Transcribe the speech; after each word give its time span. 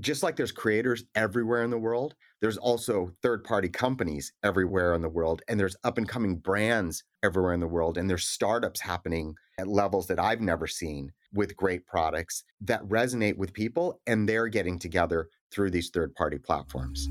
just 0.00 0.22
like 0.22 0.36
there's 0.36 0.52
creators 0.52 1.04
everywhere 1.14 1.62
in 1.62 1.70
the 1.70 1.78
world, 1.78 2.14
there's 2.40 2.56
also 2.56 3.10
third 3.22 3.44
party 3.44 3.68
companies 3.68 4.32
everywhere 4.42 4.94
in 4.94 5.02
the 5.02 5.08
world, 5.08 5.42
and 5.46 5.60
there's 5.60 5.76
up 5.84 5.98
and 5.98 6.08
coming 6.08 6.36
brands 6.36 7.04
everywhere 7.22 7.52
in 7.52 7.60
the 7.60 7.68
world, 7.68 7.98
and 7.98 8.08
there's 8.08 8.26
startups 8.26 8.80
happening 8.80 9.34
at 9.58 9.68
levels 9.68 10.06
that 10.06 10.18
I've 10.18 10.40
never 10.40 10.66
seen 10.66 11.12
with 11.34 11.56
great 11.56 11.86
products 11.86 12.44
that 12.62 12.82
resonate 12.84 13.36
with 13.36 13.52
people, 13.52 14.00
and 14.06 14.28
they're 14.28 14.48
getting 14.48 14.78
together 14.78 15.28
through 15.52 15.70
these 15.70 15.90
third 15.90 16.14
party 16.14 16.38
platforms. 16.38 17.08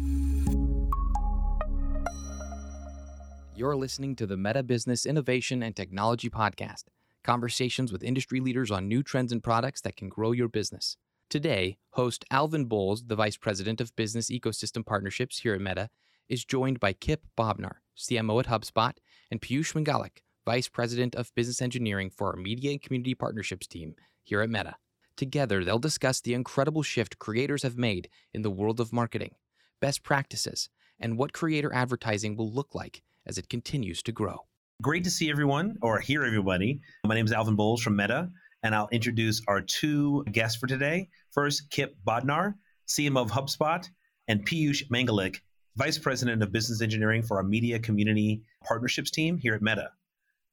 You're 3.56 3.76
listening 3.76 4.16
to 4.16 4.26
the 4.26 4.38
Meta 4.38 4.64
Business 4.64 5.06
Innovation 5.06 5.62
and 5.62 5.76
Technology 5.76 6.30
Podcast 6.30 6.86
conversations 7.24 7.92
with 7.92 8.02
industry 8.02 8.40
leaders 8.40 8.71
on 8.71 8.88
new 8.88 9.04
trends 9.04 9.34
and 9.34 9.44
products 9.44 9.82
that 9.82 9.98
can 9.98 10.08
grow 10.08 10.32
your 10.32 10.48
business. 10.48 10.96
Today, 11.30 11.77
host 11.91 12.25
Alvin 12.32 12.66
Bowles, 12.66 13.05
the 13.05 13.16
Vice 13.16 13.38
President 13.38 13.79
of 13.79 13.96
Business 13.96 14.32
Ecosystem 14.32 14.83
Partnerships 14.83 15.38
here 15.38 15.54
at 15.54 15.61
Meta, 15.61 15.92
is 16.28 16.43
joined 16.43 16.79
by 16.79 16.92
Kip 16.92 17.21
Bodnar, 17.38 17.74
CMO 17.96 18.39
at 18.39 18.47
HubSpot, 18.47 18.93
and 19.29 19.39
Piyush 19.39 19.74
Mangalik, 19.75 20.24
Vice 20.43 20.68
President 20.68 21.14
of 21.14 21.32
Business 21.36 21.61
Engineering 21.61 22.10
for 22.10 22.32
our 22.32 22.36
Media 22.36 22.71
and 22.71 22.82
Community 22.82 23.14
Partnerships 23.14 23.68
team 23.68 23.93
here 24.24 24.42
at 24.42 24.50
Meta. 24.50 24.78
Together, 25.18 25.64
they'll 25.64 25.78
discuss 25.78 26.19
the 26.19 26.33
incredible 26.33 26.82
shift 26.82 27.19
creators 27.19 27.61
have 27.61 27.77
made 27.77 28.10
in 28.33 28.41
the 28.41 28.50
world 28.50 28.80
of 28.80 28.91
marketing, 28.91 29.36
best 29.80 30.02
practices, 30.02 30.68
and 31.00 31.19
what 31.19 31.32
creator 31.32 31.71
advertising 31.71 32.38
will 32.38 32.52
look 32.52 32.73
like 32.73 33.03
as 33.27 33.38
it 33.38 33.50
continues 33.50 34.02
to 34.02 34.11
grow. 34.11 34.47
Great 34.81 35.03
to 35.03 35.11
see 35.11 35.30
everyone 35.30 35.77
or 35.83 36.00
hear 36.00 36.23
everybody. 36.23 36.81
My 37.05 37.14
name 37.14 37.25
is 37.25 37.33
Alvin 37.33 37.55
Bowles 37.55 37.83
from 37.83 37.97
Meta 37.97 38.31
and 38.63 38.75
I'll 38.75 38.89
introduce 38.91 39.41
our 39.47 39.61
two 39.61 40.23
guests 40.31 40.58
for 40.58 40.67
today. 40.67 41.09
First, 41.31 41.69
Kip 41.69 41.95
Bodnar, 42.05 42.55
CMO 42.88 43.22
of 43.22 43.31
HubSpot, 43.31 43.88
and 44.27 44.45
Piyush 44.45 44.88
Mangalik, 44.89 45.39
Vice 45.75 45.97
President 45.97 46.44
of 46.44 46.52
Business 46.52 46.81
Engineering 46.81 47.23
for 47.23 47.38
our 47.38 47.43
Media 47.43 47.79
Community 47.79 48.41
Partnerships 48.63 49.11
team 49.11 49.38
here 49.38 49.55
at 49.55 49.61
Meta. 49.61 49.89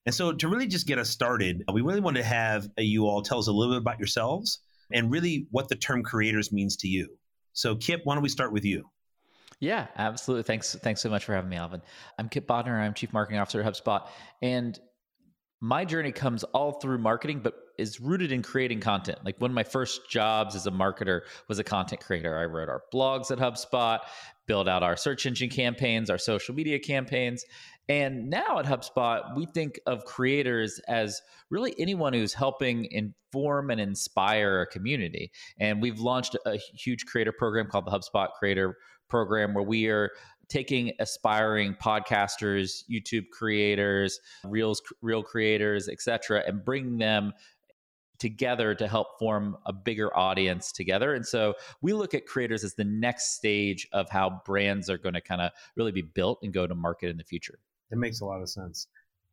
And 0.06 0.14
so, 0.14 0.32
to 0.32 0.48
really 0.48 0.68
just 0.68 0.86
get 0.86 0.98
us 0.98 1.10
started, 1.10 1.64
we 1.72 1.80
really 1.80 2.00
want 2.00 2.16
to 2.16 2.22
have 2.22 2.68
you 2.78 3.06
all 3.06 3.22
tell 3.22 3.38
us 3.38 3.48
a 3.48 3.52
little 3.52 3.74
bit 3.74 3.80
about 3.80 3.98
yourselves 3.98 4.60
and 4.92 5.10
really 5.10 5.48
what 5.50 5.68
the 5.68 5.74
term 5.74 6.02
creators 6.02 6.52
means 6.52 6.76
to 6.76 6.88
you. 6.88 7.08
So, 7.54 7.74
Kip, 7.74 8.02
why 8.04 8.14
don't 8.14 8.22
we 8.22 8.28
start 8.28 8.52
with 8.52 8.64
you? 8.64 8.88
Yeah, 9.58 9.86
absolutely. 9.96 10.44
Thanks. 10.44 10.74
Thanks 10.76 11.00
so 11.00 11.08
much 11.08 11.24
for 11.24 11.34
having 11.34 11.50
me, 11.50 11.56
Alvin. 11.56 11.82
I'm 12.18 12.28
Kip 12.28 12.46
Bodnar. 12.46 12.78
I'm 12.78 12.94
Chief 12.94 13.12
Marketing 13.12 13.40
Officer 13.40 13.60
at 13.62 13.66
HubSpot. 13.66 14.06
And 14.42 14.78
my 15.60 15.84
journey 15.84 16.12
comes 16.12 16.44
all 16.44 16.72
through 16.72 16.98
marketing, 16.98 17.40
but 17.42 17.54
is 17.78 18.00
rooted 18.00 18.32
in 18.32 18.42
creating 18.42 18.80
content. 18.80 19.18
Like 19.24 19.40
one 19.40 19.50
of 19.50 19.54
my 19.54 19.62
first 19.62 20.08
jobs 20.10 20.54
as 20.54 20.66
a 20.66 20.70
marketer 20.70 21.22
was 21.48 21.58
a 21.58 21.64
content 21.64 22.00
creator. 22.00 22.36
I 22.36 22.44
wrote 22.44 22.68
our 22.68 22.82
blogs 22.92 23.30
at 23.30 23.38
HubSpot, 23.38 24.00
built 24.46 24.68
out 24.68 24.82
our 24.82 24.96
search 24.96 25.26
engine 25.26 25.50
campaigns, 25.50 26.10
our 26.10 26.18
social 26.18 26.54
media 26.54 26.78
campaigns. 26.78 27.44
And 27.88 28.30
now 28.30 28.58
at 28.58 28.66
HubSpot, 28.66 29.36
we 29.36 29.46
think 29.46 29.78
of 29.86 30.04
creators 30.04 30.80
as 30.88 31.22
really 31.50 31.74
anyone 31.78 32.12
who's 32.12 32.34
helping 32.34 32.86
inform 32.90 33.70
and 33.70 33.80
inspire 33.80 34.62
a 34.62 34.66
community. 34.66 35.30
And 35.60 35.80
we've 35.80 36.00
launched 36.00 36.36
a 36.46 36.56
huge 36.56 37.06
creator 37.06 37.32
program 37.32 37.68
called 37.68 37.86
the 37.86 37.92
HubSpot 37.92 38.28
Creator 38.38 38.76
Program, 39.08 39.54
where 39.54 39.62
we 39.62 39.86
are 39.86 40.10
taking 40.48 40.92
aspiring 41.00 41.76
podcasters, 41.82 42.82
YouTube 42.90 43.28
creators, 43.32 44.20
reels, 44.44 44.80
real 45.02 45.22
creators, 45.22 45.88
etc., 45.88 46.42
and 46.46 46.64
bringing 46.64 46.98
them 46.98 47.32
together 48.18 48.74
to 48.74 48.88
help 48.88 49.18
form 49.18 49.56
a 49.66 49.72
bigger 49.72 50.16
audience 50.16 50.72
together. 50.72 51.14
And 51.14 51.26
so 51.26 51.54
we 51.80 51.92
look 51.92 52.14
at 52.14 52.26
creators 52.26 52.64
as 52.64 52.74
the 52.74 52.84
next 52.84 53.34
stage 53.36 53.88
of 53.92 54.08
how 54.10 54.42
brands 54.44 54.90
are 54.90 54.98
going 54.98 55.14
to 55.14 55.20
kind 55.20 55.40
of 55.40 55.52
really 55.76 55.92
be 55.92 56.02
built 56.02 56.40
and 56.42 56.52
go 56.52 56.66
to 56.66 56.74
market 56.74 57.10
in 57.10 57.16
the 57.16 57.24
future. 57.24 57.58
It 57.90 57.98
makes 57.98 58.20
a 58.20 58.24
lot 58.24 58.42
of 58.42 58.48
sense. 58.48 58.88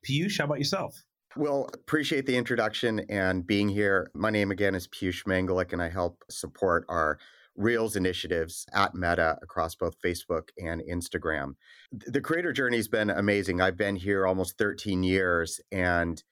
Piyush, 0.08 0.38
how 0.38 0.46
about 0.46 0.60
yourself? 0.60 1.04
Well, 1.36 1.70
appreciate 1.74 2.28
the 2.28 2.38
introduction 2.38 3.00
and 3.10 3.46
being 3.46 3.70
here. 3.70 4.12
My 4.14 4.30
name 4.30 4.52
again 4.52 4.76
is 4.76 4.88
Piyush 4.88 5.24
Mangalik, 5.26 5.74
and 5.74 5.82
I 5.82 5.90
help 5.90 6.24
support 6.30 6.86
our 6.90 7.18
Reels 7.56 7.96
initiatives 7.96 8.66
at 8.74 8.96
Meta 8.96 9.38
across 9.42 9.76
both 9.76 10.02
Facebook 10.02 10.50
and 10.60 10.82
Instagram. 10.82 11.54
The 11.92 12.22
creator 12.22 12.52
journey 12.52 12.78
has 12.78 12.88
been 12.88 13.12
amazing. 13.12 13.62
I've 13.62 13.78
been 13.78 13.96
here 13.96 14.26
almost 14.26 14.58
13 14.58 15.04
years 15.04 15.62
and 15.72 16.24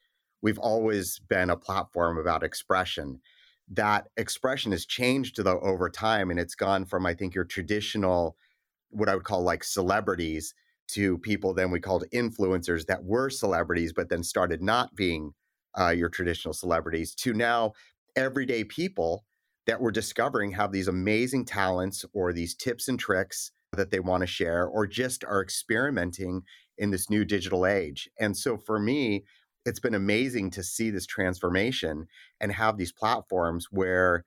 we've 0.41 0.59
always 0.59 1.19
been 1.19 1.49
a 1.49 1.57
platform 1.57 2.17
about 2.17 2.43
expression. 2.43 3.19
That 3.69 4.07
expression 4.17 4.71
has 4.71 4.85
changed 4.85 5.43
though 5.43 5.59
over 5.61 5.89
time 5.89 6.29
and 6.29 6.39
it's 6.39 6.55
gone 6.55 6.85
from 6.85 7.05
I 7.05 7.13
think 7.13 7.33
your 7.33 7.45
traditional 7.45 8.35
what 8.89 9.07
I 9.07 9.15
would 9.15 9.23
call 9.23 9.43
like 9.43 9.63
celebrities 9.63 10.53
to 10.89 11.17
people 11.19 11.53
then 11.53 11.71
we 11.71 11.79
called 11.79 12.03
influencers 12.13 12.85
that 12.87 13.03
were 13.03 13.29
celebrities 13.29 13.93
but 13.93 14.09
then 14.09 14.23
started 14.23 14.61
not 14.61 14.93
being 14.95 15.31
uh, 15.79 15.89
your 15.89 16.09
traditional 16.09 16.53
celebrities 16.53 17.15
to 17.15 17.33
now 17.33 17.71
everyday 18.17 18.65
people 18.65 19.23
that 19.67 19.79
we're 19.79 19.91
discovering 19.91 20.51
have 20.51 20.71
these 20.71 20.89
amazing 20.89 21.45
talents 21.45 22.03
or 22.13 22.33
these 22.33 22.55
tips 22.55 22.87
and 22.87 22.99
tricks 22.99 23.51
that 23.73 23.91
they 23.91 23.99
want 23.99 24.21
to 24.21 24.27
share 24.27 24.67
or 24.67 24.85
just 24.85 25.23
are 25.23 25.41
experimenting 25.41 26.41
in 26.77 26.91
this 26.91 27.09
new 27.09 27.23
digital 27.23 27.65
age. 27.65 28.09
And 28.19 28.35
so 28.35 28.57
for 28.57 28.79
me, 28.79 29.23
it's 29.65 29.79
been 29.79 29.95
amazing 29.95 30.51
to 30.51 30.63
see 30.63 30.89
this 30.89 31.05
transformation 31.05 32.07
and 32.39 32.51
have 32.51 32.77
these 32.77 32.91
platforms 32.91 33.67
where 33.71 34.25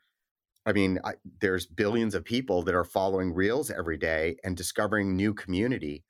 I 0.67 0.73
mean, 0.73 0.99
I, 1.05 1.13
there's 1.43 1.67
billions 1.67 2.15
of 2.15 2.25
people 2.25 2.63
that 2.63 2.75
are 2.75 2.85
following 2.85 3.35
Reels 3.35 3.71
every 3.71 3.99
day 3.99 4.37
and 4.45 4.57
discovering 4.57 5.15
new 5.15 5.35
community 5.35 6.05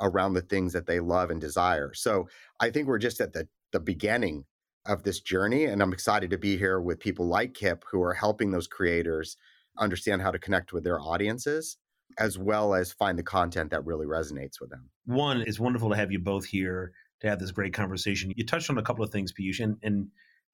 around 0.00 0.34
the 0.34 0.40
things 0.40 0.72
that 0.72 0.86
they 0.86 0.98
love 0.98 1.30
and 1.30 1.40
desire. 1.40 1.94
So 1.94 2.28
I 2.58 2.70
think 2.70 2.88
we're 2.88 2.98
just 2.98 3.20
at 3.20 3.32
the 3.32 3.46
the 3.72 3.80
beginning 3.80 4.46
of 4.86 5.04
this 5.04 5.20
journey. 5.20 5.64
And 5.64 5.82
I'm 5.82 5.92
excited 5.92 6.30
to 6.30 6.38
be 6.38 6.56
here 6.56 6.80
with 6.80 6.98
people 6.98 7.26
like 7.26 7.54
Kip 7.54 7.84
who 7.90 8.02
are 8.02 8.14
helping 8.14 8.50
those 8.50 8.66
creators 8.66 9.36
understand 9.78 10.22
how 10.22 10.30
to 10.30 10.38
connect 10.38 10.72
with 10.72 10.82
their 10.84 11.00
audiences 11.00 11.76
as 12.18 12.38
well 12.38 12.74
as 12.74 12.92
find 12.92 13.16
the 13.16 13.22
content 13.22 13.70
that 13.70 13.84
really 13.86 14.06
resonates 14.06 14.60
with 14.60 14.70
them. 14.70 14.90
One, 15.06 15.42
it's 15.42 15.60
wonderful 15.60 15.90
to 15.90 15.96
have 15.96 16.10
you 16.10 16.18
both 16.18 16.44
here 16.44 16.92
to 17.20 17.28
have 17.28 17.38
this 17.38 17.50
great 17.50 17.74
conversation. 17.74 18.32
You 18.36 18.44
touched 18.44 18.70
on 18.70 18.78
a 18.78 18.82
couple 18.82 19.04
of 19.04 19.10
things, 19.10 19.32
Piyush, 19.32 19.60
and, 19.60 19.76
and 19.82 20.08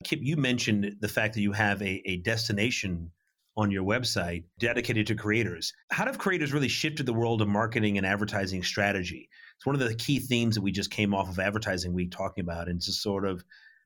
Kip, 0.04 0.20
you 0.22 0.36
mentioned 0.36 0.96
the 1.00 1.08
fact 1.08 1.34
that 1.34 1.40
you 1.40 1.52
have 1.52 1.80
a, 1.82 2.02
a 2.04 2.18
destination 2.18 3.10
on 3.56 3.70
your 3.70 3.84
website 3.84 4.44
dedicated 4.58 5.06
to 5.06 5.14
creators. 5.14 5.72
How 5.90 6.04
have 6.04 6.18
creators 6.18 6.52
really 6.52 6.68
shifted 6.68 7.06
the 7.06 7.14
world 7.14 7.40
of 7.40 7.48
marketing 7.48 7.96
and 7.96 8.06
advertising 8.06 8.62
strategy? 8.62 9.28
It's 9.56 9.64
one 9.64 9.74
of 9.74 9.80
the 9.80 9.94
key 9.94 10.18
themes 10.18 10.56
that 10.56 10.60
we 10.60 10.72
just 10.72 10.90
came 10.90 11.14
off 11.14 11.30
of 11.30 11.38
Advertising 11.38 11.94
Week 11.94 12.10
talking 12.10 12.42
about, 12.42 12.68
and 12.68 12.80
just 12.80 13.02
sort 13.02 13.24
of 13.24 13.42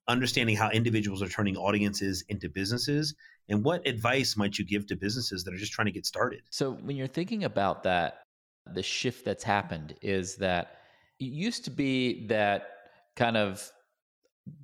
understanding 0.08 0.56
how 0.56 0.70
individuals 0.70 1.22
are 1.22 1.28
turning 1.28 1.56
audiences 1.56 2.24
into 2.28 2.48
businesses 2.48 3.14
and 3.48 3.62
what 3.64 3.86
advice 3.86 4.36
might 4.36 4.58
you 4.58 4.64
give 4.64 4.86
to 4.86 4.96
businesses 4.96 5.44
that 5.44 5.54
are 5.54 5.58
just 5.58 5.72
trying 5.72 5.86
to 5.86 5.92
get 5.92 6.04
started 6.04 6.42
so 6.50 6.72
when 6.72 6.96
you're 6.96 7.06
thinking 7.06 7.44
about 7.44 7.84
that 7.84 8.22
the 8.72 8.82
shift 8.82 9.24
that's 9.24 9.44
happened 9.44 9.94
is 10.02 10.36
that 10.36 10.79
used 11.26 11.64
to 11.64 11.70
be 11.70 12.26
that 12.28 12.68
kind 13.16 13.36
of 13.36 13.70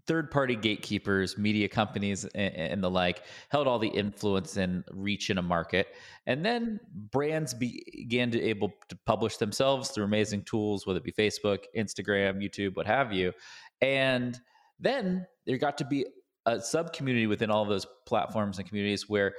third 0.06 0.30
party 0.30 0.56
gatekeepers 0.56 1.36
media 1.36 1.68
companies 1.68 2.24
and, 2.34 2.54
and, 2.54 2.82
the 2.82 2.90
like 2.90 3.22
held 3.50 3.68
all 3.68 3.78
the 3.78 3.88
influence 3.88 4.56
and 4.56 4.82
reach 4.90 5.30
in 5.30 5.38
a 5.38 5.42
market. 5.42 5.88
And 6.26 6.44
then 6.44 6.80
brands 7.12 7.54
began 7.54 8.30
to 8.30 8.42
able 8.42 8.72
to 8.88 8.96
publish 9.06 9.36
themselves 9.36 9.90
through 9.90 10.04
amazing 10.04 10.42
tools 10.42 10.86
whether 10.86 10.98
it 10.98 11.04
be 11.04 11.12
facebook 11.12 11.64
instagram 11.76 12.42
youtube 12.42 12.76
what 12.76 12.86
have 12.86 13.12
you. 13.12 13.32
And 13.80 14.40
then 14.80 15.26
there 15.46 15.58
got 15.58 15.78
to 15.78 15.84
be 15.84 16.06
a 16.46 16.60
sub 16.60 16.92
community 16.92 17.26
within 17.26 17.50
all 17.50 17.62
of 17.62 17.68
those 17.68 17.86
platforms 18.06 18.58
and 18.58 18.66
communities 18.66 19.08
where 19.08 19.34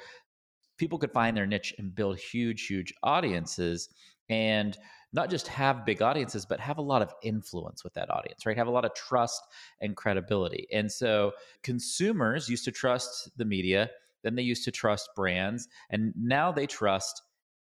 people 0.77 0.99
could 0.99 1.11
find 1.11 1.35
their 1.35 1.47
niche 1.47 1.73
and 1.77 1.93
build 1.93 2.17
huge, 2.19 2.67
huge 2.67 2.93
audiences. 3.03 3.89
And 4.29 4.77
not 5.13 5.29
just 5.29 5.47
have 5.47 5.85
big 5.85 6.01
audiences, 6.01 6.45
but 6.45 6.59
have 6.59 6.77
a 6.77 6.81
lot 6.81 7.01
of 7.01 7.13
influence 7.23 7.83
with 7.83 7.93
that 7.93 8.09
audience, 8.09 8.45
right? 8.45 8.57
Have 8.57 8.67
a 8.67 8.71
lot 8.71 8.85
of 8.85 8.93
trust 8.93 9.41
and 9.81 9.95
credibility. 9.95 10.67
And 10.71 10.91
so 10.91 11.31
consumers 11.63 12.49
used 12.49 12.65
to 12.65 12.71
trust 12.71 13.29
the 13.37 13.45
media, 13.45 13.89
then 14.23 14.35
they 14.35 14.41
used 14.43 14.65
to 14.65 14.71
trust 14.71 15.09
brands, 15.15 15.67
and 15.89 16.13
now 16.17 16.51
they 16.51 16.67
trust 16.67 17.23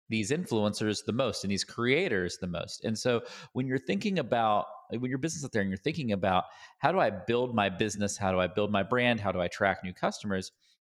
these 0.09 0.31
influencers 0.31 1.05
the 1.05 1.13
most 1.13 1.43
and 1.43 1.51
these 1.51 1.63
creators 1.63 2.39
the 2.39 2.47
most. 2.47 2.83
And 2.83 2.97
so 2.97 3.21
when 3.53 3.67
you're 3.67 3.77
thinking 3.77 4.19
about 4.19 4.65
when 4.89 5.09
your 5.09 5.19
business 5.19 5.45
out 5.45 5.51
there 5.51 5.61
and 5.61 5.69
you're 5.69 5.77
thinking 5.77 6.11
about 6.11 6.45
how 6.79 6.91
do 6.91 6.99
I 6.99 7.11
build 7.11 7.53
my 7.53 7.69
business, 7.69 8.17
how 8.17 8.31
do 8.31 8.39
I 8.39 8.47
build 8.47 8.71
my 8.71 8.81
brand, 8.81 9.19
how 9.19 9.31
do 9.31 9.39
I 9.39 9.45
attract 9.45 9.83
new 9.83 9.93
customers, 9.93 10.51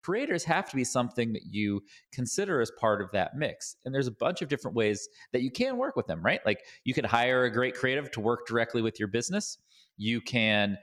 creators 0.01 0.43
have 0.43 0.69
to 0.69 0.75
be 0.75 0.83
something 0.83 1.33
that 1.33 1.45
you 1.49 1.81
consider 2.11 2.61
as 2.61 2.71
part 2.79 3.01
of 3.01 3.11
that 3.11 3.35
mix. 3.35 3.75
And 3.85 3.93
there's 3.93 4.07
a 4.07 4.11
bunch 4.11 4.41
of 4.41 4.49
different 4.49 4.75
ways 4.75 5.07
that 5.33 5.41
you 5.41 5.51
can 5.51 5.77
work 5.77 5.95
with 5.95 6.07
them, 6.07 6.21
right? 6.23 6.39
Like 6.45 6.61
you 6.83 6.93
could 6.93 7.05
hire 7.05 7.43
a 7.43 7.51
great 7.51 7.75
creative 7.75 8.11
to 8.11 8.21
work 8.21 8.47
directly 8.47 8.81
with 8.81 8.99
your 8.99 9.07
business. 9.07 9.57
You 9.97 10.21
can 10.21 10.77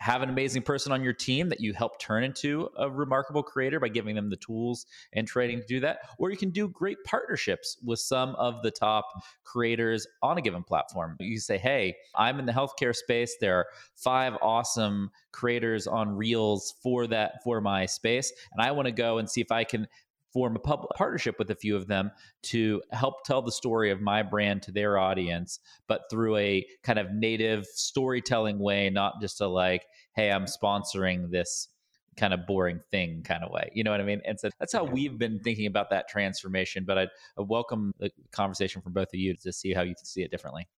have 0.00 0.22
an 0.22 0.30
amazing 0.30 0.62
person 0.62 0.92
on 0.92 1.04
your 1.04 1.12
team 1.12 1.50
that 1.50 1.60
you 1.60 1.74
help 1.74 2.00
turn 2.00 2.24
into 2.24 2.70
a 2.78 2.90
remarkable 2.90 3.42
creator 3.42 3.78
by 3.78 3.88
giving 3.88 4.14
them 4.14 4.30
the 4.30 4.36
tools 4.36 4.86
and 5.12 5.28
training 5.28 5.60
to 5.60 5.66
do 5.66 5.78
that. 5.78 5.98
Or 6.18 6.30
you 6.30 6.38
can 6.38 6.50
do 6.50 6.68
great 6.68 6.96
partnerships 7.04 7.76
with 7.84 7.98
some 7.98 8.34
of 8.36 8.62
the 8.62 8.70
top 8.70 9.04
creators 9.44 10.06
on 10.22 10.38
a 10.38 10.42
given 10.42 10.62
platform. 10.62 11.16
You 11.20 11.38
say, 11.38 11.58
hey, 11.58 11.96
I'm 12.14 12.38
in 12.38 12.46
the 12.46 12.52
healthcare 12.52 12.96
space. 12.96 13.36
There 13.42 13.56
are 13.56 13.66
five 13.94 14.34
awesome 14.40 15.10
creators 15.32 15.86
on 15.86 16.16
Reels 16.16 16.74
for 16.82 17.06
that 17.08 17.42
for 17.44 17.60
my 17.60 17.84
space. 17.84 18.32
And 18.52 18.62
I 18.62 18.70
want 18.70 18.86
to 18.86 18.92
go 18.92 19.18
and 19.18 19.28
see 19.28 19.42
if 19.42 19.52
I 19.52 19.64
can 19.64 19.86
form 20.32 20.56
a 20.56 20.58
public 20.58 20.90
partnership 20.96 21.38
with 21.38 21.50
a 21.50 21.54
few 21.54 21.76
of 21.76 21.86
them 21.86 22.10
to 22.42 22.82
help 22.92 23.24
tell 23.24 23.42
the 23.42 23.52
story 23.52 23.90
of 23.90 24.00
my 24.00 24.22
brand 24.22 24.62
to 24.62 24.72
their 24.72 24.98
audience, 24.98 25.58
but 25.86 26.02
through 26.10 26.36
a 26.36 26.64
kind 26.82 26.98
of 26.98 27.12
native 27.12 27.66
storytelling 27.66 28.58
way, 28.58 28.90
not 28.90 29.20
just 29.20 29.40
a 29.40 29.46
like, 29.46 29.86
hey, 30.14 30.30
I'm 30.30 30.46
sponsoring 30.46 31.30
this 31.30 31.68
kind 32.16 32.34
of 32.34 32.46
boring 32.46 32.80
thing 32.90 33.22
kind 33.22 33.42
of 33.42 33.50
way. 33.50 33.70
You 33.72 33.84
know 33.84 33.90
what 33.90 34.00
I 34.00 34.04
mean? 34.04 34.20
And 34.24 34.38
so 34.38 34.50
that's 34.58 34.72
how 34.72 34.84
we've 34.84 35.18
been 35.18 35.40
thinking 35.40 35.66
about 35.66 35.90
that 35.90 36.08
transformation. 36.08 36.84
But 36.84 36.98
I'd, 36.98 37.08
I'd 37.38 37.48
welcome 37.48 37.92
the 37.98 38.10
conversation 38.32 38.82
from 38.82 38.92
both 38.92 39.08
of 39.08 39.18
you 39.18 39.34
to 39.42 39.52
see 39.52 39.72
how 39.72 39.82
you 39.82 39.94
see 40.02 40.22
it 40.22 40.30
differently. 40.30 40.68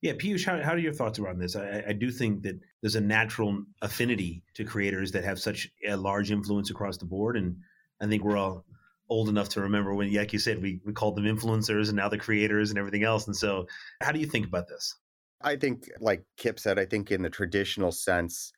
Yeah, 0.00 0.14
Piyush, 0.14 0.44
how, 0.44 0.60
how 0.60 0.72
are 0.72 0.78
your 0.78 0.92
thoughts 0.92 1.20
around 1.20 1.38
this? 1.38 1.54
I, 1.54 1.84
I, 1.88 1.92
do 1.92 2.10
think 2.10 2.42
that 2.42 2.58
there's 2.80 2.96
a 2.96 3.00
natural 3.00 3.62
affinity 3.82 4.42
to 4.54 4.64
creators 4.64 5.12
that 5.12 5.22
have 5.22 5.38
such 5.38 5.70
a 5.86 5.96
large 5.96 6.32
influence 6.32 6.70
across 6.70 6.96
the 6.96 7.04
board. 7.04 7.36
And 7.36 7.58
I 8.00 8.08
think 8.08 8.24
we're 8.24 8.36
all 8.36 8.64
old 9.12 9.28
enough 9.28 9.50
to 9.50 9.60
remember 9.60 9.94
when, 9.94 10.12
like 10.12 10.32
you 10.32 10.38
said, 10.38 10.62
we, 10.62 10.80
we 10.84 10.92
called 10.92 11.16
them 11.16 11.24
influencers 11.24 11.88
and 11.88 11.96
now 11.96 12.08
the 12.08 12.18
creators 12.18 12.70
and 12.70 12.78
everything 12.78 13.04
else. 13.04 13.26
And 13.26 13.36
so, 13.36 13.66
how 14.00 14.12
do 14.12 14.18
you 14.18 14.26
think 14.26 14.46
about 14.46 14.68
this? 14.68 14.96
I 15.42 15.56
think, 15.56 15.90
like 16.00 16.24
Kip 16.36 16.58
said, 16.58 16.78
I 16.78 16.86
think 16.86 17.10
in 17.10 17.22
the 17.22 17.30
traditional 17.30 17.92
sense, 17.92 18.52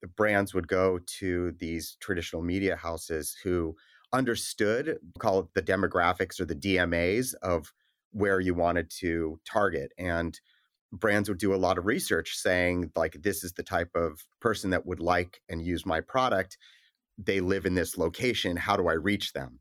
the 0.00 0.08
brands 0.08 0.52
would 0.54 0.68
go 0.68 0.98
to 1.20 1.52
these 1.58 1.96
traditional 2.00 2.42
media 2.42 2.76
houses 2.76 3.36
who 3.42 3.76
understood, 4.12 4.98
call 5.18 5.40
it 5.40 5.46
the 5.54 5.62
demographics 5.62 6.40
or 6.40 6.44
the 6.44 6.54
DMAs 6.54 7.34
of 7.42 7.72
where 8.10 8.40
you 8.40 8.54
wanted 8.54 8.90
to 9.00 9.40
target. 9.50 9.92
And 9.96 10.38
brands 10.92 11.28
would 11.28 11.38
do 11.38 11.54
a 11.54 11.56
lot 11.56 11.78
of 11.78 11.86
research 11.86 12.34
saying, 12.34 12.90
like, 12.96 13.16
this 13.22 13.44
is 13.44 13.52
the 13.52 13.62
type 13.62 13.90
of 13.94 14.20
person 14.40 14.70
that 14.70 14.84
would 14.86 15.00
like 15.00 15.40
and 15.48 15.64
use 15.64 15.86
my 15.86 16.00
product. 16.00 16.58
They 17.16 17.40
live 17.40 17.64
in 17.64 17.74
this 17.74 17.96
location. 17.96 18.56
How 18.56 18.76
do 18.76 18.88
I 18.88 18.94
reach 18.94 19.32
them? 19.32 19.60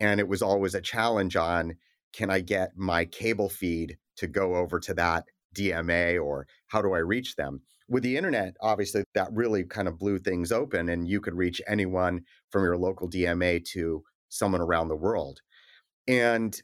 And 0.00 0.20
it 0.20 0.28
was 0.28 0.42
always 0.42 0.74
a 0.74 0.80
challenge 0.80 1.36
on 1.36 1.74
can 2.12 2.30
I 2.30 2.40
get 2.40 2.76
my 2.76 3.04
cable 3.04 3.48
feed 3.48 3.96
to 4.16 4.26
go 4.26 4.56
over 4.56 4.78
to 4.80 4.94
that 4.94 5.24
DMA 5.54 6.22
or 6.22 6.46
how 6.68 6.82
do 6.82 6.92
I 6.92 6.98
reach 6.98 7.36
them? 7.36 7.62
With 7.88 8.02
the 8.02 8.16
internet, 8.16 8.56
obviously, 8.60 9.04
that 9.14 9.32
really 9.32 9.64
kind 9.64 9.88
of 9.88 9.98
blew 9.98 10.18
things 10.18 10.52
open, 10.52 10.88
and 10.88 11.06
you 11.06 11.20
could 11.20 11.34
reach 11.34 11.60
anyone 11.66 12.22
from 12.50 12.62
your 12.62 12.76
local 12.76 13.08
DMA 13.08 13.64
to 13.72 14.02
someone 14.28 14.60
around 14.60 14.88
the 14.88 14.96
world. 14.96 15.40
And 16.08 16.58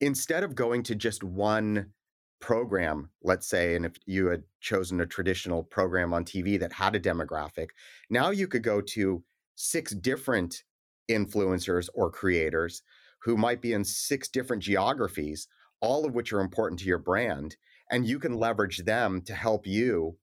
instead 0.00 0.44
of 0.44 0.54
going 0.54 0.82
to 0.84 0.94
just 0.94 1.24
one 1.24 1.92
program, 2.40 3.10
let's 3.22 3.48
say, 3.48 3.74
and 3.74 3.84
if 3.84 3.94
you 4.06 4.26
had 4.26 4.44
chosen 4.60 5.00
a 5.00 5.06
traditional 5.06 5.64
program 5.64 6.14
on 6.14 6.24
TV 6.24 6.58
that 6.60 6.72
had 6.72 6.94
a 6.94 7.00
demographic, 7.00 7.68
now 8.08 8.30
you 8.30 8.46
could 8.46 8.62
go 8.62 8.80
to 8.80 9.22
six 9.56 9.92
different 9.92 10.62
influencers 11.10 11.88
or 11.94 12.10
creators 12.10 12.82
who 13.22 13.36
might 13.36 13.60
be 13.60 13.72
in 13.72 13.84
six 13.84 14.28
different 14.28 14.62
geographies, 14.62 15.46
all 15.80 16.06
of 16.06 16.14
which 16.14 16.32
are 16.32 16.40
important 16.40 16.80
to 16.80 16.86
your 16.86 16.98
brand. 16.98 17.56
And 17.90 18.06
you 18.06 18.18
can 18.18 18.34
leverage 18.34 18.78
them 18.78 19.20
to 19.22 19.34
help 19.34 19.66
you 19.66 20.16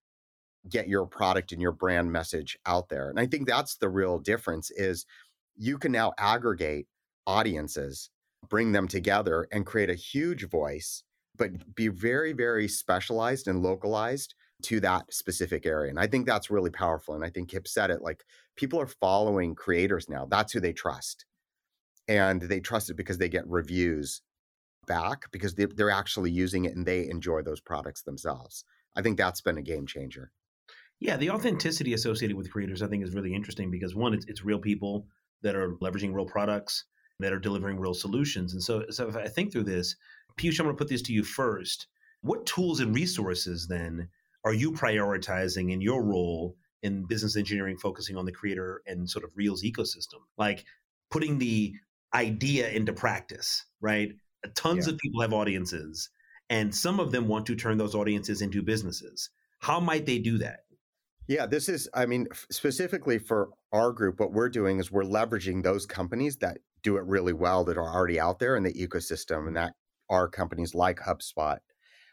get 0.69 0.87
your 0.87 1.05
product 1.05 1.51
and 1.51 1.61
your 1.61 1.71
brand 1.71 2.11
message 2.11 2.57
out 2.65 2.89
there. 2.89 3.09
And 3.09 3.19
I 3.19 3.25
think 3.25 3.47
that's 3.47 3.77
the 3.77 3.89
real 3.89 4.19
difference 4.19 4.71
is 4.71 5.05
you 5.55 5.77
can 5.77 5.91
now 5.91 6.13
aggregate 6.17 6.87
audiences, 7.25 8.09
bring 8.49 8.71
them 8.71 8.87
together 8.87 9.47
and 9.51 9.65
create 9.65 9.89
a 9.89 9.95
huge 9.95 10.49
voice, 10.49 11.03
but 11.35 11.75
be 11.75 11.87
very, 11.87 12.33
very 12.33 12.67
specialized 12.67 13.47
and 13.47 13.61
localized 13.61 14.33
to 14.63 14.79
that 14.79 15.13
specific 15.13 15.65
area. 15.65 15.89
And 15.89 15.99
I 15.99 16.07
think 16.07 16.25
that's 16.25 16.49
really 16.49 16.71
powerful. 16.71 17.15
And 17.15 17.23
I 17.23 17.29
think 17.29 17.49
Kip 17.49 17.67
said 17.67 17.91
it 17.91 18.01
like 18.01 18.23
people 18.55 18.79
are 18.79 18.87
following 18.87 19.55
creators 19.55 20.09
now. 20.09 20.25
That's 20.25 20.53
who 20.53 20.59
they 20.59 20.73
trust. 20.73 21.25
And 22.07 22.41
they 22.41 22.59
trust 22.59 22.89
it 22.89 22.97
because 22.97 23.17
they 23.17 23.29
get 23.29 23.47
reviews 23.47 24.21
back 24.87 25.29
because 25.31 25.55
they, 25.55 25.65
they're 25.65 25.91
actually 25.91 26.31
using 26.31 26.65
it 26.65 26.75
and 26.75 26.85
they 26.85 27.07
enjoy 27.07 27.41
those 27.41 27.59
products 27.59 28.03
themselves. 28.03 28.63
I 28.95 29.01
think 29.01 29.17
that's 29.17 29.41
been 29.41 29.57
a 29.57 29.61
game 29.61 29.85
changer. 29.85 30.31
Yeah, 30.99 31.17
the 31.17 31.29
authenticity 31.29 31.93
associated 31.93 32.35
with 32.35 32.51
creators, 32.51 32.81
I 32.81 32.87
think, 32.87 33.03
is 33.03 33.13
really 33.13 33.35
interesting 33.35 33.69
because 33.69 33.93
one, 33.93 34.15
it's, 34.15 34.25
it's 34.27 34.43
real 34.43 34.57
people 34.57 35.05
that 35.43 35.55
are 35.55 35.75
leveraging 35.75 36.13
real 36.13 36.25
products 36.25 36.85
that 37.19 37.33
are 37.33 37.39
delivering 37.39 37.79
real 37.79 37.93
solutions. 37.93 38.53
And 38.53 38.63
so, 38.63 38.85
so 38.89 39.07
if 39.07 39.15
I 39.15 39.27
think 39.27 39.51
through 39.51 39.65
this, 39.65 39.95
Piyush, 40.37 40.59
I'm 40.59 40.65
going 40.65 40.75
to 40.75 40.79
put 40.79 40.89
this 40.89 41.03
to 41.03 41.13
you 41.13 41.23
first. 41.23 41.87
What 42.21 42.45
tools 42.45 42.79
and 42.79 42.95
resources 42.95 43.67
then 43.67 44.09
are 44.47 44.53
you 44.53 44.71
prioritizing 44.71 45.71
in 45.71 45.81
your 45.81 46.03
role 46.03 46.55
in 46.81 47.03
business 47.05 47.35
engineering 47.35 47.77
focusing 47.77 48.15
on 48.15 48.25
the 48.25 48.31
creator 48.31 48.81
and 48.87 49.09
sort 49.09 49.25
of 49.25 49.31
reels 49.35 49.63
ecosystem? 49.63 50.21
Like 50.37 50.63
putting 51.11 51.37
the 51.37 51.73
idea 52.13 52.69
into 52.69 52.93
practice 52.93 53.65
right? 53.81 54.13
Uh, 54.45 54.49
tons 54.55 54.87
yeah. 54.87 54.93
of 54.93 54.99
people 54.99 55.21
have 55.21 55.33
audiences 55.33 56.09
and 56.49 56.73
some 56.73 56.99
of 56.99 57.11
them 57.11 57.27
want 57.27 57.45
to 57.47 57.55
turn 57.55 57.77
those 57.77 57.93
audiences 57.93 58.41
into 58.41 58.61
businesses. 58.61 59.29
How 59.59 59.79
might 59.79 60.05
they 60.05 60.19
do 60.19 60.37
that? 60.37 60.61
Yeah 61.27 61.45
this 61.45 61.67
is 61.67 61.89
i 61.93 62.05
mean 62.05 62.27
specifically 62.49 63.19
for 63.19 63.49
our 63.73 63.91
group 63.91 64.17
what 64.21 64.31
we're 64.31 64.47
doing 64.47 64.79
is 64.79 64.89
we're 64.89 65.03
leveraging 65.03 65.61
those 65.61 65.85
companies 65.85 66.37
that 66.37 66.59
do 66.83 66.95
it 66.95 67.03
really 67.03 67.33
well 67.33 67.65
that 67.65 67.77
are 67.77 67.93
already 67.93 68.17
out 68.17 68.39
there 68.39 68.55
in 68.55 68.63
the 68.63 68.71
ecosystem 68.71 69.45
and 69.45 69.57
that 69.57 69.73
are 70.09 70.29
companies 70.29 70.73
like 70.73 70.99
hubspot 70.99 71.57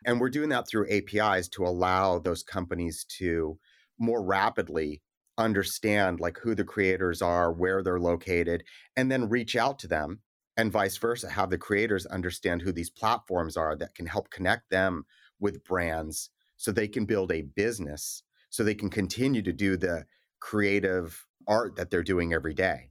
and 0.05 0.21
we're 0.21 0.31
doing 0.31 0.49
that 0.51 0.69
through 0.69 0.89
APIs 0.91 1.49
to 1.49 1.65
allow 1.65 2.19
those 2.19 2.43
companies 2.43 3.05
to 3.19 3.59
more 3.99 4.23
rapidly 4.23 5.03
understand 5.39 6.21
like 6.21 6.39
who 6.39 6.55
the 6.55 6.65
creators 6.65 7.23
are, 7.23 7.53
where 7.53 7.83
they're 7.83 8.01
located, 8.01 8.65
and 8.97 9.11
then 9.11 9.29
reach 9.29 9.57
out 9.57 9.79
to 9.81 9.89
them 9.89 10.21
and 10.57 10.71
vice 10.71 10.97
versa, 10.97 11.29
have 11.29 11.51
the 11.51 11.59
creators 11.59 12.07
understand 12.07 12.63
who 12.63 12.73
these 12.73 12.91
platforms 12.91 13.57
are 13.57 13.77
that 13.77 13.95
can 13.95 14.07
help 14.07 14.31
connect 14.31 14.71
them 14.71 15.05
with 15.41 15.65
brands 15.65 16.31
so 16.57 16.71
they 16.71 16.87
can 16.87 17.05
build 17.05 17.33
a 17.33 17.43
business 17.43 18.23
so 18.51 18.63
they 18.63 18.75
can 18.75 18.89
continue 18.89 19.43
to 19.43 19.53
do 19.53 19.77
the 19.77 20.05
creative 20.39 21.27
art 21.49 21.75
that 21.75 21.91
they're 21.91 22.05
doing 22.05 22.33
every 22.33 22.55
day. 22.55 22.89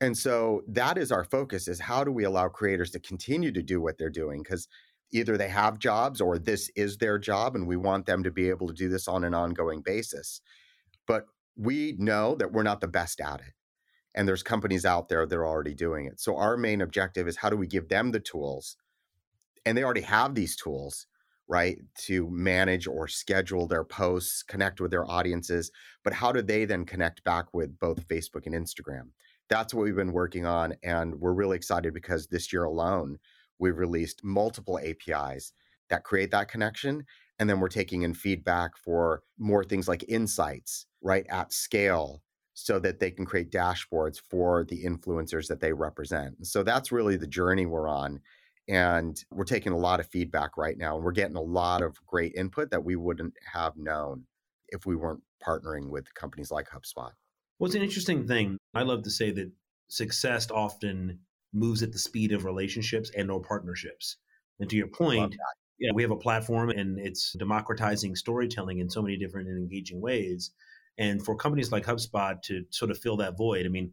And 0.00 0.16
so 0.16 0.62
that 0.66 0.96
is 0.96 1.12
our 1.12 1.24
focus 1.24 1.68
is 1.68 1.78
how 1.78 2.04
do 2.04 2.10
we 2.10 2.24
allow 2.24 2.48
creators 2.48 2.90
to 2.92 3.00
continue 3.00 3.52
to 3.52 3.62
do 3.62 3.82
what 3.82 3.98
they're 3.98 4.08
doing 4.08 4.42
because 4.42 4.66
either 5.14 5.38
they 5.38 5.48
have 5.48 5.78
jobs 5.78 6.20
or 6.20 6.38
this 6.38 6.70
is 6.74 6.98
their 6.98 7.18
job 7.18 7.54
and 7.54 7.68
we 7.68 7.76
want 7.76 8.04
them 8.04 8.24
to 8.24 8.32
be 8.32 8.50
able 8.50 8.66
to 8.66 8.74
do 8.74 8.88
this 8.88 9.06
on 9.06 9.22
an 9.22 9.32
ongoing 9.32 9.80
basis. 9.80 10.40
But 11.06 11.26
we 11.56 11.94
know 11.98 12.34
that 12.34 12.52
we're 12.52 12.64
not 12.64 12.80
the 12.80 12.88
best 12.88 13.20
at 13.20 13.40
it 13.40 13.54
and 14.14 14.26
there's 14.26 14.42
companies 14.42 14.84
out 14.84 15.08
there 15.08 15.24
that 15.24 15.36
are 15.36 15.46
already 15.46 15.74
doing 15.74 16.06
it. 16.06 16.20
So 16.20 16.36
our 16.36 16.56
main 16.56 16.80
objective 16.80 17.28
is 17.28 17.36
how 17.36 17.48
do 17.48 17.56
we 17.56 17.68
give 17.68 17.88
them 17.88 18.10
the 18.10 18.18
tools 18.18 18.76
and 19.64 19.78
they 19.78 19.84
already 19.84 20.00
have 20.00 20.34
these 20.34 20.56
tools 20.56 21.06
right 21.46 21.78
to 21.98 22.28
manage 22.30 22.88
or 22.88 23.06
schedule 23.06 23.68
their 23.68 23.84
posts 23.84 24.42
connect 24.42 24.80
with 24.80 24.90
their 24.90 25.08
audiences 25.08 25.70
but 26.02 26.14
how 26.14 26.32
do 26.32 26.40
they 26.40 26.64
then 26.64 26.86
connect 26.86 27.22
back 27.22 27.52
with 27.52 27.78
both 27.78 28.08
facebook 28.08 28.46
and 28.46 28.54
instagram? 28.54 29.10
That's 29.50 29.74
what 29.74 29.82
we've 29.84 29.94
been 29.94 30.12
working 30.12 30.46
on 30.46 30.74
and 30.82 31.14
we're 31.14 31.34
really 31.34 31.56
excited 31.56 31.92
because 31.94 32.26
this 32.26 32.52
year 32.52 32.64
alone 32.64 33.18
we've 33.58 33.78
released 33.78 34.22
multiple 34.24 34.78
APIs 34.78 35.52
that 35.90 36.04
create 36.04 36.30
that 36.30 36.48
connection. 36.48 37.04
And 37.38 37.50
then 37.50 37.60
we're 37.60 37.68
taking 37.68 38.02
in 38.02 38.14
feedback 38.14 38.76
for 38.76 39.22
more 39.38 39.64
things 39.64 39.88
like 39.88 40.04
insights, 40.08 40.86
right, 41.02 41.26
at 41.28 41.52
scale, 41.52 42.22
so 42.54 42.78
that 42.78 43.00
they 43.00 43.10
can 43.10 43.26
create 43.26 43.50
dashboards 43.50 44.20
for 44.30 44.64
the 44.64 44.84
influencers 44.84 45.48
that 45.48 45.60
they 45.60 45.72
represent. 45.72 46.46
so 46.46 46.62
that's 46.62 46.92
really 46.92 47.16
the 47.16 47.26
journey 47.26 47.66
we're 47.66 47.88
on. 47.88 48.20
And 48.68 49.22
we're 49.30 49.44
taking 49.44 49.72
a 49.72 49.78
lot 49.78 50.00
of 50.00 50.06
feedback 50.06 50.56
right 50.56 50.78
now, 50.78 50.94
and 50.96 51.04
we're 51.04 51.12
getting 51.12 51.36
a 51.36 51.42
lot 51.42 51.82
of 51.82 51.98
great 52.06 52.32
input 52.34 52.70
that 52.70 52.82
we 52.82 52.96
wouldn't 52.96 53.34
have 53.52 53.76
known 53.76 54.24
if 54.68 54.86
we 54.86 54.96
weren't 54.96 55.22
partnering 55.46 55.90
with 55.90 56.14
companies 56.14 56.50
like 56.50 56.70
HubSpot. 56.70 57.10
Well, 57.58 57.66
it's 57.66 57.74
an 57.74 57.82
interesting 57.82 58.26
thing. 58.26 58.56
I 58.72 58.82
love 58.82 59.02
to 59.02 59.10
say 59.10 59.32
that 59.32 59.50
success 59.88 60.50
often 60.50 61.18
moves 61.54 61.82
at 61.82 61.92
the 61.92 61.98
speed 61.98 62.32
of 62.32 62.44
relationships 62.44 63.10
and 63.16 63.30
or 63.30 63.40
partnerships. 63.40 64.16
And 64.60 64.68
to 64.70 64.76
your 64.76 64.88
point, 64.88 65.34
yeah, 65.78 65.90
we 65.94 66.02
have 66.02 66.10
a 66.10 66.16
platform 66.16 66.70
and 66.70 66.98
it's 66.98 67.32
democratizing 67.32 68.16
storytelling 68.16 68.78
in 68.78 68.90
so 68.90 69.02
many 69.02 69.16
different 69.16 69.48
and 69.48 69.58
engaging 69.58 70.00
ways. 70.00 70.50
And 70.98 71.24
for 71.24 71.34
companies 71.34 71.72
like 71.72 71.84
HubSpot 71.84 72.40
to 72.42 72.64
sort 72.70 72.90
of 72.90 72.98
fill 72.98 73.16
that 73.18 73.36
void, 73.36 73.66
I 73.66 73.68
mean, 73.68 73.92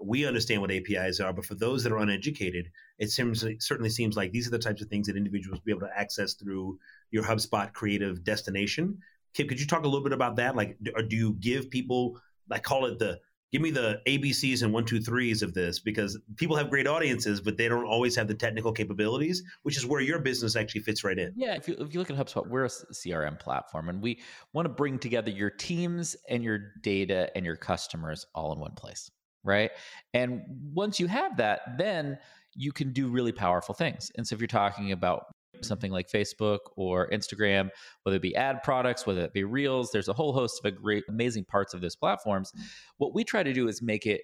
we 0.00 0.26
understand 0.26 0.60
what 0.60 0.70
APIs 0.70 1.18
are, 1.20 1.32
but 1.32 1.44
for 1.44 1.54
those 1.54 1.82
that 1.82 1.92
are 1.92 1.98
uneducated, 1.98 2.70
it 2.98 3.10
seems 3.10 3.42
it 3.42 3.62
certainly 3.62 3.90
seems 3.90 4.16
like 4.16 4.30
these 4.30 4.46
are 4.46 4.52
the 4.52 4.58
types 4.58 4.80
of 4.80 4.88
things 4.88 5.08
that 5.08 5.16
individuals 5.16 5.60
be 5.60 5.72
able 5.72 5.80
to 5.80 5.98
access 5.98 6.34
through 6.34 6.78
your 7.10 7.24
HubSpot 7.24 7.72
creative 7.72 8.22
destination, 8.22 8.98
Kip, 9.34 9.48
could 9.48 9.60
you 9.60 9.66
talk 9.66 9.84
a 9.84 9.88
little 9.88 10.02
bit 10.02 10.12
about 10.12 10.36
that? 10.36 10.56
Like, 10.56 10.76
or 10.94 11.02
do 11.02 11.16
you 11.16 11.34
give 11.34 11.70
people, 11.70 12.20
I 12.50 12.58
call 12.58 12.86
it 12.86 12.98
the 12.98 13.20
give 13.52 13.62
me 13.62 13.70
the 13.70 14.00
ABCs 14.06 14.62
and 14.62 14.72
one, 14.72 14.84
two, 14.84 15.00
threes 15.00 15.42
of 15.42 15.54
this 15.54 15.78
because 15.78 16.18
people 16.36 16.56
have 16.56 16.70
great 16.70 16.86
audiences, 16.86 17.40
but 17.40 17.56
they 17.56 17.68
don't 17.68 17.86
always 17.86 18.14
have 18.16 18.28
the 18.28 18.34
technical 18.34 18.72
capabilities, 18.72 19.42
which 19.62 19.76
is 19.76 19.86
where 19.86 20.00
your 20.00 20.18
business 20.18 20.56
actually 20.56 20.82
fits 20.82 21.04
right 21.04 21.18
in. 21.18 21.32
Yeah. 21.36 21.54
If 21.54 21.68
you, 21.68 21.76
if 21.78 21.94
you 21.94 22.00
look 22.00 22.10
at 22.10 22.16
HubSpot, 22.16 22.48
we're 22.48 22.66
a 22.66 22.68
CRM 22.68 23.38
platform 23.38 23.88
and 23.88 24.02
we 24.02 24.20
want 24.52 24.66
to 24.66 24.70
bring 24.70 24.98
together 24.98 25.30
your 25.30 25.50
teams 25.50 26.16
and 26.28 26.42
your 26.42 26.72
data 26.82 27.30
and 27.34 27.44
your 27.44 27.56
customers 27.56 28.26
all 28.34 28.52
in 28.52 28.60
one 28.60 28.74
place. 28.74 29.10
Right. 29.44 29.70
And 30.12 30.42
once 30.74 31.00
you 31.00 31.06
have 31.06 31.36
that, 31.38 31.78
then 31.78 32.18
you 32.54 32.72
can 32.72 32.92
do 32.92 33.08
really 33.08 33.32
powerful 33.32 33.74
things. 33.74 34.10
And 34.16 34.26
so 34.26 34.34
if 34.34 34.40
you're 34.40 34.48
talking 34.48 34.92
about 34.92 35.26
something 35.64 35.92
like 35.92 36.10
Facebook 36.10 36.58
or 36.76 37.08
Instagram, 37.10 37.70
whether 38.02 38.16
it 38.16 38.22
be 38.22 38.36
ad 38.36 38.62
products, 38.62 39.06
whether 39.06 39.22
it 39.22 39.32
be 39.32 39.44
reels, 39.44 39.90
there's 39.92 40.08
a 40.08 40.12
whole 40.12 40.32
host 40.32 40.64
of 40.64 40.74
great, 40.76 41.04
amazing 41.08 41.44
parts 41.44 41.74
of 41.74 41.80
those 41.80 41.96
platforms. 41.96 42.52
What 42.98 43.14
we 43.14 43.24
try 43.24 43.42
to 43.42 43.52
do 43.52 43.68
is 43.68 43.82
make 43.82 44.06
it 44.06 44.22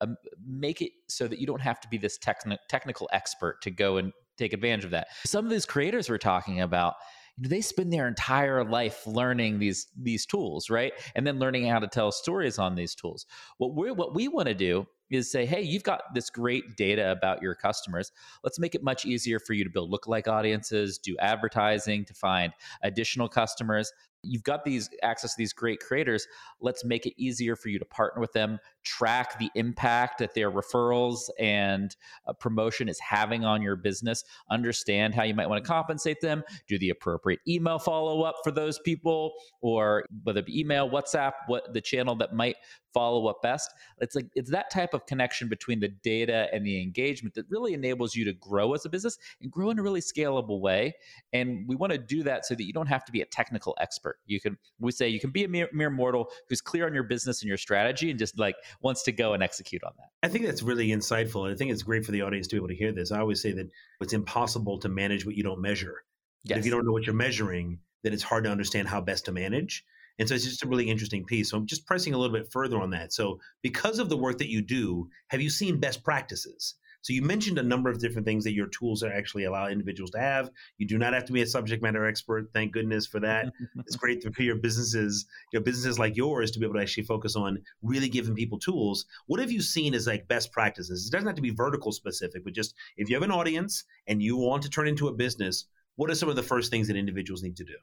um, 0.00 0.16
make 0.46 0.82
it 0.82 0.92
so 1.08 1.26
that 1.26 1.38
you 1.38 1.46
don't 1.46 1.60
have 1.60 1.80
to 1.80 1.88
be 1.88 1.96
this 1.96 2.18
techni- 2.18 2.58
technical 2.68 3.08
expert 3.12 3.62
to 3.62 3.70
go 3.70 3.96
and 3.96 4.12
take 4.36 4.52
advantage 4.52 4.84
of 4.84 4.90
that. 4.90 5.08
Some 5.24 5.44
of 5.44 5.50
these 5.50 5.64
creators 5.64 6.10
we're 6.10 6.18
talking 6.18 6.60
about, 6.60 6.94
you 7.36 7.42
know, 7.44 7.48
they 7.48 7.62
spend 7.62 7.92
their 7.92 8.06
entire 8.06 8.64
life 8.64 9.06
learning 9.06 9.58
these 9.58 9.86
these 10.00 10.26
tools, 10.26 10.70
right? 10.70 10.92
And 11.14 11.26
then 11.26 11.38
learning 11.38 11.66
how 11.66 11.78
to 11.78 11.86
tell 11.86 12.12
stories 12.12 12.58
on 12.58 12.74
these 12.74 12.94
tools. 12.94 13.26
What 13.58 13.74
we 13.74 13.90
what 13.90 14.14
we 14.14 14.28
want 14.28 14.48
to 14.48 14.54
do 14.54 14.86
is 15.10 15.30
say, 15.30 15.46
hey, 15.46 15.62
you've 15.62 15.82
got 15.82 16.02
this 16.14 16.30
great 16.30 16.76
data 16.76 17.10
about 17.10 17.42
your 17.42 17.54
customers. 17.54 18.12
Let's 18.42 18.58
make 18.58 18.74
it 18.74 18.82
much 18.82 19.04
easier 19.04 19.38
for 19.38 19.52
you 19.52 19.64
to 19.64 19.70
build 19.70 19.92
lookalike 19.92 20.28
audiences, 20.28 20.98
do 20.98 21.16
advertising 21.18 22.04
to 22.06 22.14
find 22.14 22.52
additional 22.82 23.28
customers 23.28 23.92
you've 24.22 24.42
got 24.42 24.64
these 24.64 24.90
access 25.02 25.32
to 25.32 25.38
these 25.38 25.52
great 25.52 25.80
creators 25.80 26.26
let's 26.60 26.84
make 26.84 27.06
it 27.06 27.14
easier 27.16 27.56
for 27.56 27.68
you 27.68 27.78
to 27.78 27.84
partner 27.84 28.20
with 28.20 28.32
them 28.32 28.58
track 28.86 29.38
the 29.38 29.50
impact 29.56 30.18
that 30.18 30.32
their 30.34 30.50
referrals 30.50 31.28
and 31.40 31.96
uh, 32.26 32.32
promotion 32.32 32.88
is 32.88 32.98
having 33.00 33.44
on 33.44 33.60
your 33.60 33.74
business 33.74 34.22
understand 34.50 35.12
how 35.12 35.24
you 35.24 35.34
might 35.34 35.48
want 35.48 35.62
to 35.62 35.68
compensate 35.68 36.20
them 36.20 36.42
do 36.68 36.78
the 36.78 36.90
appropriate 36.90 37.40
email 37.48 37.78
follow 37.80 38.22
up 38.22 38.36
for 38.44 38.52
those 38.52 38.78
people 38.78 39.32
or 39.60 40.04
whether 40.22 40.38
it 40.38 40.46
be 40.46 40.60
email 40.60 40.88
whatsapp 40.88 41.32
what 41.48 41.74
the 41.74 41.80
channel 41.80 42.14
that 42.14 42.32
might 42.32 42.56
follow 42.96 43.26
up 43.26 43.42
best. 43.42 43.70
It's 43.98 44.14
like 44.14 44.24
it's 44.34 44.50
that 44.52 44.70
type 44.70 44.94
of 44.94 45.04
connection 45.04 45.50
between 45.50 45.80
the 45.80 45.88
data 45.88 46.48
and 46.50 46.64
the 46.64 46.80
engagement 46.80 47.34
that 47.34 47.44
really 47.50 47.74
enables 47.74 48.14
you 48.14 48.24
to 48.24 48.32
grow 48.32 48.72
as 48.72 48.86
a 48.86 48.88
business 48.88 49.18
and 49.42 49.52
grow 49.52 49.68
in 49.68 49.78
a 49.78 49.82
really 49.82 50.00
scalable 50.00 50.62
way 50.62 50.94
and 51.34 51.68
we 51.68 51.76
want 51.76 51.92
to 51.92 51.98
do 51.98 52.22
that 52.22 52.46
so 52.46 52.54
that 52.54 52.64
you 52.64 52.72
don't 52.72 52.86
have 52.86 53.04
to 53.04 53.12
be 53.12 53.20
a 53.20 53.26
technical 53.26 53.76
expert. 53.82 54.16
You 54.24 54.40
can 54.40 54.56
we 54.78 54.92
say 54.92 55.10
you 55.10 55.20
can 55.20 55.28
be 55.28 55.44
a 55.44 55.48
mere, 55.48 55.68
mere 55.74 55.90
mortal 55.90 56.30
who's 56.48 56.62
clear 56.62 56.86
on 56.86 56.94
your 56.94 57.02
business 57.02 57.42
and 57.42 57.48
your 57.48 57.58
strategy 57.58 58.08
and 58.08 58.18
just 58.18 58.38
like 58.38 58.56
wants 58.80 59.02
to 59.04 59.12
go 59.12 59.32
and 59.32 59.42
execute 59.42 59.82
on 59.84 59.92
that. 59.98 60.08
I 60.22 60.28
think 60.28 60.46
that's 60.46 60.62
really 60.62 60.88
insightful. 60.88 61.44
And 61.44 61.54
I 61.54 61.56
think 61.56 61.70
it's 61.70 61.82
great 61.82 62.04
for 62.04 62.12
the 62.12 62.22
audience 62.22 62.46
to 62.48 62.56
be 62.56 62.58
able 62.58 62.68
to 62.68 62.74
hear 62.74 62.92
this. 62.92 63.12
I 63.12 63.20
always 63.20 63.40
say 63.40 63.52
that 63.52 63.68
it's 64.00 64.12
impossible 64.12 64.78
to 64.80 64.88
manage 64.88 65.26
what 65.26 65.36
you 65.36 65.42
don't 65.42 65.60
measure. 65.60 66.04
Yes. 66.44 66.58
If 66.58 66.64
you 66.64 66.70
don't 66.70 66.86
know 66.86 66.92
what 66.92 67.06
you're 67.06 67.14
measuring, 67.14 67.80
then 68.02 68.12
it's 68.12 68.22
hard 68.22 68.44
to 68.44 68.50
understand 68.50 68.88
how 68.88 69.00
best 69.00 69.24
to 69.26 69.32
manage. 69.32 69.84
And 70.18 70.28
so 70.28 70.34
it's 70.34 70.44
just 70.44 70.62
a 70.62 70.68
really 70.68 70.88
interesting 70.88 71.24
piece. 71.24 71.50
So 71.50 71.58
I'm 71.58 71.66
just 71.66 71.86
pressing 71.86 72.14
a 72.14 72.18
little 72.18 72.34
bit 72.34 72.50
further 72.50 72.78
on 72.78 72.90
that. 72.90 73.12
So 73.12 73.40
because 73.62 73.98
of 73.98 74.08
the 74.08 74.16
work 74.16 74.38
that 74.38 74.50
you 74.50 74.62
do, 74.62 75.08
have 75.28 75.40
you 75.40 75.50
seen 75.50 75.78
best 75.78 76.04
practices? 76.04 76.74
So 77.06 77.12
you 77.12 77.22
mentioned 77.22 77.56
a 77.56 77.62
number 77.62 77.88
of 77.88 78.00
different 78.00 78.26
things 78.26 78.42
that 78.42 78.52
your 78.52 78.66
tools 78.66 79.04
actually 79.04 79.44
allow 79.44 79.68
individuals 79.68 80.10
to 80.10 80.18
have. 80.18 80.50
You 80.78 80.88
do 80.88 80.98
not 80.98 81.12
have 81.12 81.24
to 81.26 81.32
be 81.32 81.40
a 81.40 81.46
subject 81.46 81.80
matter 81.80 82.04
expert. 82.04 82.48
Thank 82.52 82.72
goodness 82.72 83.06
for 83.06 83.20
that. 83.20 83.52
it's 83.86 83.94
great 84.04 84.24
for 84.34 84.42
your 84.42 84.56
businesses, 84.56 85.24
your 85.52 85.62
businesses 85.62 86.00
like 86.00 86.16
yours, 86.16 86.50
to 86.50 86.58
be 86.58 86.66
able 86.66 86.74
to 86.74 86.80
actually 86.80 87.04
focus 87.04 87.36
on 87.36 87.62
really 87.80 88.08
giving 88.08 88.34
people 88.34 88.58
tools. 88.58 89.06
What 89.26 89.38
have 89.38 89.52
you 89.52 89.62
seen 89.62 89.94
as 89.94 90.08
like 90.08 90.26
best 90.26 90.50
practices? 90.50 91.06
It 91.06 91.12
doesn't 91.12 91.28
have 91.28 91.36
to 91.36 91.42
be 91.42 91.50
vertical 91.50 91.92
specific, 91.92 92.42
but 92.42 92.54
just 92.54 92.74
if 92.96 93.08
you 93.08 93.14
have 93.14 93.22
an 93.22 93.30
audience 93.30 93.84
and 94.08 94.20
you 94.20 94.36
want 94.36 94.64
to 94.64 94.68
turn 94.68 94.88
into 94.88 95.06
a 95.06 95.14
business, 95.14 95.66
what 95.94 96.10
are 96.10 96.16
some 96.16 96.28
of 96.28 96.34
the 96.34 96.42
first 96.42 96.72
things 96.72 96.88
that 96.88 96.96
individuals 96.96 97.40
need 97.40 97.56
to 97.58 97.64
do? 97.64 97.76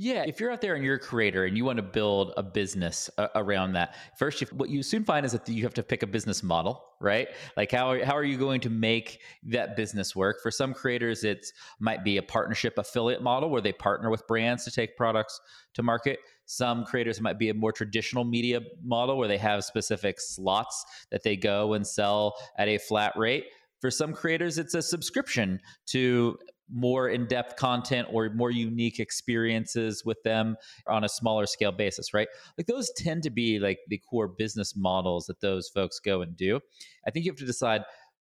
Yeah, 0.00 0.22
if 0.24 0.38
you're 0.38 0.52
out 0.52 0.60
there 0.60 0.76
and 0.76 0.84
you're 0.84 0.94
a 0.94 1.00
creator 1.00 1.44
and 1.44 1.56
you 1.56 1.64
want 1.64 1.78
to 1.78 1.82
build 1.82 2.32
a 2.36 2.42
business 2.42 3.10
uh, 3.18 3.26
around 3.34 3.72
that, 3.72 3.96
first, 4.16 4.52
what 4.52 4.70
you 4.70 4.80
soon 4.84 5.02
find 5.02 5.26
is 5.26 5.32
that 5.32 5.48
you 5.48 5.64
have 5.64 5.74
to 5.74 5.82
pick 5.82 6.04
a 6.04 6.06
business 6.06 6.40
model, 6.44 6.84
right? 7.00 7.26
Like 7.56 7.72
how 7.72 8.00
how 8.04 8.16
are 8.16 8.22
you 8.22 8.38
going 8.38 8.60
to 8.60 8.70
make 8.70 9.20
that 9.42 9.74
business 9.74 10.14
work? 10.14 10.36
For 10.40 10.52
some 10.52 10.72
creators, 10.72 11.24
it 11.24 11.44
might 11.80 12.04
be 12.04 12.16
a 12.16 12.22
partnership 12.22 12.78
affiliate 12.78 13.22
model 13.22 13.50
where 13.50 13.60
they 13.60 13.72
partner 13.72 14.08
with 14.08 14.24
brands 14.28 14.64
to 14.66 14.70
take 14.70 14.96
products 14.96 15.40
to 15.74 15.82
market. 15.82 16.20
Some 16.46 16.84
creators 16.84 17.20
might 17.20 17.40
be 17.40 17.48
a 17.48 17.54
more 17.54 17.72
traditional 17.72 18.22
media 18.22 18.60
model 18.84 19.18
where 19.18 19.28
they 19.28 19.38
have 19.38 19.64
specific 19.64 20.20
slots 20.20 20.84
that 21.10 21.24
they 21.24 21.36
go 21.36 21.72
and 21.72 21.84
sell 21.84 22.36
at 22.56 22.68
a 22.68 22.78
flat 22.78 23.14
rate. 23.16 23.46
For 23.80 23.90
some 23.90 24.12
creators, 24.12 24.58
it's 24.58 24.74
a 24.74 24.82
subscription 24.82 25.60
to 25.86 26.38
more 26.70 27.08
in-depth 27.08 27.56
content 27.56 28.08
or 28.10 28.30
more 28.30 28.50
unique 28.50 29.00
experiences 29.00 30.04
with 30.04 30.22
them 30.22 30.56
on 30.86 31.04
a 31.04 31.08
smaller 31.08 31.46
scale 31.46 31.72
basis 31.72 32.12
right? 32.14 32.28
Like 32.56 32.66
those 32.66 32.90
tend 32.96 33.22
to 33.24 33.30
be 33.30 33.58
like 33.58 33.78
the 33.88 33.98
core 33.98 34.28
business 34.28 34.74
models 34.76 35.26
that 35.26 35.40
those 35.40 35.68
folks 35.68 36.00
go 36.00 36.22
and 36.22 36.36
do. 36.36 36.60
I 37.06 37.10
think 37.10 37.24
you 37.24 37.32
have 37.32 37.38
to 37.38 37.46
decide 37.46 37.84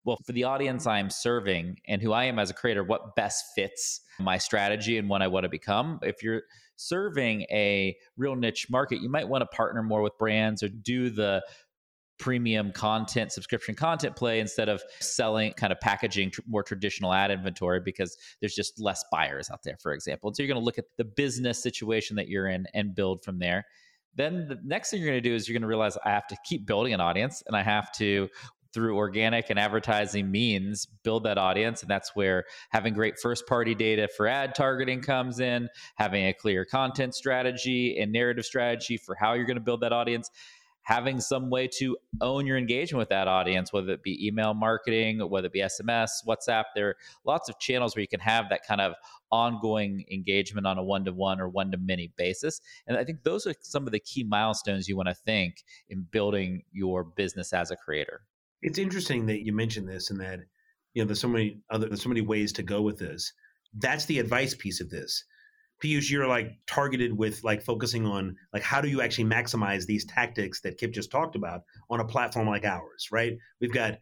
well 0.05 0.17
for 0.25 0.31
the 0.31 0.45
audience 0.45 0.87
i'm 0.87 1.09
serving 1.09 1.77
and 1.87 2.01
who 2.01 2.13
i 2.13 2.23
am 2.23 2.39
as 2.39 2.49
a 2.49 2.53
creator 2.53 2.83
what 2.83 3.15
best 3.17 3.43
fits 3.53 4.01
my 4.17 4.37
strategy 4.37 4.97
and 4.97 5.09
what 5.09 5.21
i 5.21 5.27
want 5.27 5.43
to 5.43 5.49
become. 5.49 5.99
If 6.01 6.23
you're 6.23 6.43
serving 6.77 7.41
a 7.51 7.95
real 8.15 8.35
niche 8.35 8.67
market 8.69 9.01
you 9.01 9.09
might 9.09 9.27
want 9.27 9.41
to 9.41 9.45
partner 9.47 9.83
more 9.83 10.01
with 10.01 10.17
brands 10.17 10.63
or 10.63 10.69
do 10.69 11.09
the 11.09 11.43
premium 12.19 12.71
content, 12.71 13.31
subscription 13.31 13.73
content 13.73 14.15
play 14.15 14.39
instead 14.39 14.69
of 14.69 14.83
selling 14.99 15.53
kind 15.53 15.71
of 15.71 15.79
packaging 15.79 16.31
tr- 16.31 16.41
more 16.47 16.61
traditional 16.61 17.13
ad 17.13 17.31
inventory 17.31 17.79
because 17.79 18.17
there's 18.41 18.53
just 18.53 18.79
less 18.79 19.03
buyers 19.11 19.49
out 19.49 19.63
there, 19.63 19.77
for 19.81 19.93
example. 19.93 20.29
And 20.29 20.35
so 20.35 20.43
you're 20.43 20.47
going 20.47 20.61
to 20.61 20.65
look 20.65 20.77
at 20.77 20.85
the 20.97 21.05
business 21.05 21.63
situation 21.63 22.15
that 22.17 22.27
you're 22.27 22.47
in 22.47 22.67
and 22.73 22.93
build 22.93 23.23
from 23.23 23.39
there. 23.39 23.65
Then 24.15 24.47
the 24.47 24.59
next 24.63 24.91
thing 24.91 25.01
you're 25.01 25.09
going 25.09 25.23
to 25.23 25.29
do 25.29 25.33
is 25.33 25.47
you're 25.47 25.53
going 25.53 25.61
to 25.61 25.67
realize 25.67 25.97
I 26.03 26.09
have 26.09 26.27
to 26.27 26.37
keep 26.43 26.65
building 26.65 26.93
an 26.93 27.01
audience 27.01 27.41
and 27.47 27.55
I 27.55 27.63
have 27.63 27.91
to 27.93 28.29
through 28.71 28.95
organic 28.97 29.49
and 29.49 29.57
advertising 29.57 30.29
means 30.29 30.85
build 31.03 31.23
that 31.23 31.37
audience 31.37 31.81
and 31.81 31.89
that's 31.89 32.15
where 32.15 32.43
having 32.69 32.93
great 32.93 33.17
first 33.19 33.47
party 33.47 33.73
data 33.73 34.07
for 34.15 34.27
ad 34.27 34.53
targeting 34.53 35.01
comes 35.01 35.39
in 35.39 35.67
having 35.95 36.27
a 36.27 36.33
clear 36.33 36.65
content 36.65 37.15
strategy 37.15 37.97
and 37.99 38.11
narrative 38.11 38.45
strategy 38.45 38.95
for 38.95 39.15
how 39.15 39.33
you're 39.33 39.45
going 39.45 39.57
to 39.57 39.61
build 39.61 39.81
that 39.81 39.91
audience 39.91 40.29
having 40.89 41.21
some 41.21 41.51
way 41.51 41.67
to 41.67 41.95
own 42.19 42.47
your 42.47 42.57
engagement 42.57 42.97
with 42.97 43.09
that 43.09 43.27
audience, 43.27 43.71
whether 43.71 43.91
it 43.91 44.01
be 44.01 44.25
email 44.25 44.55
marketing, 44.55 45.19
whether 45.19 45.45
it 45.45 45.53
be 45.53 45.59
SMS, 45.59 46.09
WhatsApp. 46.27 46.63
There 46.73 46.87
are 46.87 46.95
lots 47.23 47.47
of 47.47 47.59
channels 47.59 47.95
where 47.95 48.01
you 48.01 48.07
can 48.07 48.19
have 48.19 48.49
that 48.49 48.65
kind 48.65 48.81
of 48.81 48.95
ongoing 49.31 50.03
engagement 50.11 50.65
on 50.65 50.79
a 50.79 50.83
one 50.83 51.05
to 51.05 51.13
one 51.13 51.39
or 51.39 51.47
one 51.47 51.69
to 51.69 51.77
many 51.77 52.11
basis. 52.17 52.59
And 52.87 52.97
I 52.97 53.03
think 53.03 53.21
those 53.21 53.45
are 53.45 53.53
some 53.61 53.85
of 53.85 53.91
the 53.91 53.99
key 53.99 54.23
milestones 54.23 54.89
you 54.89 54.97
want 54.97 55.09
to 55.09 55.13
think 55.13 55.63
in 55.89 56.07
building 56.09 56.63
your 56.71 57.03
business 57.03 57.53
as 57.53 57.69
a 57.69 57.75
creator. 57.75 58.21
It's 58.63 58.79
interesting 58.79 59.27
that 59.27 59.45
you 59.45 59.53
mentioned 59.53 59.87
this 59.87 60.09
and 60.09 60.19
that 60.21 60.39
you 60.95 61.03
know 61.03 61.05
there's 61.05 61.21
so 61.21 61.27
many 61.27 61.61
other 61.69 61.87
there's 61.87 62.01
so 62.01 62.09
many 62.09 62.21
ways 62.21 62.51
to 62.53 62.63
go 62.63 62.81
with 62.81 62.97
this. 62.97 63.31
That's 63.75 64.05
the 64.05 64.17
advice 64.17 64.55
piece 64.55 64.81
of 64.81 64.89
this. 64.89 65.23
Piyush, 65.83 66.09
you're 66.09 66.27
like 66.27 66.57
targeted 66.67 67.17
with 67.17 67.43
like 67.43 67.61
focusing 67.61 68.05
on 68.05 68.35
like 68.53 68.63
how 68.63 68.81
do 68.81 68.89
you 68.89 69.01
actually 69.01 69.25
maximize 69.25 69.85
these 69.85 70.05
tactics 70.05 70.59
that 70.61 70.77
Kip 70.77 70.91
just 70.91 71.11
talked 71.11 71.35
about 71.35 71.63
on 71.89 71.99
a 71.99 72.05
platform 72.05 72.47
like 72.47 72.65
ours, 72.65 73.09
right? 73.11 73.37
We've 73.61 73.73
got 73.73 73.99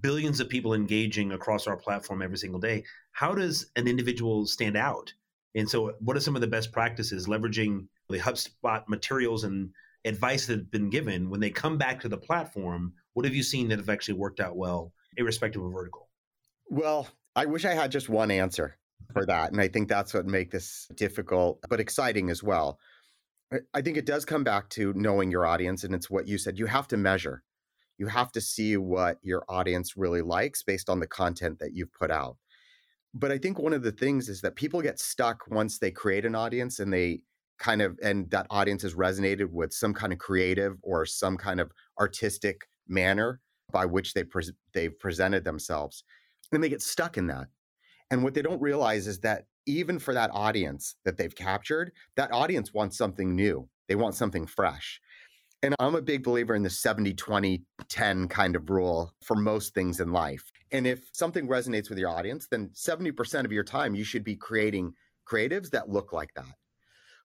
billions 0.00 0.40
of 0.40 0.48
people 0.48 0.74
engaging 0.74 1.32
across 1.32 1.66
our 1.66 1.76
platform 1.76 2.22
every 2.22 2.38
single 2.38 2.60
day. 2.60 2.84
How 3.12 3.34
does 3.34 3.70
an 3.76 3.86
individual 3.86 4.46
stand 4.46 4.76
out? 4.76 5.12
And 5.54 5.68
so, 5.68 5.94
what 6.00 6.16
are 6.16 6.20
some 6.20 6.34
of 6.34 6.40
the 6.40 6.46
best 6.46 6.72
practices 6.72 7.26
leveraging 7.26 7.86
the 8.08 8.18
HubSpot 8.18 8.88
materials 8.88 9.44
and 9.44 9.70
advice 10.04 10.46
that 10.46 10.58
have 10.58 10.70
been 10.70 10.90
given 10.90 11.30
when 11.30 11.40
they 11.40 11.50
come 11.50 11.78
back 11.78 12.00
to 12.00 12.08
the 12.08 12.16
platform? 12.16 12.94
What 13.12 13.26
have 13.26 13.34
you 13.34 13.42
seen 13.42 13.68
that 13.68 13.78
have 13.78 13.90
actually 13.90 14.14
worked 14.14 14.40
out 14.40 14.56
well, 14.56 14.92
irrespective 15.16 15.62
of 15.62 15.72
vertical? 15.72 16.08
Well, 16.68 17.06
I 17.36 17.46
wish 17.46 17.64
I 17.64 17.74
had 17.74 17.92
just 17.92 18.08
one 18.08 18.30
answer 18.30 18.78
for 19.12 19.26
that. 19.26 19.52
And 19.52 19.60
I 19.60 19.68
think 19.68 19.88
that's 19.88 20.14
what 20.14 20.26
make 20.26 20.50
this 20.50 20.88
difficult, 20.94 21.60
but 21.68 21.80
exciting 21.80 22.30
as 22.30 22.42
well. 22.42 22.78
I 23.74 23.82
think 23.82 23.96
it 23.96 24.06
does 24.06 24.24
come 24.24 24.44
back 24.44 24.70
to 24.70 24.92
knowing 24.94 25.30
your 25.30 25.46
audience. 25.46 25.84
And 25.84 25.94
it's 25.94 26.10
what 26.10 26.26
you 26.26 26.38
said 26.38 26.58
you 26.58 26.66
have 26.66 26.88
to 26.88 26.96
measure. 26.96 27.42
You 27.98 28.06
have 28.06 28.32
to 28.32 28.40
see 28.40 28.76
what 28.76 29.18
your 29.22 29.44
audience 29.48 29.96
really 29.96 30.22
likes 30.22 30.62
based 30.62 30.88
on 30.88 31.00
the 31.00 31.06
content 31.06 31.58
that 31.58 31.74
you've 31.74 31.92
put 31.92 32.10
out. 32.10 32.36
But 33.14 33.30
I 33.30 33.38
think 33.38 33.58
one 33.58 33.74
of 33.74 33.82
the 33.82 33.92
things 33.92 34.28
is 34.28 34.40
that 34.40 34.56
people 34.56 34.80
get 34.80 34.98
stuck 34.98 35.46
once 35.48 35.78
they 35.78 35.90
create 35.90 36.24
an 36.24 36.34
audience 36.34 36.78
and 36.78 36.92
they 36.92 37.20
kind 37.58 37.82
of, 37.82 37.98
and 38.02 38.30
that 38.30 38.46
audience 38.48 38.82
has 38.82 38.94
resonated 38.94 39.50
with 39.50 39.72
some 39.72 39.92
kind 39.92 40.12
of 40.12 40.18
creative 40.18 40.76
or 40.82 41.04
some 41.04 41.36
kind 41.36 41.60
of 41.60 41.70
artistic 42.00 42.62
manner 42.88 43.40
by 43.70 43.84
which 43.84 44.14
they 44.14 44.24
pre- 44.24 44.56
they've 44.72 44.98
presented 44.98 45.44
themselves. 45.44 46.04
And 46.52 46.64
they 46.64 46.70
get 46.70 46.82
stuck 46.82 47.16
in 47.18 47.26
that. 47.28 47.48
And 48.12 48.22
what 48.22 48.34
they 48.34 48.42
don't 48.42 48.60
realize 48.60 49.06
is 49.06 49.20
that 49.20 49.46
even 49.64 49.98
for 49.98 50.12
that 50.12 50.30
audience 50.34 50.96
that 51.06 51.16
they've 51.16 51.34
captured, 51.34 51.92
that 52.16 52.30
audience 52.30 52.74
wants 52.74 52.98
something 52.98 53.34
new. 53.34 53.66
They 53.88 53.94
want 53.94 54.14
something 54.14 54.46
fresh. 54.46 55.00
And 55.62 55.74
I'm 55.78 55.94
a 55.94 56.02
big 56.02 56.22
believer 56.22 56.54
in 56.54 56.62
the 56.62 56.68
70, 56.68 57.14
20, 57.14 57.62
10 57.88 58.28
kind 58.28 58.54
of 58.54 58.68
rule 58.68 59.14
for 59.22 59.34
most 59.34 59.72
things 59.72 59.98
in 59.98 60.12
life. 60.12 60.44
And 60.72 60.86
if 60.86 61.08
something 61.12 61.48
resonates 61.48 61.88
with 61.88 61.98
your 61.98 62.10
audience, 62.10 62.48
then 62.50 62.68
70% 62.74 63.46
of 63.46 63.52
your 63.52 63.64
time 63.64 63.94
you 63.94 64.04
should 64.04 64.24
be 64.24 64.36
creating 64.36 64.92
creatives 65.26 65.70
that 65.70 65.88
look 65.88 66.12
like 66.12 66.34
that. 66.34 66.54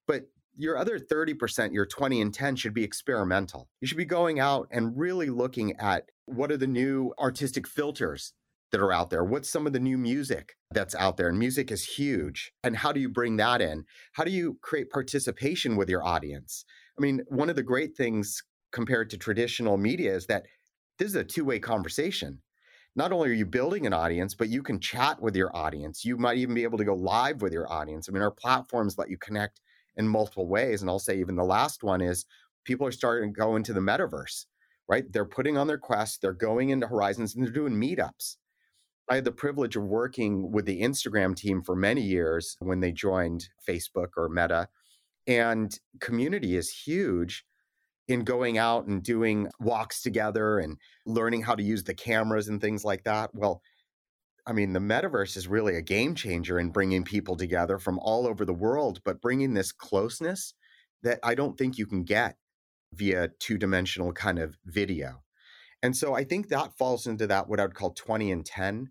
But 0.07 0.29
your 0.55 0.77
other 0.77 0.99
30%, 0.99 1.73
your 1.73 1.85
20 1.85 2.21
and 2.21 2.33
10 2.33 2.55
should 2.55 2.73
be 2.73 2.85
experimental. 2.85 3.67
You 3.81 3.87
should 3.87 3.97
be 3.97 4.05
going 4.05 4.39
out 4.39 4.69
and 4.71 4.97
really 4.97 5.29
looking 5.29 5.75
at 5.79 6.05
what 6.27 6.49
are 6.49 6.57
the 6.57 6.65
new 6.65 7.13
artistic 7.19 7.67
filters 7.67 8.33
that 8.71 8.81
are 8.81 8.91
out 8.91 9.09
there? 9.09 9.23
What's 9.23 9.49
some 9.49 9.67
of 9.67 9.73
the 9.73 9.79
new 9.79 9.97
music 9.97 10.55
that's 10.71 10.95
out 10.95 11.17
there? 11.17 11.29
And 11.29 11.39
music 11.39 11.71
is 11.71 11.83
huge. 11.85 12.51
And 12.63 12.75
how 12.75 12.91
do 12.91 12.99
you 12.99 13.09
bring 13.09 13.37
that 13.37 13.61
in? 13.61 13.85
How 14.13 14.23
do 14.23 14.31
you 14.31 14.57
create 14.61 14.89
participation 14.89 15.75
with 15.75 15.89
your 15.89 16.05
audience? 16.05 16.65
I 16.97 17.01
mean, 17.01 17.21
one 17.27 17.49
of 17.49 17.55
the 17.55 17.63
great 17.63 17.95
things 17.95 18.43
compared 18.71 19.09
to 19.11 19.17
traditional 19.17 19.77
media 19.77 20.13
is 20.13 20.25
that 20.27 20.45
this 20.99 21.09
is 21.09 21.15
a 21.15 21.23
two 21.23 21.45
way 21.45 21.59
conversation. 21.59 22.41
Not 22.95 23.11
only 23.11 23.29
are 23.29 23.33
you 23.33 23.45
building 23.45 23.85
an 23.85 23.93
audience, 23.93 24.33
but 24.33 24.49
you 24.49 24.63
can 24.63 24.79
chat 24.79 25.21
with 25.21 25.35
your 25.35 25.55
audience. 25.55 26.03
You 26.03 26.17
might 26.17 26.37
even 26.37 26.55
be 26.55 26.63
able 26.63 26.79
to 26.79 26.85
go 26.85 26.95
live 26.95 27.43
with 27.43 27.53
your 27.53 27.71
audience. 27.71 28.09
I 28.09 28.11
mean, 28.11 28.23
our 28.23 28.31
platforms 28.31 28.97
let 28.97 29.09
you 29.09 29.17
connect 29.17 29.61
in 29.97 30.07
multiple 30.07 30.47
ways. 30.47 30.81
And 30.81 30.89
I'll 30.89 30.97
say, 30.97 31.19
even 31.19 31.35
the 31.35 31.43
last 31.43 31.83
one 31.83 32.01
is 32.01 32.25
people 32.65 32.87
are 32.87 32.91
starting 32.91 33.33
to 33.33 33.39
go 33.39 33.55
into 33.55 33.71
the 33.71 33.79
metaverse, 33.79 34.45
right? 34.89 35.05
They're 35.11 35.25
putting 35.25 35.57
on 35.57 35.67
their 35.67 35.77
quest, 35.77 36.21
they're 36.21 36.33
going 36.33 36.69
into 36.69 36.87
Horizons, 36.87 37.35
and 37.35 37.45
they're 37.45 37.53
doing 37.53 37.73
meetups. 37.73 38.37
I 39.09 39.15
had 39.15 39.25
the 39.25 39.31
privilege 39.31 39.75
of 39.75 39.83
working 39.83 40.51
with 40.51 40.65
the 40.65 40.81
Instagram 40.81 41.35
team 41.35 41.61
for 41.61 41.75
many 41.75 42.01
years 42.01 42.57
when 42.59 42.81
they 42.81 42.91
joined 42.91 43.47
Facebook 43.67 44.09
or 44.17 44.27
Meta. 44.27 44.67
And 45.25 45.77
community 46.01 46.55
is 46.55 46.69
huge 46.69 47.45
in 48.07 48.23
going 48.23 48.57
out 48.57 48.87
and 48.87 49.03
doing 49.03 49.49
walks 49.59 50.01
together 50.01 50.59
and 50.59 50.77
learning 51.05 51.43
how 51.43 51.55
to 51.55 51.63
use 51.63 51.83
the 51.83 51.93
cameras 51.93 52.47
and 52.47 52.59
things 52.59 52.83
like 52.83 53.03
that. 53.03 53.31
Well, 53.33 53.61
I 54.45 54.53
mean, 54.53 54.73
the 54.73 54.79
metaverse 54.79 55.35
is 55.35 55.47
really 55.47 55.75
a 55.75 55.81
game 55.81 56.15
changer 56.15 56.57
in 56.59 56.69
bringing 56.69 57.03
people 57.03 57.35
together 57.35 57.79
from 57.79 57.99
all 57.99 58.25
over 58.25 58.45
the 58.45 58.53
world, 58.53 59.01
but 59.03 59.21
bringing 59.21 59.53
this 59.53 59.73
closeness 59.73 60.53
that 61.03 61.19
I 61.23 61.35
don't 61.35 61.57
think 61.57 61.77
you 61.77 61.85
can 61.85 62.03
get 62.03 62.37
via 62.93 63.29
two 63.39 63.57
dimensional 63.57 64.13
kind 64.13 64.39
of 64.39 64.57
video. 64.65 65.23
And 65.83 65.95
so 65.95 66.15
I 66.15 66.23
think 66.23 66.47
that 66.47 66.77
falls 66.77 67.07
into 67.07 67.27
that, 67.27 67.49
what 67.49 67.59
I 67.59 67.63
would 67.63 67.75
call 67.75 67.91
20 67.91 68.31
and 68.31 68.45
10 68.45 68.89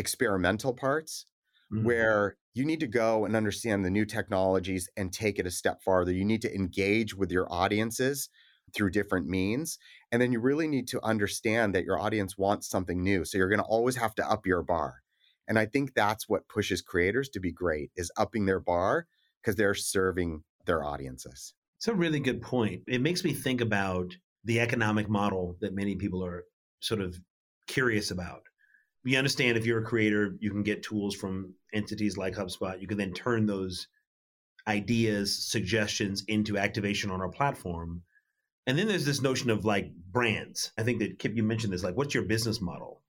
experimental 0.00 0.72
parts 0.72 1.26
mm-hmm. 1.72 1.84
where 1.84 2.36
you 2.54 2.64
need 2.64 2.80
to 2.80 2.86
go 2.88 3.24
and 3.24 3.36
understand 3.36 3.84
the 3.84 3.90
new 3.90 4.04
technologies 4.04 4.88
and 4.96 5.12
take 5.12 5.38
it 5.38 5.46
a 5.46 5.50
step 5.50 5.82
farther. 5.84 6.12
You 6.12 6.24
need 6.24 6.42
to 6.42 6.52
engage 6.52 7.14
with 7.14 7.30
your 7.30 7.46
audiences 7.52 8.28
through 8.74 8.90
different 8.90 9.28
means. 9.28 9.78
And 10.10 10.20
then 10.20 10.32
you 10.32 10.40
really 10.40 10.66
need 10.66 10.88
to 10.88 11.04
understand 11.04 11.74
that 11.74 11.84
your 11.84 12.00
audience 12.00 12.36
wants 12.38 12.68
something 12.68 13.02
new. 13.02 13.24
So 13.24 13.38
you're 13.38 13.48
going 13.48 13.60
to 13.60 13.64
always 13.64 13.96
have 13.96 14.14
to 14.16 14.28
up 14.28 14.46
your 14.46 14.62
bar. 14.62 15.02
And 15.46 15.58
I 15.58 15.66
think 15.66 15.94
that's 15.94 16.28
what 16.28 16.48
pushes 16.48 16.80
creators 16.80 17.28
to 17.30 17.40
be 17.40 17.52
great 17.52 17.90
is 17.96 18.10
upping 18.16 18.46
their 18.46 18.60
bar 18.60 19.06
because 19.40 19.56
they're 19.56 19.74
serving 19.74 20.42
their 20.66 20.84
audiences. 20.84 21.54
It's 21.78 21.88
a 21.88 21.94
really 21.94 22.20
good 22.20 22.42
point. 22.42 22.82
It 22.86 23.00
makes 23.00 23.24
me 23.24 23.32
think 23.32 23.60
about 23.60 24.14
the 24.44 24.60
economic 24.60 25.08
model 25.08 25.56
that 25.60 25.74
many 25.74 25.96
people 25.96 26.24
are 26.24 26.44
sort 26.80 27.00
of 27.00 27.18
curious 27.66 28.10
about 28.10 28.42
we 29.04 29.16
understand 29.16 29.56
if 29.56 29.66
you're 29.66 29.80
a 29.80 29.84
creator, 29.84 30.36
you 30.40 30.50
can 30.50 30.62
get 30.62 30.82
tools 30.82 31.14
from 31.14 31.54
entities 31.72 32.16
like 32.16 32.34
HubSpot. 32.34 32.80
You 32.80 32.86
can 32.86 32.98
then 32.98 33.12
turn 33.12 33.46
those 33.46 33.88
ideas, 34.66 35.50
suggestions 35.50 36.24
into 36.28 36.58
activation 36.58 37.10
on 37.10 37.20
our 37.20 37.30
platform. 37.30 38.02
And 38.66 38.78
then 38.78 38.88
there's 38.88 39.06
this 39.06 39.22
notion 39.22 39.50
of 39.50 39.64
like 39.64 39.90
brands. 40.12 40.72
I 40.78 40.82
think 40.82 40.98
that 40.98 41.18
Kip, 41.18 41.34
you 41.34 41.42
mentioned 41.42 41.72
this, 41.72 41.82
like, 41.82 41.96
what's 41.96 42.14
your 42.14 42.24
business 42.24 42.60
model? 42.60 43.02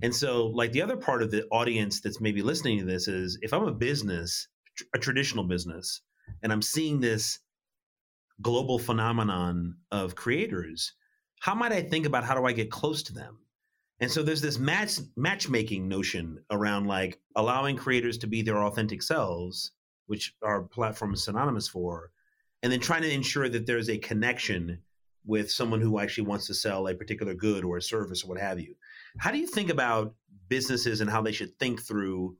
And 0.00 0.14
so, 0.14 0.46
like, 0.46 0.72
the 0.72 0.80
other 0.80 0.96
part 0.96 1.22
of 1.22 1.30
the 1.30 1.46
audience 1.48 2.00
that's 2.00 2.20
maybe 2.20 2.40
listening 2.40 2.78
to 2.78 2.84
this 2.84 3.08
is 3.08 3.38
if 3.42 3.52
I'm 3.52 3.64
a 3.64 3.72
business, 3.72 4.48
a 4.94 4.98
traditional 4.98 5.44
business, 5.44 6.00
and 6.42 6.50
I'm 6.50 6.62
seeing 6.62 7.00
this 7.00 7.40
global 8.40 8.78
phenomenon 8.78 9.76
of 9.90 10.14
creators, 10.14 10.94
how 11.40 11.54
might 11.54 11.72
I 11.72 11.82
think 11.82 12.06
about 12.06 12.24
how 12.24 12.34
do 12.34 12.46
I 12.46 12.52
get 12.52 12.70
close 12.70 13.02
to 13.04 13.12
them? 13.12 13.38
And 14.02 14.10
so 14.10 14.24
there's 14.24 14.40
this 14.40 14.58
match 14.58 14.98
matchmaking 15.16 15.86
notion 15.86 16.40
around 16.50 16.88
like 16.88 17.20
allowing 17.36 17.76
creators 17.76 18.18
to 18.18 18.26
be 18.26 18.42
their 18.42 18.64
authentic 18.64 19.00
selves, 19.00 19.70
which 20.06 20.34
our 20.42 20.62
platform 20.62 21.14
is 21.14 21.22
synonymous 21.22 21.68
for, 21.68 22.10
and 22.64 22.72
then 22.72 22.80
trying 22.80 23.02
to 23.02 23.12
ensure 23.12 23.48
that 23.48 23.64
there's 23.64 23.88
a 23.88 23.98
connection 23.98 24.80
with 25.24 25.52
someone 25.52 25.80
who 25.80 26.00
actually 26.00 26.26
wants 26.26 26.48
to 26.48 26.54
sell 26.54 26.88
a 26.88 26.94
particular 26.96 27.32
good 27.32 27.64
or 27.64 27.76
a 27.76 27.82
service 27.82 28.24
or 28.24 28.26
what 28.26 28.40
have 28.40 28.58
you. 28.58 28.74
How 29.18 29.30
do 29.30 29.38
you 29.38 29.46
think 29.46 29.70
about 29.70 30.16
businesses 30.48 31.00
and 31.00 31.08
how 31.08 31.22
they 31.22 31.30
should 31.30 31.56
think 31.60 31.80
through 31.80 32.36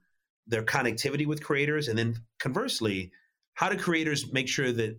their 0.48 0.64
connectivity 0.64 1.26
with 1.26 1.44
creators? 1.44 1.86
And 1.86 1.96
then 1.96 2.16
conversely, 2.40 3.12
how 3.54 3.68
do 3.68 3.78
creators 3.78 4.32
make 4.32 4.48
sure 4.48 4.72
that 4.72 4.98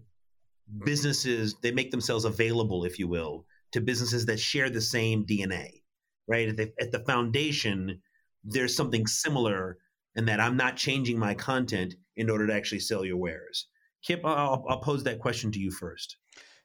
businesses 0.86 1.56
they 1.62 1.72
make 1.72 1.92
themselves 1.92 2.24
available, 2.24 2.86
if 2.86 3.00
you 3.00 3.10
will, 3.10 3.46
to 3.74 3.82
businesses 3.82 4.28
that 4.28 4.40
share 4.40 4.70
the 4.70 4.80
same 4.80 5.26
DNA? 5.26 5.83
Right? 6.28 6.50
At 6.50 6.58
the, 6.58 6.72
at 6.80 6.92
the 6.92 7.00
foundation, 7.00 8.02
there's 8.44 8.76
something 8.76 9.08
similar 9.08 9.78
in 10.16 10.26
that 10.26 10.40
I'm 10.40 10.58
not 10.58 10.78
changing 10.78 11.18
my 11.18 11.34
content 11.34 11.96
in 12.16 12.30
order 12.30 12.48
to 12.48 12.54
actually 12.54 12.80
sell 12.80 13.06
your 13.06 13.18
wares. 13.18 13.68
Kip, 14.06 14.22
I'll, 14.24 14.66
I'll 14.70 14.82
pose 14.82 15.04
that 15.04 15.20
question 15.20 15.52
to 15.52 15.60
you 15.60 15.72
first. 15.72 16.18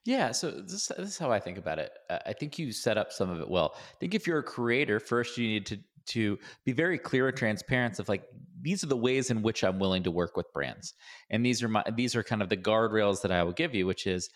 Yeah, 0.04 0.32
so 0.32 0.50
this, 0.50 0.86
this, 0.86 1.08
is 1.10 1.18
how 1.18 1.30
I 1.30 1.38
think 1.38 1.58
about 1.58 1.78
it. 1.78 1.90
Uh, 2.08 2.18
I 2.26 2.32
think 2.32 2.58
you 2.58 2.72
set 2.72 2.96
up 2.96 3.12
some 3.12 3.30
of 3.30 3.40
it 3.40 3.48
well. 3.48 3.74
I 3.76 3.96
think 4.00 4.14
if 4.14 4.26
you're 4.26 4.38
a 4.38 4.44
creator, 4.44 5.00
first 5.00 5.36
you 5.36 5.46
need 5.46 5.66
to 5.66 5.78
to 6.06 6.38
be 6.64 6.72
very 6.72 6.96
clear 6.98 7.28
and 7.28 7.36
transparent 7.36 7.98
of 7.98 8.08
like 8.08 8.22
these 8.62 8.82
are 8.82 8.86
the 8.86 8.96
ways 8.96 9.30
in 9.30 9.42
which 9.42 9.62
I'm 9.62 9.78
willing 9.78 10.02
to 10.04 10.10
work 10.10 10.36
with 10.36 10.50
brands, 10.54 10.94
and 11.28 11.44
these 11.44 11.62
are 11.62 11.68
my 11.68 11.84
these 11.94 12.16
are 12.16 12.22
kind 12.22 12.40
of 12.40 12.48
the 12.48 12.56
guardrails 12.56 13.20
that 13.20 13.30
I 13.30 13.42
will 13.42 13.52
give 13.52 13.74
you, 13.74 13.86
which 13.86 14.06
is 14.06 14.30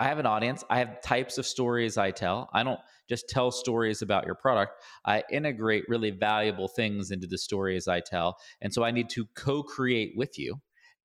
I 0.00 0.04
have 0.04 0.18
an 0.18 0.24
audience. 0.24 0.64
I 0.70 0.78
have 0.78 1.02
types 1.02 1.36
of 1.36 1.46
stories 1.46 1.98
I 1.98 2.10
tell. 2.10 2.48
I 2.54 2.62
don't 2.62 2.80
just 3.06 3.28
tell 3.28 3.50
stories 3.50 4.00
about 4.00 4.24
your 4.24 4.34
product. 4.34 4.72
I 5.04 5.22
integrate 5.30 5.84
really 5.88 6.10
valuable 6.10 6.68
things 6.68 7.10
into 7.10 7.26
the 7.26 7.36
stories 7.36 7.86
I 7.86 8.00
tell. 8.00 8.38
And 8.62 8.72
so 8.72 8.82
I 8.82 8.92
need 8.92 9.10
to 9.10 9.26
co 9.36 9.62
create 9.62 10.14
with 10.16 10.38
you 10.38 10.56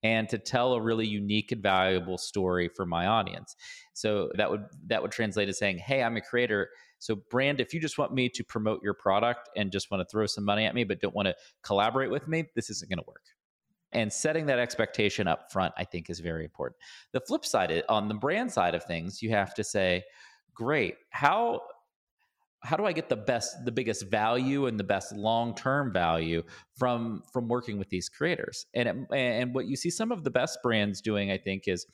and 0.01 0.29
to 0.29 0.37
tell 0.37 0.73
a 0.73 0.81
really 0.81 1.05
unique 1.05 1.51
and 1.51 1.61
valuable 1.61 2.17
story 2.17 2.69
for 2.69 2.85
my 2.85 3.05
audience. 3.05 3.55
So 3.93 4.29
that 4.35 4.49
would 4.49 4.63
that 4.87 5.01
would 5.01 5.11
translate 5.11 5.49
to 5.49 5.53
saying, 5.53 5.79
"Hey, 5.79 6.01
I'm 6.01 6.15
a 6.15 6.21
creator. 6.21 6.69
So 6.99 7.17
brand, 7.29 7.59
if 7.59 7.73
you 7.73 7.81
just 7.81 7.97
want 7.97 8.13
me 8.13 8.29
to 8.29 8.43
promote 8.45 8.81
your 8.81 8.93
product 8.93 9.49
and 9.57 9.73
just 9.73 9.91
want 9.91 10.01
to 10.01 10.09
throw 10.09 10.25
some 10.25 10.45
money 10.45 10.65
at 10.65 10.73
me 10.73 10.85
but 10.85 11.01
don't 11.01 11.15
want 11.15 11.27
to 11.27 11.35
collaborate 11.63 12.11
with 12.11 12.29
me, 12.29 12.45
this 12.55 12.69
isn't 12.69 12.89
going 12.89 12.99
to 12.99 13.05
work." 13.05 13.34
And 13.95 14.11
setting 14.11 14.45
that 14.45 14.59
expectation 14.59 15.27
up 15.27 15.51
front 15.51 15.73
i 15.77 15.83
think 15.83 16.09
is 16.09 16.19
very 16.19 16.43
important. 16.43 16.77
The 17.13 17.21
flip 17.21 17.45
side 17.45 17.83
on 17.89 18.07
the 18.07 18.13
brand 18.13 18.51
side 18.51 18.75
of 18.75 18.83
things 18.83 19.21
you 19.23 19.31
have 19.31 19.55
to 19.55 19.63
say 19.63 20.03
great 20.53 20.95
how 21.09 21.61
how 22.61 22.75
do 22.75 22.85
i 22.85 22.91
get 22.91 23.09
the 23.09 23.15
best 23.15 23.63
the 23.63 23.71
biggest 23.71 24.09
value 24.09 24.65
and 24.65 24.79
the 24.79 24.83
best 24.83 25.13
long-term 25.13 25.93
value 25.93 26.43
from 26.77 27.23
from 27.31 27.47
working 27.47 27.77
with 27.77 27.89
these 27.89 28.09
creators? 28.09 28.65
And 28.73 28.89
it, 28.89 28.97
and 29.11 29.55
what 29.55 29.67
you 29.67 29.75
see 29.75 29.89
some 29.89 30.11
of 30.11 30.23
the 30.23 30.31
best 30.31 30.59
brands 30.61 31.01
doing 31.01 31.31
i 31.31 31.37
think 31.37 31.67
is 31.67 31.87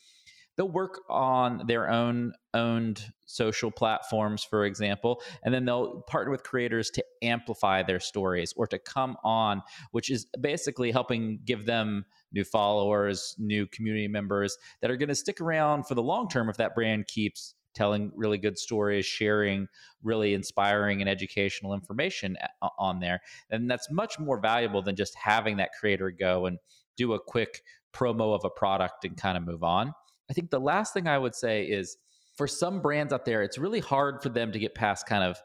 they'll 0.57 0.69
work 0.69 1.01
on 1.09 1.65
their 1.67 1.89
own 1.89 2.33
owned 2.53 3.05
social 3.25 3.71
platforms, 3.71 4.43
for 4.43 4.65
example, 4.65 5.21
and 5.43 5.53
then 5.53 5.65
they'll 5.65 6.01
partner 6.01 6.31
with 6.31 6.43
creators 6.43 6.89
to 6.89 7.03
amplify 7.21 7.81
their 7.81 7.99
stories 7.99 8.53
or 8.57 8.67
to 8.67 8.77
come 8.77 9.15
on, 9.23 9.61
which 9.91 10.09
is 10.09 10.27
basically 10.39 10.91
helping 10.91 11.39
give 11.45 11.65
them 11.65 12.05
new 12.33 12.43
followers, 12.43 13.35
new 13.37 13.65
community 13.67 14.07
members 14.07 14.57
that 14.81 14.91
are 14.91 14.97
going 14.97 15.09
to 15.09 15.15
stick 15.15 15.39
around 15.39 15.87
for 15.87 15.95
the 15.95 16.03
long 16.03 16.27
term 16.27 16.49
if 16.49 16.57
that 16.57 16.75
brand 16.75 17.07
keeps 17.07 17.55
telling 17.73 18.11
really 18.15 18.37
good 18.37 18.57
stories, 18.57 19.05
sharing 19.05 19.67
really 20.03 20.33
inspiring 20.33 21.01
and 21.01 21.09
educational 21.09 21.73
information 21.73 22.37
eh, 22.41 22.67
on 22.77 22.99
there. 22.99 23.21
And 23.49 23.69
that's 23.69 23.89
much 23.91 24.19
more 24.19 24.39
valuable 24.39 24.81
than 24.81 24.95
just 24.95 25.15
having 25.15 25.57
that 25.57 25.71
creator 25.79 26.11
go 26.11 26.45
and 26.45 26.57
do 26.97 27.13
a 27.13 27.19
quick 27.19 27.61
promo 27.93 28.33
of 28.33 28.43
a 28.43 28.49
product 28.49 29.05
and 29.05 29.17
kind 29.17 29.37
of 29.37 29.43
move 29.43 29.63
on. 29.63 29.93
I 30.31 30.33
think 30.33 30.49
the 30.49 30.61
last 30.61 30.93
thing 30.93 31.07
I 31.07 31.17
would 31.17 31.35
say 31.35 31.65
is 31.65 31.97
for 32.37 32.47
some 32.47 32.81
brands 32.81 33.11
out 33.11 33.25
there, 33.25 33.43
it's 33.43 33.57
really 33.57 33.81
hard 33.81 34.23
for 34.23 34.29
them 34.29 34.53
to 34.53 34.59
get 34.59 34.73
past 34.73 35.05
kind 35.05 35.25
of 35.25 35.37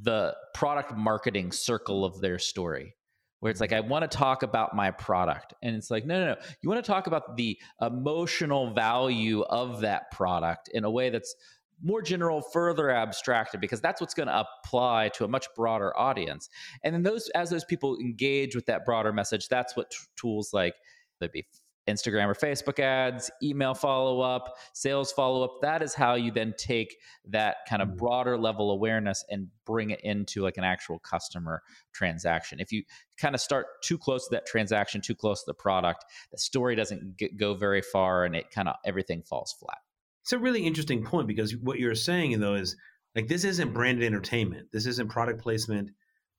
the 0.00 0.34
product 0.54 0.96
marketing 0.96 1.52
circle 1.52 2.02
of 2.02 2.18
their 2.22 2.38
story 2.38 2.94
where 3.40 3.50
it's 3.50 3.60
like 3.60 3.72
i 3.72 3.80
want 3.80 4.08
to 4.08 4.16
talk 4.16 4.44
about 4.44 4.74
my 4.74 4.90
product. 4.92 5.52
And 5.62 5.74
it's 5.76 5.90
like 5.90 6.06
no 6.06 6.18
no 6.18 6.26
no. 6.32 6.36
You 6.62 6.70
want 6.70 6.82
to 6.82 6.88
talk 6.88 7.08
about 7.08 7.36
the 7.36 7.58
emotional 7.82 8.72
value 8.72 9.42
of 9.42 9.80
that 9.80 10.12
product 10.12 10.70
in 10.72 10.84
a 10.84 10.90
way 10.90 11.10
that's 11.10 11.34
more 11.82 12.00
general 12.00 12.40
further 12.40 12.88
abstracted 12.88 13.60
because 13.60 13.80
that's 13.80 14.00
what's 14.00 14.14
going 14.14 14.28
to 14.28 14.46
apply 14.64 15.10
to 15.14 15.24
a 15.24 15.28
much 15.28 15.48
broader 15.56 15.94
audience. 15.98 16.48
And 16.84 16.94
then 16.94 17.02
those 17.02 17.28
as 17.34 17.50
those 17.50 17.64
people 17.64 17.98
engage 17.98 18.54
with 18.54 18.66
that 18.66 18.84
broader 18.86 19.12
message 19.12 19.48
that's 19.48 19.76
what 19.76 19.90
t- 19.90 19.98
tools 20.16 20.54
like 20.54 20.74
there'd 21.18 21.32
be 21.32 21.44
Instagram 21.88 22.26
or 22.26 22.34
Facebook 22.34 22.78
ads, 22.78 23.30
email 23.42 23.74
follow 23.74 24.20
up, 24.20 24.54
sales 24.72 25.12
follow 25.12 25.44
up. 25.44 25.60
That 25.62 25.82
is 25.82 25.94
how 25.94 26.14
you 26.14 26.30
then 26.30 26.54
take 26.56 26.96
that 27.28 27.56
kind 27.68 27.82
of 27.82 27.88
mm. 27.88 27.96
broader 27.96 28.38
level 28.38 28.70
awareness 28.70 29.24
and 29.28 29.48
bring 29.66 29.90
it 29.90 30.00
into 30.02 30.42
like 30.42 30.56
an 30.56 30.64
actual 30.64 30.98
customer 31.00 31.62
transaction. 31.92 32.60
If 32.60 32.70
you 32.70 32.84
kind 33.18 33.34
of 33.34 33.40
start 33.40 33.66
too 33.82 33.98
close 33.98 34.28
to 34.28 34.34
that 34.36 34.46
transaction, 34.46 35.00
too 35.00 35.14
close 35.14 35.40
to 35.40 35.46
the 35.48 35.54
product, 35.54 36.04
the 36.30 36.38
story 36.38 36.76
doesn't 36.76 37.16
get, 37.16 37.36
go 37.36 37.54
very 37.54 37.82
far 37.82 38.24
and 38.24 38.36
it 38.36 38.50
kind 38.50 38.68
of 38.68 38.76
everything 38.84 39.22
falls 39.22 39.52
flat. 39.58 39.78
It's 40.22 40.32
a 40.32 40.38
really 40.38 40.64
interesting 40.64 41.04
point 41.04 41.26
because 41.26 41.56
what 41.56 41.80
you're 41.80 41.96
saying 41.96 42.38
though 42.38 42.54
is 42.54 42.76
like 43.16 43.26
this 43.26 43.44
isn't 43.44 43.74
branded 43.74 44.04
entertainment. 44.04 44.68
This 44.72 44.86
isn't 44.86 45.10
product 45.10 45.42
placement. 45.42 45.90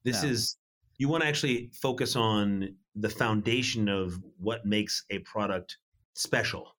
This 0.04 0.24
no. 0.24 0.30
is 0.30 0.58
you 0.98 1.10
want 1.10 1.24
to 1.24 1.28
actually 1.28 1.70
focus 1.82 2.16
on 2.16 2.76
the 2.96 3.10
foundation 3.10 3.90
of 3.90 4.20
what 4.38 4.66
makes 4.66 5.04
a 5.10 5.20
product 5.20 5.78
special. 6.14 6.76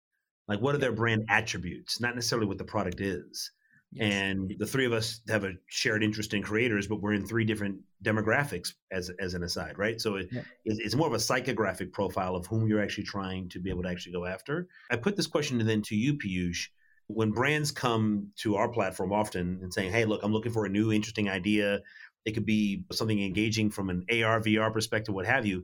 Like 0.46 0.60
what 0.60 0.74
are 0.74 0.78
their 0.78 0.92
brand 0.92 1.24
attributes, 1.28 2.00
not 2.00 2.14
necessarily 2.14 2.46
what 2.46 2.58
the 2.58 2.64
product 2.64 3.00
is. 3.00 3.50
Yes. 3.92 4.12
And 4.12 4.54
the 4.58 4.66
three 4.66 4.86
of 4.86 4.92
us 4.92 5.20
have 5.28 5.44
a 5.44 5.52
shared 5.66 6.02
interest 6.02 6.34
in 6.34 6.42
creators, 6.42 6.88
but 6.88 7.00
we're 7.00 7.12
in 7.12 7.24
three 7.24 7.44
different 7.44 7.78
demographics 8.02 8.72
as 8.90 9.10
as 9.20 9.34
an 9.34 9.44
aside, 9.44 9.78
right? 9.78 10.00
So 10.00 10.16
it, 10.16 10.28
yeah. 10.32 10.42
it's 10.64 10.96
more 10.96 11.06
of 11.06 11.12
a 11.12 11.18
psychographic 11.18 11.92
profile 11.92 12.34
of 12.34 12.44
whom 12.46 12.66
you're 12.66 12.82
actually 12.82 13.04
trying 13.04 13.48
to 13.50 13.60
be 13.60 13.70
able 13.70 13.84
to 13.84 13.88
actually 13.88 14.12
go 14.12 14.26
after. 14.26 14.66
I 14.90 14.96
put 14.96 15.16
this 15.16 15.28
question 15.28 15.64
then 15.64 15.82
to 15.82 15.94
you, 15.94 16.18
Piyush. 16.18 16.68
When 17.06 17.30
brands 17.30 17.70
come 17.70 18.30
to 18.38 18.56
our 18.56 18.68
platform 18.68 19.12
often 19.12 19.60
and 19.62 19.72
saying, 19.72 19.92
"Hey, 19.92 20.06
look, 20.06 20.22
I'm 20.24 20.32
looking 20.32 20.52
for 20.52 20.66
a 20.66 20.70
new, 20.70 20.90
interesting 20.90 21.30
idea," 21.30 21.80
it 22.24 22.32
could 22.32 22.46
be 22.46 22.84
something 22.90 23.22
engaging 23.22 23.70
from 23.70 23.90
an 23.90 24.06
AR, 24.10 24.40
VR 24.40 24.72
perspective, 24.72 25.14
what 25.14 25.26
have 25.26 25.46
you 25.46 25.62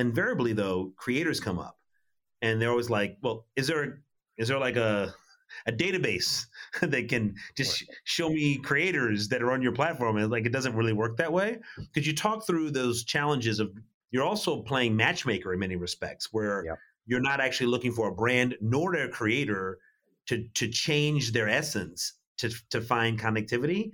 invariably 0.00 0.52
though 0.52 0.92
creators 0.96 1.40
come 1.40 1.58
up 1.58 1.78
and 2.42 2.60
they're 2.60 2.70
always 2.70 2.90
like 2.90 3.16
well 3.22 3.46
is 3.56 3.66
there 3.66 4.00
is 4.36 4.48
there 4.48 4.58
like 4.58 4.76
a 4.76 5.14
a 5.66 5.72
database 5.72 6.46
that 6.82 7.08
can 7.08 7.34
just 7.56 7.84
show 8.04 8.30
me 8.30 8.58
creators 8.58 9.28
that 9.28 9.42
are 9.42 9.52
on 9.52 9.62
your 9.62 9.72
platform 9.72 10.16
and 10.16 10.30
like 10.30 10.46
it 10.46 10.52
doesn't 10.52 10.74
really 10.74 10.92
work 10.92 11.16
that 11.16 11.32
way 11.32 11.58
could 11.94 12.06
you 12.06 12.14
talk 12.14 12.46
through 12.46 12.70
those 12.70 13.04
challenges 13.04 13.60
of 13.60 13.72
you're 14.10 14.24
also 14.24 14.62
playing 14.62 14.96
matchmaker 14.96 15.52
in 15.52 15.58
many 15.58 15.76
respects 15.76 16.28
where 16.32 16.64
yep. 16.64 16.78
you're 17.06 17.20
not 17.20 17.40
actually 17.40 17.66
looking 17.66 17.92
for 17.92 18.08
a 18.08 18.14
brand 18.14 18.56
nor 18.60 18.94
a 18.94 19.08
creator 19.08 19.78
to 20.26 20.46
to 20.54 20.68
change 20.68 21.32
their 21.32 21.48
essence 21.48 22.14
to 22.38 22.50
to 22.70 22.80
find 22.80 23.18
connectivity 23.18 23.90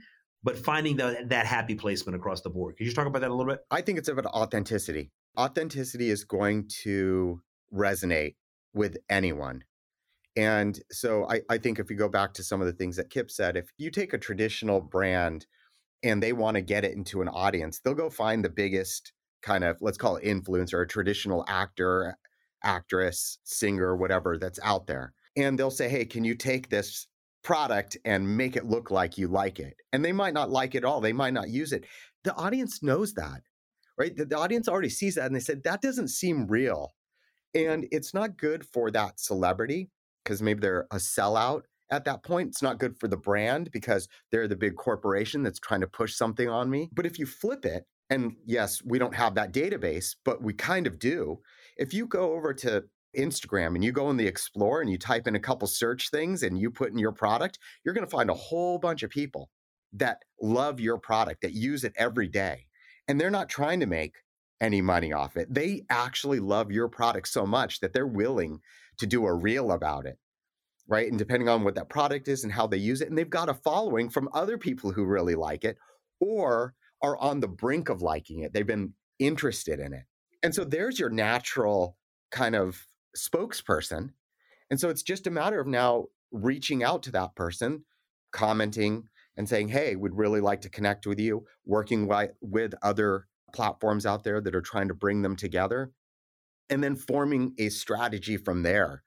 but 0.47 0.57
finding 0.57 0.97
that 0.97 1.29
that 1.29 1.45
happy 1.45 1.75
placement 1.75 2.14
across 2.14 2.40
the 2.40 2.51
board. 2.51 2.77
Could 2.77 2.87
you 2.87 2.92
talk 2.92 3.09
about 3.09 3.21
that 3.23 3.31
a 3.31 3.35
little 3.35 3.53
bit? 3.53 3.64
I 3.69 3.81
think 3.81 3.99
it's 3.99 4.09
about 4.09 4.27
authenticity 4.27 5.11
authenticity 5.38 6.11
is 6.11 6.25
going 6.25 6.68
to 6.83 7.40
resonate 7.72 8.35
with 8.75 8.96
anyone. 9.09 9.64
And 10.37 10.79
so 10.90 11.29
I, 11.29 11.40
I 11.49 11.59
think 11.59 11.79
if 11.79 11.90
you 11.90 11.96
go 11.96 12.09
back 12.09 12.35
to 12.35 12.44
some 12.44 12.61
of 12.61 12.66
the 12.66 12.72
things 12.72 12.96
that 12.96 13.11
Kip 13.11 13.31
said, 13.31 13.57
if 13.57 13.70
you 13.79 13.90
take 13.90 14.12
a 14.12 14.18
traditional 14.18 14.81
brand 14.81 15.46
and 16.03 16.22
they 16.22 16.33
want 16.33 16.57
to 16.57 16.61
get 16.61 16.85
it 16.85 16.94
into 16.94 17.22
an 17.22 17.29
audience, 17.29 17.81
they'll 17.81 17.94
go 17.94 18.11
find 18.11 18.44
the 18.44 18.51
biggest 18.51 19.12
kind 19.42 19.64
of, 19.64 19.79
let's 19.81 19.96
call 19.96 20.16
it 20.16 20.25
influencer, 20.25 20.83
a 20.83 20.87
traditional 20.87 21.44
actor, 21.49 22.18
actress, 22.62 23.38
singer, 23.44 23.96
whatever 23.96 24.37
that's 24.37 24.61
out 24.62 24.87
there. 24.87 25.14
And 25.37 25.59
they'll 25.59 25.70
say, 25.70 25.88
hey, 25.88 26.05
can 26.05 26.25
you 26.25 26.35
take 26.35 26.68
this 26.68 27.07
product 27.42 27.96
and 28.05 28.37
make 28.37 28.57
it 28.57 28.66
look 28.66 28.90
like 28.90 29.16
you 29.16 29.29
like 29.29 29.59
it? 29.59 29.75
And 29.92 30.05
they 30.05 30.12
might 30.12 30.35
not 30.35 30.51
like 30.51 30.75
it 30.75 30.85
all, 30.85 31.01
they 31.01 31.12
might 31.12 31.33
not 31.33 31.49
use 31.49 31.72
it. 31.72 31.87
The 32.25 32.35
audience 32.35 32.83
knows 32.83 33.14
that 33.14 33.42
right? 33.98 34.16
The, 34.16 34.24
the 34.24 34.38
audience 34.38 34.68
already 34.68 34.88
sees 34.88 35.14
that 35.14 35.26
and 35.26 35.35
they 35.35 35.40
said, 35.40 35.64
that 35.64 35.82
doesn't 35.82 36.09
seem 36.09 36.46
real. 36.46 36.94
And 37.54 37.87
it's 37.90 38.12
not 38.12 38.37
good 38.37 38.66
for 38.66 38.90
that 38.90 39.18
celebrity 39.18 39.90
because 40.22 40.42
maybe 40.42 40.61
they're 40.61 40.87
a 40.90 40.96
sellout 40.96 41.62
at 41.90 42.04
that 42.04 42.22
point. 42.22 42.48
It's 42.48 42.62
not 42.62 42.78
good 42.78 42.98
for 42.98 43.09
the 43.09 43.16
brand 43.16 43.70
because 43.72 44.09
they're 44.30 44.48
the 44.48 44.56
big 44.56 44.76
corporation 44.76 45.42
that's 45.42 45.61
trying 45.61 45.80
to 45.80 45.87
push 45.87 46.14
something 46.14 46.48
on 46.48 46.68
me. 46.68 46.90
But 46.92 47.06
if 47.06 47.18
you 47.18 47.26
flip 47.26 47.64
it, 47.64 47.85
and 48.11 48.37
yes, 48.44 48.82
we 48.85 48.98
don't 48.98 49.14
have 49.14 49.35
that 49.35 49.52
database, 49.52 50.14
but 50.24 50.42
we 50.42 50.52
kind 50.52 50.87
of 50.87 50.98
do. 50.98 51.40
If 51.76 51.92
you 51.92 52.06
go 52.06 52.32
over 52.35 52.54
to 52.54 52.85
Instagram 53.16 53.74
and 53.74 53.85
you 53.85 53.92
go 53.92 54.11
in 54.11 54.16
the 54.16 54.26
Explore 54.26 54.80
and 54.80 54.90
you 54.90 54.98
type 54.98 55.26
in 55.26 55.35
a 55.35 55.40
couple 55.40 55.66
search 55.66 56.11
things 56.11 56.42
and 56.42 56.59
you 56.59 56.70
put 56.70 56.92
in 56.92 56.98
your 56.98 57.12
product, 57.12 57.59
you're 57.85 57.94
going 57.94 58.06
to 58.06 58.11
find 58.11 58.30
a 58.30 58.35
whole 58.35 58.78
bunch 58.78 59.02
of 59.02 59.11
people 59.11 59.50
that 59.94 60.22
love 60.40 60.78
your 60.78 60.98
product, 60.98 61.40
that 61.42 61.52
use 61.52 61.82
it 61.85 61.94
every 61.96 62.28
day 62.28 62.65
and 63.09 63.21
they're 63.21 63.31
not 63.31 63.49
trying 63.49 63.81
to 63.81 63.87
make 63.87 64.16
any 64.61 64.81
money 64.81 65.12
off 65.12 65.37
it. 65.37 65.53
They 65.53 65.85
actually 65.90 66.40
love 66.40 66.73
your 66.73 66.88
product 66.88 67.29
so 67.29 67.47
much 67.47 67.81
that 67.81 67.92
they're 67.92 68.07
willing 68.07 68.61
to 68.99 69.07
do 69.07 69.27
a 69.27 69.35
reel 69.35 69.73
about 69.73 70.07
it. 70.07 70.19
Right. 70.88 71.09
And 71.09 71.19
depending 71.19 71.49
on 71.49 71.64
what 71.64 71.75
that 71.75 71.88
product 71.88 72.29
is 72.29 72.45
and 72.45 72.53
how 72.53 72.69
they 72.69 72.77
use 72.77 73.01
it, 73.01 73.09
and 73.09 73.19
they've 73.19 73.29
got 73.29 73.49
a 73.49 73.55
following 73.55 74.09
from 74.09 74.29
other 74.33 74.57
people 74.57 74.92
who 74.92 75.05
really 75.05 75.35
like 75.35 75.64
it 75.64 75.77
or 76.21 76.75
are 77.03 77.16
on 77.19 77.40
the 77.40 77.49
brink 77.49 77.88
of 77.88 78.03
liking 78.03 78.40
it. 78.40 78.53
They've 78.53 78.66
been 78.66 78.95
interested 79.19 79.81
in 79.81 79.92
it. 79.92 80.05
And 80.42 80.55
so 80.55 80.64
there's 80.64 80.99
your 80.99 81.11
natural 81.11 81.97
kind 82.31 82.55
of 82.55 82.87
spokesperson. 83.16 84.11
And 84.71 84.79
so 84.79 84.88
it's 84.88 85.03
just 85.03 85.27
a 85.27 85.31
matter 85.31 85.61
of 85.61 85.66
now 85.66 86.07
reaching 86.31 86.85
out 86.85 87.03
to 87.05 87.12
that 87.12 87.35
person, 87.35 87.85
commenting, 88.33 89.09
and 89.37 89.49
saying, 89.49 89.68
hey, 89.68 89.96
we'd 89.96 90.14
really 90.14 90.40
like 90.40 90.62
to 90.62 90.70
connect 90.70 91.07
with 91.07 91.20
you, 91.20 91.44
working 91.64 92.09
with 92.40 92.75
other 92.83 93.27
platforms 93.55 94.07
out 94.07 94.25
there 94.25 94.40
that 94.40 94.55
are 94.55 94.62
trying 94.62 94.88
to 94.88 94.94
bring 94.94 95.22
them 95.22 95.37
together, 95.37 95.92
and 96.70 96.83
then 96.83 96.96
forming 96.96 97.55
a 97.59 97.68
strategy 97.68 98.37
from 98.37 98.62
there 98.62 99.03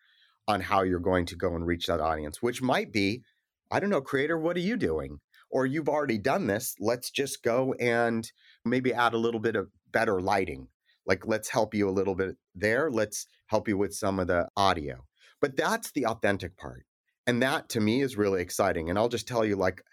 on 0.48 0.62
how 0.62 0.82
you're 0.82 1.00
going 1.00 1.26
to 1.26 1.36
go 1.36 1.56
and 1.56 1.66
reach 1.68 1.88
that 1.88 2.00
audience, 2.00 2.42
which 2.42 2.62
might 2.62 2.92
be, 2.92 3.22
I 3.70 3.80
don't 3.80 3.90
know, 3.90 4.02
creator, 4.02 4.38
what 4.38 4.56
are 4.58 4.62
you 4.62 4.78
doing? 4.78 5.20
Or 5.52 5.66
you've 5.66 5.90
already 5.90 6.18
done 6.18 6.48
this. 6.48 6.76
Let's 6.80 7.10
just 7.12 7.44
go 7.44 7.74
and 7.80 8.32
maybe 8.64 8.94
add 8.94 9.14
a 9.14 9.18
little 9.18 9.40
bit 9.40 9.56
of 9.56 9.70
better 9.92 10.22
lighting. 10.22 10.68
Like, 11.06 11.26
let's 11.28 11.50
help 11.50 11.74
you 11.74 11.90
a 11.90 11.92
little 11.92 12.16
bit 12.16 12.36
there. 12.54 12.92
Let's 12.92 13.28
help 13.48 13.68
you 13.68 13.78
with 13.78 13.94
some 13.94 14.20
of 14.20 14.28
the 14.28 14.48
audio. 14.56 15.06
But 15.42 15.58
that's 15.58 15.92
the 15.92 16.06
authentic 16.06 16.56
part. 16.56 16.86
And 17.26 17.42
that 17.42 17.70
to 17.70 17.80
me 17.80 18.02
is 18.02 18.18
really 18.18 18.42
exciting. 18.42 18.90
And 18.90 18.98
I'll 18.98 19.10
just 19.10 19.28
tell 19.28 19.44
you, 19.44 19.56
like, 19.56 19.84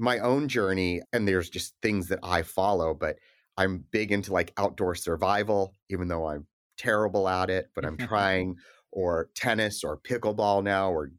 my 0.00 0.18
own 0.18 0.48
journey, 0.48 1.02
and 1.12 1.28
there's 1.28 1.50
just 1.50 1.74
things 1.82 2.08
that 2.08 2.20
I 2.22 2.42
follow, 2.42 2.94
but 2.94 3.16
I'm 3.56 3.84
big 3.90 4.12
into 4.12 4.32
like 4.32 4.52
outdoor 4.56 4.94
survival, 4.94 5.74
even 5.90 6.08
though 6.08 6.26
I'm 6.26 6.46
terrible 6.78 7.28
at 7.28 7.50
it, 7.50 7.66
but 7.74 7.84
I'm 7.84 7.96
trying, 7.98 8.56
or 8.92 9.30
tennis 9.36 9.84
or 9.84 9.98
pickleball 9.98 10.64
now, 10.64 10.90
or 10.90 11.10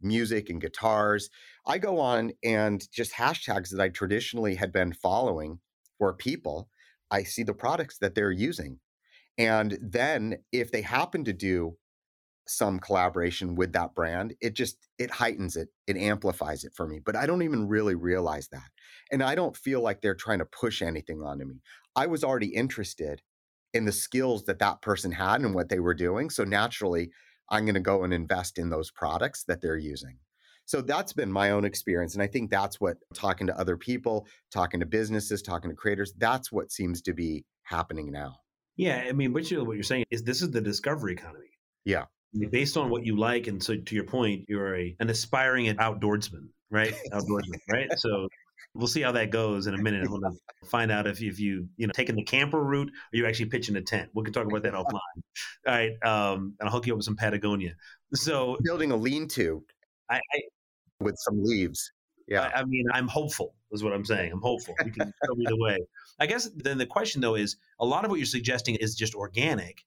music 0.00 0.48
and 0.48 0.60
guitars. 0.60 1.28
I 1.66 1.78
go 1.78 2.00
on 2.00 2.32
and 2.42 2.82
just 2.92 3.12
hashtags 3.12 3.70
that 3.70 3.80
I 3.80 3.90
traditionally 3.90 4.54
had 4.54 4.72
been 4.72 4.92
following 4.92 5.60
for 5.98 6.14
people, 6.14 6.68
I 7.10 7.22
see 7.24 7.42
the 7.42 7.54
products 7.54 7.98
that 7.98 8.14
they're 8.14 8.32
using. 8.32 8.78
And 9.36 9.78
then 9.80 10.38
if 10.52 10.72
they 10.72 10.82
happen 10.82 11.24
to 11.24 11.32
do 11.32 11.76
some 12.50 12.80
collaboration 12.80 13.54
with 13.54 13.72
that 13.72 13.94
brand 13.94 14.34
it 14.40 14.54
just 14.54 14.76
it 14.98 15.08
heightens 15.08 15.56
it 15.56 15.68
it 15.86 15.96
amplifies 15.96 16.64
it 16.64 16.72
for 16.74 16.84
me 16.84 16.98
but 16.98 17.14
i 17.14 17.24
don't 17.24 17.42
even 17.42 17.68
really 17.68 17.94
realize 17.94 18.48
that 18.48 18.70
and 19.12 19.22
i 19.22 19.36
don't 19.36 19.56
feel 19.56 19.80
like 19.80 20.00
they're 20.00 20.16
trying 20.16 20.40
to 20.40 20.44
push 20.44 20.82
anything 20.82 21.22
onto 21.22 21.44
me. 21.44 21.60
I 21.94 22.06
was 22.06 22.24
already 22.24 22.48
interested 22.48 23.22
in 23.72 23.84
the 23.84 23.92
skills 23.92 24.44
that 24.46 24.58
that 24.58 24.82
person 24.82 25.12
had 25.12 25.42
and 25.42 25.54
what 25.54 25.68
they 25.68 25.78
were 25.78 25.94
doing 25.94 26.28
so 26.28 26.42
naturally 26.42 27.12
i'm 27.50 27.64
going 27.64 27.74
to 27.74 27.80
go 27.80 28.02
and 28.02 28.12
invest 28.12 28.58
in 28.58 28.68
those 28.68 28.90
products 28.90 29.44
that 29.44 29.60
they're 29.60 29.76
using. 29.76 30.18
So 30.64 30.80
that's 30.80 31.12
been 31.12 31.32
my 31.32 31.50
own 31.50 31.64
experience 31.64 32.14
and 32.14 32.22
i 32.22 32.26
think 32.26 32.50
that's 32.50 32.80
what 32.80 32.96
talking 33.14 33.46
to 33.46 33.56
other 33.56 33.76
people 33.76 34.26
talking 34.50 34.80
to 34.80 34.86
businesses 34.86 35.40
talking 35.40 35.70
to 35.70 35.76
creators 35.76 36.12
that's 36.18 36.50
what 36.50 36.72
seems 36.72 37.00
to 37.02 37.12
be 37.12 37.44
happening 37.62 38.10
now. 38.10 38.38
Yeah 38.76 39.04
i 39.08 39.12
mean 39.12 39.32
what, 39.32 39.48
you, 39.48 39.64
what 39.64 39.74
you're 39.74 39.84
saying 39.84 40.04
is 40.10 40.24
this 40.24 40.42
is 40.42 40.50
the 40.50 40.60
discovery 40.60 41.12
economy. 41.12 41.46
Yeah 41.84 42.06
based 42.50 42.76
on 42.76 42.90
what 42.90 43.04
you 43.04 43.16
like 43.16 43.46
and 43.46 43.62
so 43.62 43.76
to 43.76 43.94
your 43.94 44.04
point 44.04 44.44
you're 44.48 44.76
a 44.76 44.96
an 45.00 45.10
aspiring 45.10 45.66
outdoorsman 45.76 46.48
right? 46.70 46.94
Outdoorsman 47.12 47.58
right? 47.70 47.88
So 47.98 48.28
we'll 48.74 48.86
see 48.86 49.02
how 49.02 49.12
that 49.12 49.30
goes 49.30 49.66
in 49.66 49.74
a 49.74 49.78
minute. 49.78 50.06
I 50.06 50.10
want 50.10 50.24
to 50.24 50.66
find 50.68 50.90
out 50.90 51.06
if, 51.06 51.20
if 51.22 51.40
you 51.40 51.68
you 51.76 51.86
know 51.86 51.92
taking 51.94 52.14
the 52.14 52.24
camper 52.24 52.62
route 52.62 52.88
or 52.88 53.16
you're 53.16 53.26
actually 53.26 53.46
pitching 53.46 53.76
a 53.76 53.82
tent. 53.82 54.10
We 54.14 54.22
can 54.22 54.32
talk 54.32 54.46
about 54.46 54.62
that 54.62 54.74
offline. 54.74 55.22
All 55.66 55.74
right 55.74 55.92
um 56.02 56.54
and 56.60 56.68
i'll 56.68 56.70
hook 56.70 56.86
you 56.86 56.94
up 56.94 56.98
with 56.98 57.04
some 57.04 57.16
patagonia. 57.16 57.74
So 58.14 58.56
building 58.62 58.92
a 58.92 58.96
lean-to. 58.96 59.64
I, 60.08 60.16
I 60.16 60.40
with 61.00 61.16
some 61.18 61.42
leaves. 61.42 61.92
Yeah. 62.26 62.50
I, 62.54 62.60
I, 62.60 62.64
mean 62.64 62.86
i'm 62.92 63.08
hopeful 63.08 63.54
is 63.72 63.82
what 63.82 63.92
i'm 63.92 64.04
saying. 64.04 64.32
I'm 64.32 64.40
hopeful. 64.40 64.74
You 64.84 64.92
can 64.92 65.12
tell 65.24 65.36
me 65.36 65.46
the 65.48 65.56
way. 65.56 65.78
I 66.18 66.26
guess 66.26 66.50
then 66.54 66.78
the 66.78 66.86
question 66.86 67.20
though 67.20 67.34
is 67.34 67.56
a 67.80 67.84
lot 67.84 68.04
of 68.04 68.10
what 68.10 68.18
you're 68.18 68.26
suggesting 68.26 68.76
is 68.76 68.94
just 68.94 69.14
organic 69.14 69.84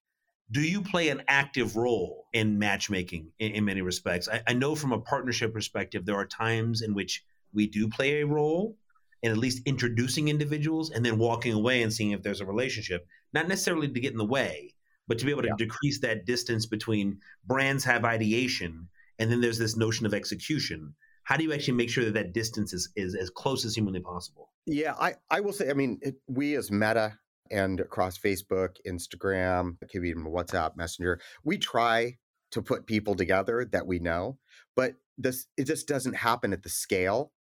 do 0.51 0.61
you 0.61 0.81
play 0.81 1.09
an 1.09 1.23
active 1.27 1.75
role 1.75 2.25
in 2.33 2.59
matchmaking 2.59 3.31
in, 3.39 3.53
in 3.53 3.65
many 3.65 3.81
respects? 3.81 4.27
I, 4.27 4.41
I, 4.47 4.53
know 4.53 4.75
from 4.75 4.91
a 4.91 4.99
partnership 4.99 5.53
perspective, 5.53 6.05
there 6.05 6.17
are 6.17 6.25
times 6.25 6.81
in 6.81 6.93
which 6.93 7.23
we 7.53 7.67
do 7.67 7.87
play 7.87 8.21
a 8.21 8.25
role 8.25 8.77
in 9.21 9.31
at 9.31 9.37
least 9.37 9.61
introducing 9.65 10.27
individuals 10.27 10.91
and 10.91 11.05
then 11.05 11.17
walking 11.17 11.53
away 11.53 11.81
and 11.81 11.93
seeing 11.93 12.11
if 12.11 12.21
there's 12.21 12.41
a 12.41 12.45
relationship, 12.45 13.07
not 13.33 13.47
necessarily 13.47 13.87
to 13.87 13.99
get 13.99 14.11
in 14.11 14.17
the 14.17 14.25
way, 14.25 14.73
but 15.07 15.17
to 15.17 15.25
be 15.25 15.31
able 15.31 15.41
to 15.43 15.47
Yeah. 15.47 15.55
decrease 15.57 15.99
that 16.01 16.25
distance 16.25 16.65
between 16.65 17.19
brands 17.45 17.83
have 17.85 18.03
ideation 18.03 18.89
and 19.19 19.31
then 19.31 19.41
there's 19.41 19.57
this 19.59 19.77
notion 19.77 20.05
of 20.05 20.13
execution. 20.13 20.93
How 21.23 21.37
do 21.37 21.43
you 21.43 21.53
actually 21.53 21.75
make 21.75 21.89
sure 21.89 22.03
that 22.05 22.15
that 22.15 22.33
distance 22.33 22.73
is, 22.73 22.89
is 22.95 23.15
as 23.15 23.29
close 23.29 23.63
as 23.63 23.75
humanly 23.75 24.01
possible? 24.01 24.51
Yeah, 24.65 24.93
I, 24.99 25.15
I 25.29 25.39
will 25.39 25.53
say, 25.53 25.69
I 25.69 25.73
mean, 25.73 25.99
it, 26.01 26.15
we 26.27 26.55
as 26.55 26.69
Meta 26.69 27.17
and 27.51 27.79
across 27.79 28.17
Facebook, 28.17 28.77
Instagram, 28.87 29.77
it 29.81 29.89
could 29.89 30.01
be 30.01 30.09
even 30.09 30.25
WhatsApp, 30.25 30.75
Messenger, 30.75 31.19
we 31.43 31.57
try 31.57 32.17
to 32.51 32.61
put 32.61 32.85
people 32.85 33.15
together 33.15 33.67
that 33.71 33.87
we 33.87 33.99
know, 33.99 34.37
but 34.75 34.95
this 35.17 35.47
it 35.57 35.65
just 35.65 35.87
doesn't 35.87 36.15
happen 36.15 36.53
at 36.53 36.63
the 36.63 36.69
scale 36.69 37.31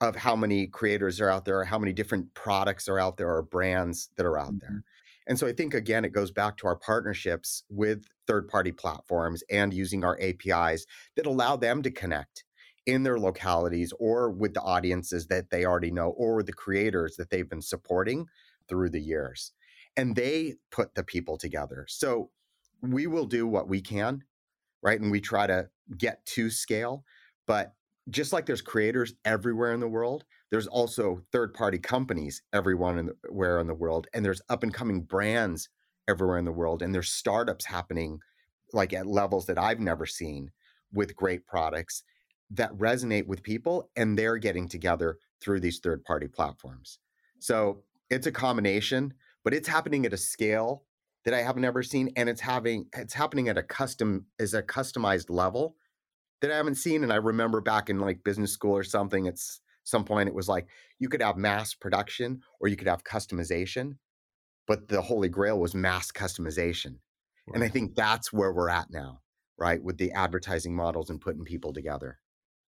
of 0.00 0.16
how 0.16 0.36
many 0.36 0.66
creators 0.66 1.20
are 1.20 1.30
out 1.30 1.44
there, 1.44 1.60
or 1.60 1.64
how 1.64 1.78
many 1.78 1.92
different 1.92 2.34
products 2.34 2.88
are 2.88 2.98
out 2.98 3.16
there, 3.16 3.30
or 3.30 3.42
brands 3.42 4.10
that 4.16 4.26
are 4.26 4.38
out 4.38 4.58
there. 4.60 4.70
Mm-hmm. 4.70 4.78
And 5.26 5.38
so 5.38 5.46
I 5.46 5.52
think 5.52 5.72
again, 5.72 6.04
it 6.04 6.12
goes 6.12 6.30
back 6.30 6.56
to 6.58 6.66
our 6.66 6.76
partnerships 6.76 7.62
with 7.70 8.04
third-party 8.26 8.72
platforms 8.72 9.42
and 9.50 9.72
using 9.72 10.04
our 10.04 10.18
APIs 10.20 10.84
that 11.16 11.26
allow 11.26 11.56
them 11.56 11.82
to 11.82 11.90
connect 11.90 12.44
in 12.86 13.02
their 13.02 13.18
localities 13.18 13.92
or 13.98 14.30
with 14.30 14.52
the 14.52 14.60
audiences 14.60 15.28
that 15.28 15.48
they 15.50 15.64
already 15.64 15.90
know 15.90 16.10
or 16.10 16.42
the 16.42 16.52
creators 16.52 17.16
that 17.16 17.30
they've 17.30 17.48
been 17.48 17.62
supporting 17.62 18.26
through 18.68 18.90
the 18.90 19.00
years. 19.00 19.52
And 19.96 20.16
they 20.16 20.54
put 20.70 20.94
the 20.94 21.04
people 21.04 21.36
together. 21.36 21.86
So 21.88 22.30
we 22.82 23.06
will 23.06 23.26
do 23.26 23.46
what 23.46 23.68
we 23.68 23.80
can, 23.80 24.22
right? 24.82 25.00
And 25.00 25.10
we 25.10 25.20
try 25.20 25.46
to 25.46 25.68
get 25.96 26.24
to 26.26 26.50
scale. 26.50 27.04
But 27.46 27.74
just 28.10 28.32
like 28.32 28.46
there's 28.46 28.62
creators 28.62 29.14
everywhere 29.24 29.72
in 29.72 29.80
the 29.80 29.88
world, 29.88 30.24
there's 30.50 30.66
also 30.66 31.20
third 31.32 31.54
party 31.54 31.78
companies 31.78 32.42
everywhere 32.52 32.98
in 32.98 33.06
the, 33.66 33.74
world. 33.74 34.06
And 34.12 34.24
there's 34.24 34.42
up 34.48 34.62
and 34.62 34.74
coming 34.74 35.02
brands 35.02 35.68
everywhere 36.08 36.38
in 36.38 36.44
the 36.44 36.52
world. 36.52 36.82
And 36.82 36.94
there's 36.94 37.10
startups 37.10 37.64
happening 37.64 38.18
like 38.72 38.92
at 38.92 39.06
levels 39.06 39.46
that 39.46 39.58
I've 39.58 39.80
never 39.80 40.06
seen 40.06 40.50
with 40.92 41.16
great 41.16 41.46
products 41.46 42.02
that 42.50 42.72
resonate 42.74 43.26
with 43.26 43.42
people 43.42 43.90
and 43.96 44.18
they're 44.18 44.36
getting 44.36 44.68
together 44.68 45.18
through 45.40 45.60
these 45.60 45.78
third 45.78 46.04
party 46.04 46.28
platforms. 46.28 46.98
So 47.38 47.82
it's 48.10 48.26
a 48.26 48.32
combination, 48.32 49.14
but 49.42 49.54
it's 49.54 49.68
happening 49.68 50.06
at 50.06 50.12
a 50.12 50.18
scale 50.18 50.84
that 51.24 51.34
I 51.34 51.42
have 51.42 51.56
never 51.56 51.82
seen 51.82 52.10
and 52.16 52.28
it's 52.28 52.40
having 52.40 52.86
it's 52.94 53.14
happening 53.14 53.48
at 53.48 53.58
a 53.58 53.62
custom 53.62 54.26
is 54.38 54.54
a 54.54 54.62
customized 54.62 55.30
level 55.30 55.76
that 56.40 56.50
I 56.50 56.56
haven't 56.56 56.74
seen 56.74 57.02
and 57.02 57.12
I 57.12 57.16
remember 57.16 57.60
back 57.60 57.88
in 57.88 57.98
like 57.98 58.24
business 58.24 58.52
school 58.52 58.76
or 58.76 58.84
something 58.84 59.24
it's 59.24 59.60
some 59.84 60.04
point 60.04 60.28
it 60.28 60.34
was 60.34 60.48
like 60.48 60.66
you 60.98 61.08
could 61.08 61.22
have 61.22 61.38
mass 61.38 61.72
production 61.72 62.42
or 62.60 62.68
you 62.68 62.76
could 62.76 62.88
have 62.88 63.04
customization 63.04 63.94
but 64.66 64.88
the 64.88 65.02
holy 65.02 65.28
grail 65.28 65.58
was 65.58 65.74
mass 65.74 66.10
customization. 66.10 66.96
And 67.52 67.62
I 67.62 67.68
think 67.68 67.94
that's 67.94 68.32
where 68.32 68.52
we're 68.52 68.70
at 68.70 68.90
now, 68.90 69.20
right? 69.58 69.82
With 69.82 69.98
the 69.98 70.12
advertising 70.12 70.74
models 70.74 71.10
and 71.10 71.20
putting 71.20 71.44
people 71.44 71.74
together. 71.74 72.18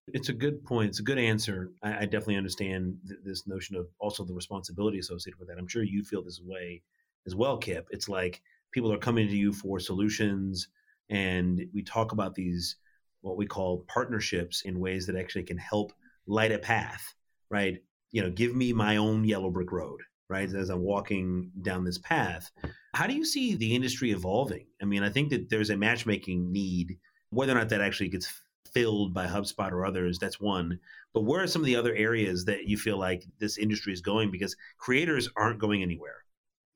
It's 0.08 0.28
a 0.28 0.32
good 0.32 0.64
point. 0.64 0.90
It's 0.90 1.00
a 1.00 1.04
good 1.04 1.18
answer. 1.18 1.72
I, 1.82 1.98
I 1.98 2.04
definitely 2.04 2.36
understand 2.36 2.98
th- 3.08 3.20
this 3.24 3.46
notion 3.46 3.76
of 3.76 3.88
also 3.98 4.24
the 4.24 4.34
responsibility 4.34 4.98
associated 4.98 5.38
with 5.38 5.48
that. 5.48 5.58
I'm 5.58 5.66
sure 5.66 5.82
you 5.82 6.04
feel 6.04 6.22
this 6.22 6.40
way 6.40 6.82
as 7.26 7.34
well, 7.34 7.58
Kip. 7.58 7.88
It's 7.90 8.08
like 8.08 8.40
people 8.72 8.92
are 8.92 8.98
coming 8.98 9.26
to 9.26 9.36
you 9.36 9.52
for 9.52 9.80
solutions, 9.80 10.68
and 11.10 11.66
we 11.74 11.82
talk 11.82 12.12
about 12.12 12.34
these 12.34 12.76
what 13.22 13.36
we 13.36 13.46
call 13.46 13.84
partnerships 13.88 14.62
in 14.62 14.78
ways 14.78 15.06
that 15.06 15.16
actually 15.16 15.42
can 15.42 15.58
help 15.58 15.92
light 16.28 16.52
a 16.52 16.58
path, 16.58 17.14
right? 17.50 17.82
You 18.12 18.22
know, 18.22 18.30
give 18.30 18.54
me 18.54 18.72
my 18.72 18.98
own 18.98 19.24
yellow 19.24 19.50
brick 19.50 19.72
road, 19.72 20.00
right? 20.28 20.48
As 20.52 20.70
I'm 20.70 20.82
walking 20.82 21.50
down 21.62 21.84
this 21.84 21.98
path. 21.98 22.50
How 22.94 23.08
do 23.08 23.14
you 23.14 23.24
see 23.24 23.56
the 23.56 23.74
industry 23.74 24.12
evolving? 24.12 24.66
I 24.80 24.84
mean, 24.84 25.02
I 25.02 25.10
think 25.10 25.30
that 25.30 25.50
there's 25.50 25.70
a 25.70 25.76
matchmaking 25.76 26.52
need, 26.52 26.98
whether 27.30 27.52
or 27.52 27.56
not 27.56 27.68
that 27.70 27.80
actually 27.80 28.08
gets 28.10 28.32
filled 28.76 29.14
by 29.14 29.26
HubSpot 29.26 29.72
or 29.72 29.86
others, 29.86 30.18
that's 30.18 30.38
one. 30.38 30.78
But 31.14 31.22
where 31.22 31.42
are 31.42 31.46
some 31.46 31.62
of 31.62 31.66
the 31.66 31.76
other 31.76 31.94
areas 31.94 32.44
that 32.44 32.64
you 32.66 32.76
feel 32.76 32.98
like 32.98 33.24
this 33.38 33.56
industry 33.56 33.94
is 33.94 34.02
going? 34.02 34.30
Because 34.30 34.54
creators 34.76 35.30
aren't 35.34 35.58
going 35.58 35.82
anywhere. 35.82 36.24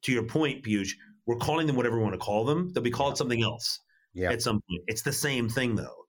To 0.05 0.13
your 0.13 0.23
point, 0.23 0.65
Piyush, 0.65 0.93
we're 1.27 1.37
calling 1.37 1.67
them 1.67 1.77
whatever 1.77 1.99
we 1.99 2.03
want 2.03 2.15
to 2.15 2.19
call 2.19 2.47
them. 2.47 2.71
They'll 2.73 2.83
be 2.83 2.91
called 2.91 3.19
something 3.19 3.43
else 3.43 3.81
Yeah. 4.15 4.33
at 4.33 4.41
some 4.41 4.63
point. 4.63 4.83
It's 4.87 5.03
the 5.03 5.13
same 5.13 5.51
thing 5.51 5.75
though. 5.75 6.07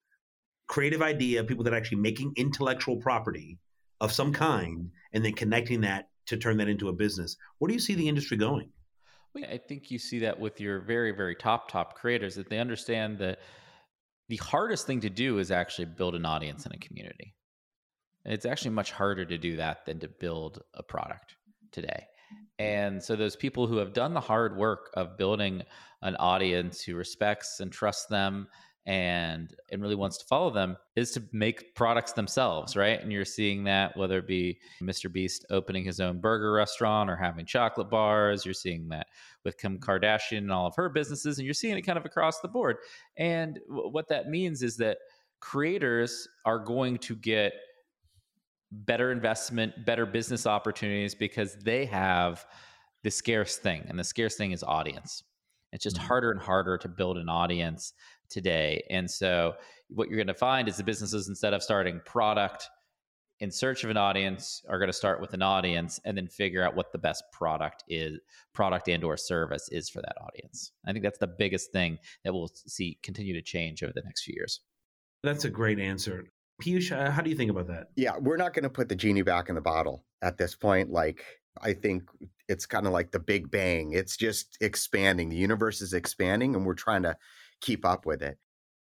Creative 0.67 1.01
idea, 1.01 1.43
people 1.43 1.65
that 1.65 1.73
are 1.73 1.77
actually 1.77 1.99
making 1.99 2.31
intellectual 2.37 2.95
property 2.95 3.59
of 3.99 4.13
some 4.13 4.31
kind 4.31 4.89
and 5.11 5.25
then 5.25 5.33
connecting 5.33 5.81
that 5.81 6.07
to 6.27 6.37
turn 6.37 6.55
that 6.55 6.69
into 6.69 6.87
a 6.87 6.93
business. 6.93 7.35
Where 7.57 7.67
do 7.67 7.73
you 7.73 7.81
see 7.81 7.95
the 7.95 8.07
industry 8.07 8.37
going? 8.37 8.71
Well, 9.35 9.43
I 9.43 9.57
think 9.57 9.91
you 9.91 9.99
see 9.99 10.19
that 10.19 10.39
with 10.39 10.61
your 10.61 10.79
very, 10.79 11.11
very 11.11 11.35
top, 11.35 11.69
top 11.69 11.95
creators 11.95 12.35
that 12.35 12.49
they 12.49 12.59
understand 12.59 13.17
that 13.17 13.39
the 14.31 14.37
hardest 14.37 14.87
thing 14.87 15.01
to 15.01 15.09
do 15.09 15.39
is 15.39 15.51
actually 15.51 15.83
build 15.83 16.15
an 16.15 16.25
audience 16.25 16.63
and 16.63 16.73
a 16.73 16.77
community. 16.77 17.35
It's 18.23 18.45
actually 18.45 18.71
much 18.71 18.93
harder 18.93 19.25
to 19.25 19.37
do 19.37 19.57
that 19.57 19.85
than 19.85 19.99
to 19.99 20.07
build 20.07 20.61
a 20.73 20.81
product 20.81 21.35
today. 21.73 22.05
And 22.57 23.03
so 23.03 23.17
those 23.17 23.35
people 23.35 23.67
who 23.67 23.75
have 23.75 23.91
done 23.91 24.13
the 24.13 24.21
hard 24.21 24.55
work 24.55 24.89
of 24.93 25.17
building 25.17 25.63
an 26.01 26.15
audience 26.15 26.81
who 26.81 26.95
respects 26.95 27.59
and 27.59 27.73
trusts 27.73 28.05
them 28.05 28.47
and 28.87 29.55
and 29.71 29.81
really 29.81 29.95
wants 29.95 30.17
to 30.17 30.25
follow 30.25 30.49
them 30.49 30.75
is 30.95 31.11
to 31.11 31.23
make 31.31 31.75
products 31.75 32.13
themselves, 32.13 32.75
right? 32.75 32.99
And 32.99 33.11
you're 33.11 33.25
seeing 33.25 33.63
that 33.65 33.95
whether 33.95 34.17
it 34.17 34.27
be 34.27 34.59
Mr. 34.81 35.11
Beast 35.11 35.45
opening 35.51 35.83
his 35.83 35.99
own 35.99 36.19
burger 36.19 36.51
restaurant 36.53 37.09
or 37.09 37.15
having 37.15 37.45
chocolate 37.45 37.89
bars, 37.91 38.43
you're 38.43 38.53
seeing 38.55 38.89
that 38.89 39.07
with 39.43 39.57
Kim 39.57 39.77
Kardashian 39.79 40.39
and 40.39 40.51
all 40.51 40.65
of 40.65 40.75
her 40.75 40.89
businesses, 40.89 41.37
and 41.37 41.45
you're 41.45 41.53
seeing 41.53 41.77
it 41.77 41.83
kind 41.83 41.97
of 41.97 42.05
across 42.05 42.39
the 42.41 42.47
board. 42.47 42.77
And 43.17 43.59
w- 43.69 43.89
what 43.89 44.07
that 44.09 44.29
means 44.29 44.63
is 44.63 44.77
that 44.77 44.97
creators 45.39 46.27
are 46.45 46.59
going 46.59 46.97
to 46.99 47.15
get 47.15 47.53
better 48.71 49.11
investment, 49.11 49.85
better 49.85 50.05
business 50.05 50.47
opportunities 50.47 51.13
because 51.13 51.55
they 51.55 51.85
have 51.85 52.45
the 53.03 53.11
scarce 53.11 53.57
thing, 53.57 53.85
and 53.89 53.99
the 53.99 54.03
scarce 54.03 54.35
thing 54.35 54.51
is 54.51 54.63
audience. 54.63 55.23
It's 55.71 55.83
just 55.83 55.97
Mhm. 55.97 56.01
harder 56.01 56.31
and 56.31 56.39
harder 56.41 56.77
to 56.77 56.87
build 56.87 57.17
an 57.17 57.29
audience 57.29 57.93
today. 58.31 58.83
And 58.89 59.09
so, 59.09 59.53
what 59.89 60.07
you're 60.07 60.17
going 60.17 60.27
to 60.27 60.33
find 60.33 60.67
is 60.67 60.77
the 60.77 60.83
businesses, 60.83 61.27
instead 61.27 61.53
of 61.53 61.61
starting 61.61 62.01
product 62.05 62.69
in 63.39 63.51
search 63.51 63.83
of 63.83 63.89
an 63.89 63.97
audience, 63.97 64.63
are 64.69 64.79
going 64.79 64.89
to 64.89 64.93
start 64.93 65.19
with 65.19 65.33
an 65.33 65.41
audience 65.41 65.99
and 66.05 66.15
then 66.15 66.27
figure 66.27 66.63
out 66.63 66.75
what 66.75 66.91
the 66.91 66.97
best 66.97 67.23
product 67.33 67.83
is, 67.87 68.19
product 68.53 68.87
and 68.87 69.03
or 69.03 69.17
service 69.17 69.67
is 69.71 69.89
for 69.89 70.01
that 70.01 70.15
audience. 70.21 70.71
I 70.85 70.93
think 70.93 71.03
that's 71.03 71.19
the 71.19 71.27
biggest 71.27 71.71
thing 71.71 71.97
that 72.23 72.33
we'll 72.33 72.51
see 72.53 72.97
continue 73.03 73.33
to 73.33 73.41
change 73.41 73.83
over 73.83 73.93
the 73.93 74.03
next 74.05 74.23
few 74.23 74.35
years. 74.35 74.61
That's 75.23 75.45
a 75.45 75.49
great 75.49 75.79
answer. 75.79 76.25
Piyush, 76.61 76.91
uh, 76.91 77.11
how 77.11 77.21
do 77.21 77.29
you 77.29 77.35
think 77.35 77.51
about 77.51 77.67
that? 77.67 77.89
Yeah, 77.95 78.17
we're 78.19 78.37
not 78.37 78.53
going 78.53 78.63
to 78.63 78.69
put 78.69 78.87
the 78.87 78.95
genie 78.95 79.23
back 79.23 79.49
in 79.49 79.55
the 79.55 79.61
bottle 79.61 80.05
at 80.21 80.37
this 80.37 80.55
point. 80.55 80.91
Like, 80.91 81.25
I 81.59 81.73
think 81.73 82.03
it's 82.47 82.65
kind 82.65 82.85
of 82.85 82.93
like 82.93 83.11
the 83.11 83.19
Big 83.19 83.49
Bang. 83.49 83.93
It's 83.93 84.15
just 84.15 84.57
expanding. 84.61 85.29
The 85.29 85.37
universe 85.37 85.81
is 85.81 85.93
expanding, 85.93 86.55
and 86.55 86.65
we're 86.65 86.75
trying 86.75 87.03
to 87.03 87.17
keep 87.61 87.85
up 87.85 88.05
with 88.05 88.21
it. 88.21 88.37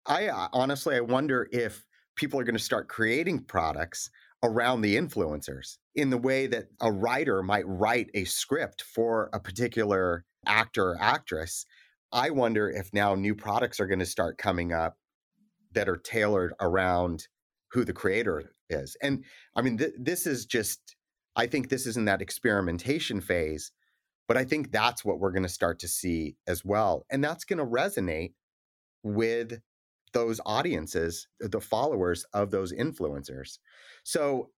I 0.06 0.28
uh, 0.28 0.48
honestly, 0.52 0.96
I 0.96 1.00
wonder 1.00 1.48
if 1.52 1.84
people 2.16 2.38
are 2.40 2.44
going 2.44 2.56
to 2.56 2.62
start 2.62 2.88
creating 2.88 3.44
products 3.44 4.10
around 4.42 4.80
the 4.80 4.96
influencers 4.96 5.78
in 5.94 6.10
the 6.10 6.18
way 6.18 6.46
that 6.46 6.66
a 6.80 6.92
writer 6.92 7.42
might 7.42 7.66
write 7.66 8.10
a 8.14 8.24
script 8.24 8.82
for 8.82 9.30
a 9.32 9.40
particular 9.40 10.24
actor 10.46 10.90
or 10.90 10.96
actress. 11.00 11.66
I 12.12 12.30
wonder 12.30 12.70
if 12.70 12.92
now 12.92 13.14
new 13.14 13.34
products 13.34 13.80
are 13.80 13.86
going 13.86 13.98
to 13.98 14.06
start 14.06 14.38
coming 14.38 14.72
up 14.72 14.96
that 15.72 15.88
are 15.88 15.96
tailored 15.96 16.54
around 16.60 17.26
who 17.72 17.84
the 17.84 17.92
creator 17.92 18.52
is. 18.70 18.96
And 19.02 19.24
I 19.54 19.62
mean, 19.62 19.76
th- 19.78 19.92
this 19.98 20.26
is 20.26 20.46
just, 20.46 20.96
I 21.36 21.46
think 21.46 21.68
this 21.68 21.86
is 21.86 21.96
in 21.96 22.06
that 22.06 22.22
experimentation 22.22 23.20
phase, 23.20 23.72
but 24.26 24.36
I 24.36 24.44
think 24.44 24.72
that's 24.72 25.04
what 25.04 25.18
we're 25.18 25.32
going 25.32 25.42
to 25.42 25.48
start 25.48 25.78
to 25.80 25.88
see 25.88 26.36
as 26.46 26.64
well. 26.64 27.04
And 27.10 27.22
that's 27.22 27.44
going 27.44 27.58
to 27.58 27.66
resonate 27.66 28.32
with 29.02 29.60
those 30.12 30.40
audiences, 30.46 31.28
the 31.40 31.60
followers 31.60 32.24
of 32.32 32.50
those 32.50 32.72
influencers. 32.72 33.58
So 34.04 34.50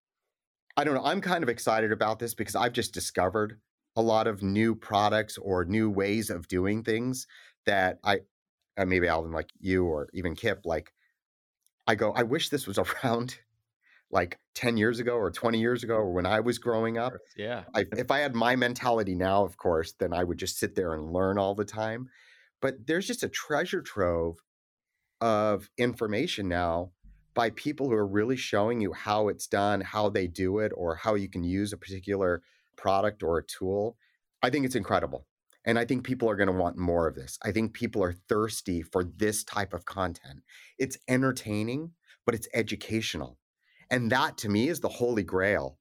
I 0.76 0.84
don't 0.84 0.94
know. 0.94 1.04
I'm 1.04 1.20
kind 1.20 1.42
of 1.42 1.48
excited 1.48 1.92
about 1.92 2.18
this 2.18 2.34
because 2.34 2.56
I've 2.56 2.72
just 2.72 2.94
discovered 2.94 3.60
a 3.96 4.02
lot 4.02 4.26
of 4.26 4.42
new 4.42 4.74
products 4.74 5.36
or 5.38 5.64
new 5.64 5.90
ways 5.90 6.30
of 6.30 6.48
doing 6.48 6.82
things 6.82 7.26
that 7.66 7.98
I, 8.04 8.20
uh, 8.78 8.84
maybe 8.84 9.08
Alvin, 9.08 9.32
like 9.32 9.50
you 9.58 9.84
or 9.84 10.08
even 10.14 10.36
Kip, 10.36 10.60
like 10.64 10.92
I 11.86 11.96
go, 11.96 12.12
I 12.12 12.22
wish 12.22 12.48
this 12.48 12.66
was 12.66 12.78
around 13.04 13.36
like 14.12 14.38
10 14.54 14.76
years 14.76 15.00
ago 15.00 15.14
or 15.14 15.30
20 15.30 15.60
years 15.60 15.84
ago 15.84 15.94
or 15.94 16.12
when 16.12 16.26
I 16.26 16.40
was 16.40 16.58
growing 16.58 16.98
up. 16.98 17.14
Yeah. 17.36 17.64
I, 17.74 17.86
if 17.92 18.10
I 18.10 18.20
had 18.20 18.34
my 18.34 18.56
mentality 18.56 19.14
now, 19.14 19.44
of 19.44 19.56
course, 19.56 19.92
then 19.98 20.12
I 20.12 20.24
would 20.24 20.38
just 20.38 20.58
sit 20.58 20.74
there 20.74 20.94
and 20.94 21.12
learn 21.12 21.38
all 21.38 21.54
the 21.54 21.64
time. 21.64 22.08
But 22.60 22.86
there's 22.86 23.06
just 23.06 23.22
a 23.22 23.28
treasure 23.28 23.82
trove 23.82 24.38
of 25.20 25.70
information 25.78 26.48
now 26.48 26.92
by 27.34 27.50
people 27.50 27.88
who 27.88 27.94
are 27.94 28.06
really 28.06 28.36
showing 28.36 28.80
you 28.80 28.92
how 28.92 29.28
it's 29.28 29.46
done, 29.46 29.80
how 29.80 30.08
they 30.08 30.26
do 30.26 30.58
it, 30.58 30.72
or 30.74 30.96
how 30.96 31.14
you 31.14 31.28
can 31.28 31.44
use 31.44 31.72
a 31.72 31.76
particular 31.76 32.42
product 32.76 33.22
or 33.22 33.38
a 33.38 33.44
tool. 33.44 33.96
I 34.42 34.50
think 34.50 34.66
it's 34.66 34.74
incredible. 34.74 35.26
And 35.64 35.78
I 35.78 35.84
think 35.84 36.04
people 36.04 36.28
are 36.28 36.36
going 36.36 36.50
to 36.50 36.58
want 36.58 36.78
more 36.78 37.06
of 37.06 37.14
this. 37.14 37.38
I 37.44 37.52
think 37.52 37.74
people 37.74 38.02
are 38.02 38.14
thirsty 38.28 38.82
for 38.82 39.04
this 39.04 39.44
type 39.44 39.74
of 39.74 39.84
content. 39.84 40.40
It's 40.78 40.96
entertaining, 41.06 41.92
but 42.24 42.34
it's 42.34 42.48
educational. 42.54 43.38
And 43.90 44.10
that 44.10 44.38
to 44.38 44.48
me 44.48 44.68
is 44.68 44.80
the 44.80 44.88
holy 44.88 45.22
grail 45.22 45.78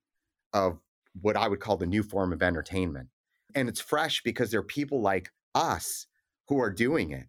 of 0.54 0.80
what 1.22 1.38
I 1.38 1.48
would 1.48 1.62
call 1.62 1.78
the 1.78 1.86
new 1.86 2.04
form 2.04 2.34
of 2.34 2.44
entertainment. 2.44 3.08
And 3.56 3.70
it's 3.70 3.80
fresh 3.80 4.22
because 4.22 4.52
there 4.52 4.60
are 4.60 4.64
people 4.64 5.02
like 5.02 5.30
us 5.56 6.08
who 6.50 6.60
are 6.60 6.72
doing 6.72 7.12
it, 7.12 7.28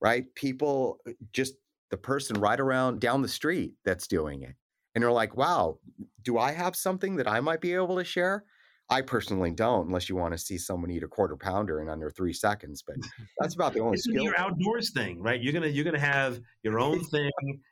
right? 0.00 0.32
People, 0.36 0.98
uh, 1.06 1.12
just 1.32 1.54
the 1.90 1.96
person 1.96 2.40
right 2.40 2.58
around 2.58 3.00
down 3.00 3.20
the 3.20 3.28
street 3.28 3.74
that's 3.84 4.06
doing 4.06 4.42
it. 4.42 4.54
And 4.94 5.02
you're 5.02 5.12
like, 5.12 5.36
wow, 5.36 5.78
do 6.22 6.38
I 6.38 6.52
have 6.52 6.76
something 6.76 7.16
that 7.16 7.28
I 7.28 7.40
might 7.40 7.60
be 7.60 7.74
able 7.74 7.96
to 7.96 8.04
share? 8.04 8.44
I 8.90 9.00
personally 9.00 9.50
don't, 9.50 9.86
unless 9.86 10.08
you 10.08 10.14
want 10.14 10.34
to 10.34 10.38
see 10.38 10.58
someone 10.58 10.90
eat 10.90 11.02
a 11.02 11.08
quarter 11.08 11.36
pounder 11.36 11.80
in 11.80 11.88
under 11.88 12.10
three 12.10 12.32
seconds. 12.32 12.82
But 12.86 12.96
that's 13.40 13.54
about 13.54 13.72
the 13.72 13.80
only 13.80 13.94
it's 13.94 14.04
skill. 14.04 14.22
Your 14.22 14.38
outdoors 14.38 14.92
thing, 14.92 15.20
right? 15.20 15.42
You're 15.42 15.54
gonna 15.54 15.68
you're 15.68 15.86
gonna 15.86 15.98
have 15.98 16.38
your 16.62 16.78
own 16.78 17.02
thing. 17.10 17.30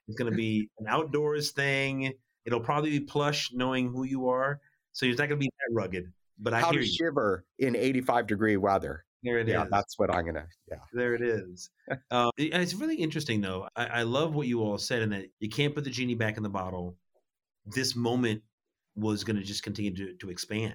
It's 0.08 0.16
gonna 0.16 0.30
be 0.30 0.68
an 0.78 0.86
outdoors 0.88 1.52
thing. 1.52 2.12
It'll 2.44 2.60
probably 2.60 2.90
be 2.90 3.00
plush, 3.00 3.50
knowing 3.52 3.92
who 3.92 4.04
you 4.04 4.28
are. 4.28 4.60
So 4.94 5.06
it's 5.06 5.18
not 5.18 5.28
gonna 5.28 5.38
be 5.38 5.46
that 5.46 5.74
rugged. 5.74 6.10
But 6.38 6.54
I 6.54 6.60
How 6.60 6.72
hear 6.72 6.80
to 6.80 6.86
shiver 6.86 7.44
in 7.58 7.76
85 7.76 8.26
degree 8.26 8.56
weather. 8.56 9.04
There 9.22 9.38
it 9.38 9.48
is. 9.48 9.52
yeah, 9.54 9.66
that's 9.70 9.98
what 9.98 10.12
I'm 10.12 10.26
gonna. 10.26 10.46
Yeah, 10.70 10.78
There 10.92 11.14
it 11.14 11.22
is. 11.22 11.70
Um, 12.10 12.30
it- 12.36 12.52
it's 12.54 12.74
really 12.74 12.96
interesting, 12.96 13.40
though. 13.40 13.68
I, 13.76 13.86
I 13.86 14.02
love 14.02 14.34
what 14.34 14.46
you 14.48 14.62
all 14.62 14.78
said, 14.78 15.02
and 15.02 15.12
that 15.12 15.26
you 15.40 15.48
can't 15.48 15.74
put 15.74 15.84
the 15.84 15.90
genie 15.90 16.14
back 16.14 16.36
in 16.36 16.42
the 16.42 16.48
bottle. 16.48 16.96
This 17.66 17.94
moment 17.94 18.42
was 18.96 19.22
going 19.24 19.36
to 19.36 19.42
just 19.42 19.62
continue 19.62 19.94
to, 19.94 20.14
to 20.14 20.30
expand. 20.30 20.74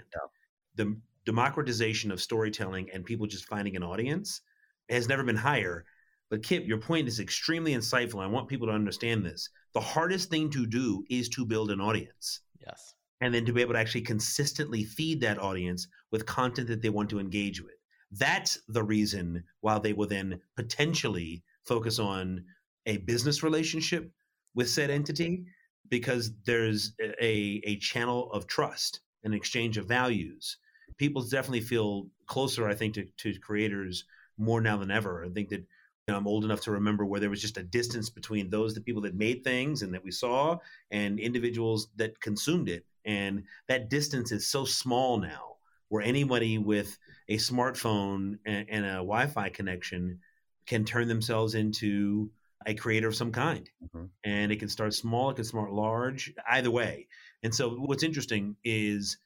The 0.76 0.96
democratization 1.26 2.12
of 2.12 2.22
storytelling 2.22 2.90
and 2.94 3.04
people 3.06 3.28
just 3.28 3.46
finding 3.48 3.76
an 3.76 3.84
audience 3.84 4.42
has 4.90 5.08
never 5.10 5.24
been 5.24 5.36
higher. 5.36 5.86
But 6.30 6.44
Kip, 6.44 6.66
your 6.66 6.78
point 6.80 7.08
is 7.08 7.20
extremely 7.20 7.74
insightful. 7.74 8.24
I 8.24 8.28
want 8.28 8.48
people 8.48 8.68
to 8.68 8.74
understand 8.74 9.26
this. 9.26 9.50
The 9.74 9.82
hardest 9.82 10.30
thing 10.30 10.50
to 10.52 10.66
do 10.66 11.04
is 11.10 11.30
to 11.30 11.46
build 11.46 11.70
an 11.72 11.80
audience 11.82 12.42
Yes. 12.66 12.96
and 13.22 13.34
then 13.34 13.46
to 13.46 13.54
be 13.54 13.62
able 13.62 13.74
to 13.74 13.80
actually 13.80 14.02
consistently 14.02 14.84
feed 14.84 15.22
that 15.22 15.38
audience 15.40 15.88
with 16.12 16.26
content 16.26 16.68
that 16.70 16.82
they 16.82 16.90
want 16.90 17.10
to 17.12 17.20
engage 17.20 17.62
with. 17.62 17.74
That's 18.12 18.60
the 18.68 18.84
reason 18.84 19.44
why 19.62 19.80
they 19.80 19.94
will 19.94 20.08
then 20.08 20.40
potentially 20.56 21.44
focus 21.66 22.00
on 22.00 22.44
a 22.86 22.98
business 22.98 23.44
relationship 23.44 24.10
with 24.56 24.70
said 24.70 24.90
entity 24.90 25.46
because 25.90 26.32
there's 26.46 26.94
a, 27.00 27.62
a 27.64 27.78
channel 27.78 28.32
of 28.32 28.48
trust, 28.48 29.02
an 29.24 29.34
exchange 29.34 29.78
of 29.78 29.86
values. 29.86 30.58
People 30.98 31.22
definitely 31.22 31.62
feel 31.62 32.08
closer, 32.26 32.68
I 32.68 32.76
think, 32.76 32.94
to, 32.96 33.06
to 33.18 33.40
creators 33.40 34.06
more 34.38 34.62
now 34.62 34.78
than 34.78 34.92
ever. 34.92 35.26
I 35.26 35.30
think 35.30 35.50
that 35.50 35.66
you 36.08 36.14
know, 36.14 36.18
I'm 36.18 36.28
old 36.28 36.46
enough 36.46 36.62
to 36.62 36.72
remember 36.72 37.06
where 37.06 37.20
there 37.20 37.30
was 37.30 37.42
just 37.42 37.58
a 37.58 37.64
distance 37.64 38.10
between 38.10 38.50
those, 38.50 38.74
the 38.74 38.82
people 38.82 39.02
that 39.02 39.16
made 39.16 39.44
things 39.44 39.82
and 39.82 39.94
that 39.94 40.04
we 40.04 40.12
saw, 40.12 40.58
and 40.90 41.20
individuals 41.20 41.90
that 41.98 42.20
consumed 42.22 42.70
it. 42.70 42.86
And 43.04 43.44
that 43.68 43.90
distance 43.90 44.32
is 44.32 44.48
so 44.48 44.64
small 44.64 45.20
now, 45.20 45.47
where 45.90 46.04
anybody 46.04 46.58
with 46.58 46.98
a 47.30 47.38
smartphone 47.38 48.40
and, 48.46 48.68
and 48.70 48.86
a 48.86 48.96
Wi 48.96 49.28
Fi 49.28 49.50
connection 49.50 50.20
can 50.66 50.86
turn 50.86 51.08
themselves 51.08 51.56
into 51.56 52.30
a 52.66 52.74
creator 52.74 53.08
of 53.08 53.16
some 53.16 53.32
kind. 53.32 53.70
Mhm. 53.96 54.10
And 54.24 54.52
it 54.52 54.60
can 54.60 54.70
start 54.70 54.94
small, 54.94 55.30
it 55.30 55.36
can 55.36 55.46
start 55.46 55.72
large, 55.72 56.34
either 56.50 56.72
way. 56.72 57.08
And 57.44 57.54
so, 57.54 57.70
what's 57.76 58.04
interesting 58.04 58.56
is 58.64 59.18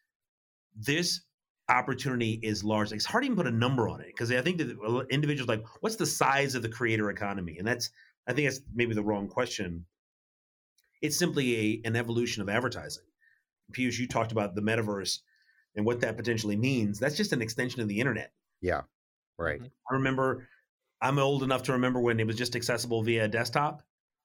this 0.76 1.22
opportunity 1.70 2.40
is 2.44 2.64
large. 2.64 2.92
It's 2.92 3.06
hard 3.06 3.24
to 3.24 3.26
even 3.26 3.38
put 3.38 3.48
a 3.48 3.52
number 3.52 3.88
on 3.88 4.02
it 4.02 4.08
because 4.08 4.32
I 4.32 4.42
think 4.42 4.58
that 4.58 5.08
individuals 5.10 5.48
like, 5.48 5.64
what's 5.80 5.96
the 5.96 6.06
size 6.06 6.56
of 6.56 6.62
the 6.62 6.70
creator 6.70 7.10
economy? 7.10 7.58
And 7.58 7.68
that's, 7.68 7.90
I 8.28 8.34
think 8.34 8.50
that's 8.50 8.62
maybe 8.74 8.94
the 8.94 9.04
wrong 9.04 9.28
question. 9.28 9.86
It's 11.02 11.18
simply 11.18 11.82
a, 11.84 11.88
an 11.88 11.96
evolution 11.96 12.42
of 12.42 12.50
advertising. 12.50 13.06
Piyush, 13.72 13.98
you 13.98 14.08
talked 14.08 14.32
about 14.32 14.54
the 14.54 14.62
metaverse 14.62 15.20
and 15.76 15.86
what 15.86 16.02
that 16.02 16.18
potentially 16.18 16.58
means. 16.58 17.00
That's 17.00 17.18
just 17.18 17.34
an 17.34 17.42
extension 17.42 17.82
of 17.82 17.88
the 17.88 18.00
internet. 18.00 18.34
yeah, 18.62 18.84
right. 19.38 19.62
Mhm. 19.62 19.72
I 19.90 19.94
remember, 19.96 20.48
I'm 21.02 21.20
old 21.20 21.44
enough 21.44 21.64
to 21.64 21.74
remember 21.74 22.00
when 22.00 22.20
it 22.20 22.28
was 22.28 22.36
just 22.38 22.56
accessible 22.56 23.04
via 23.04 23.28
desktop. 23.28 23.84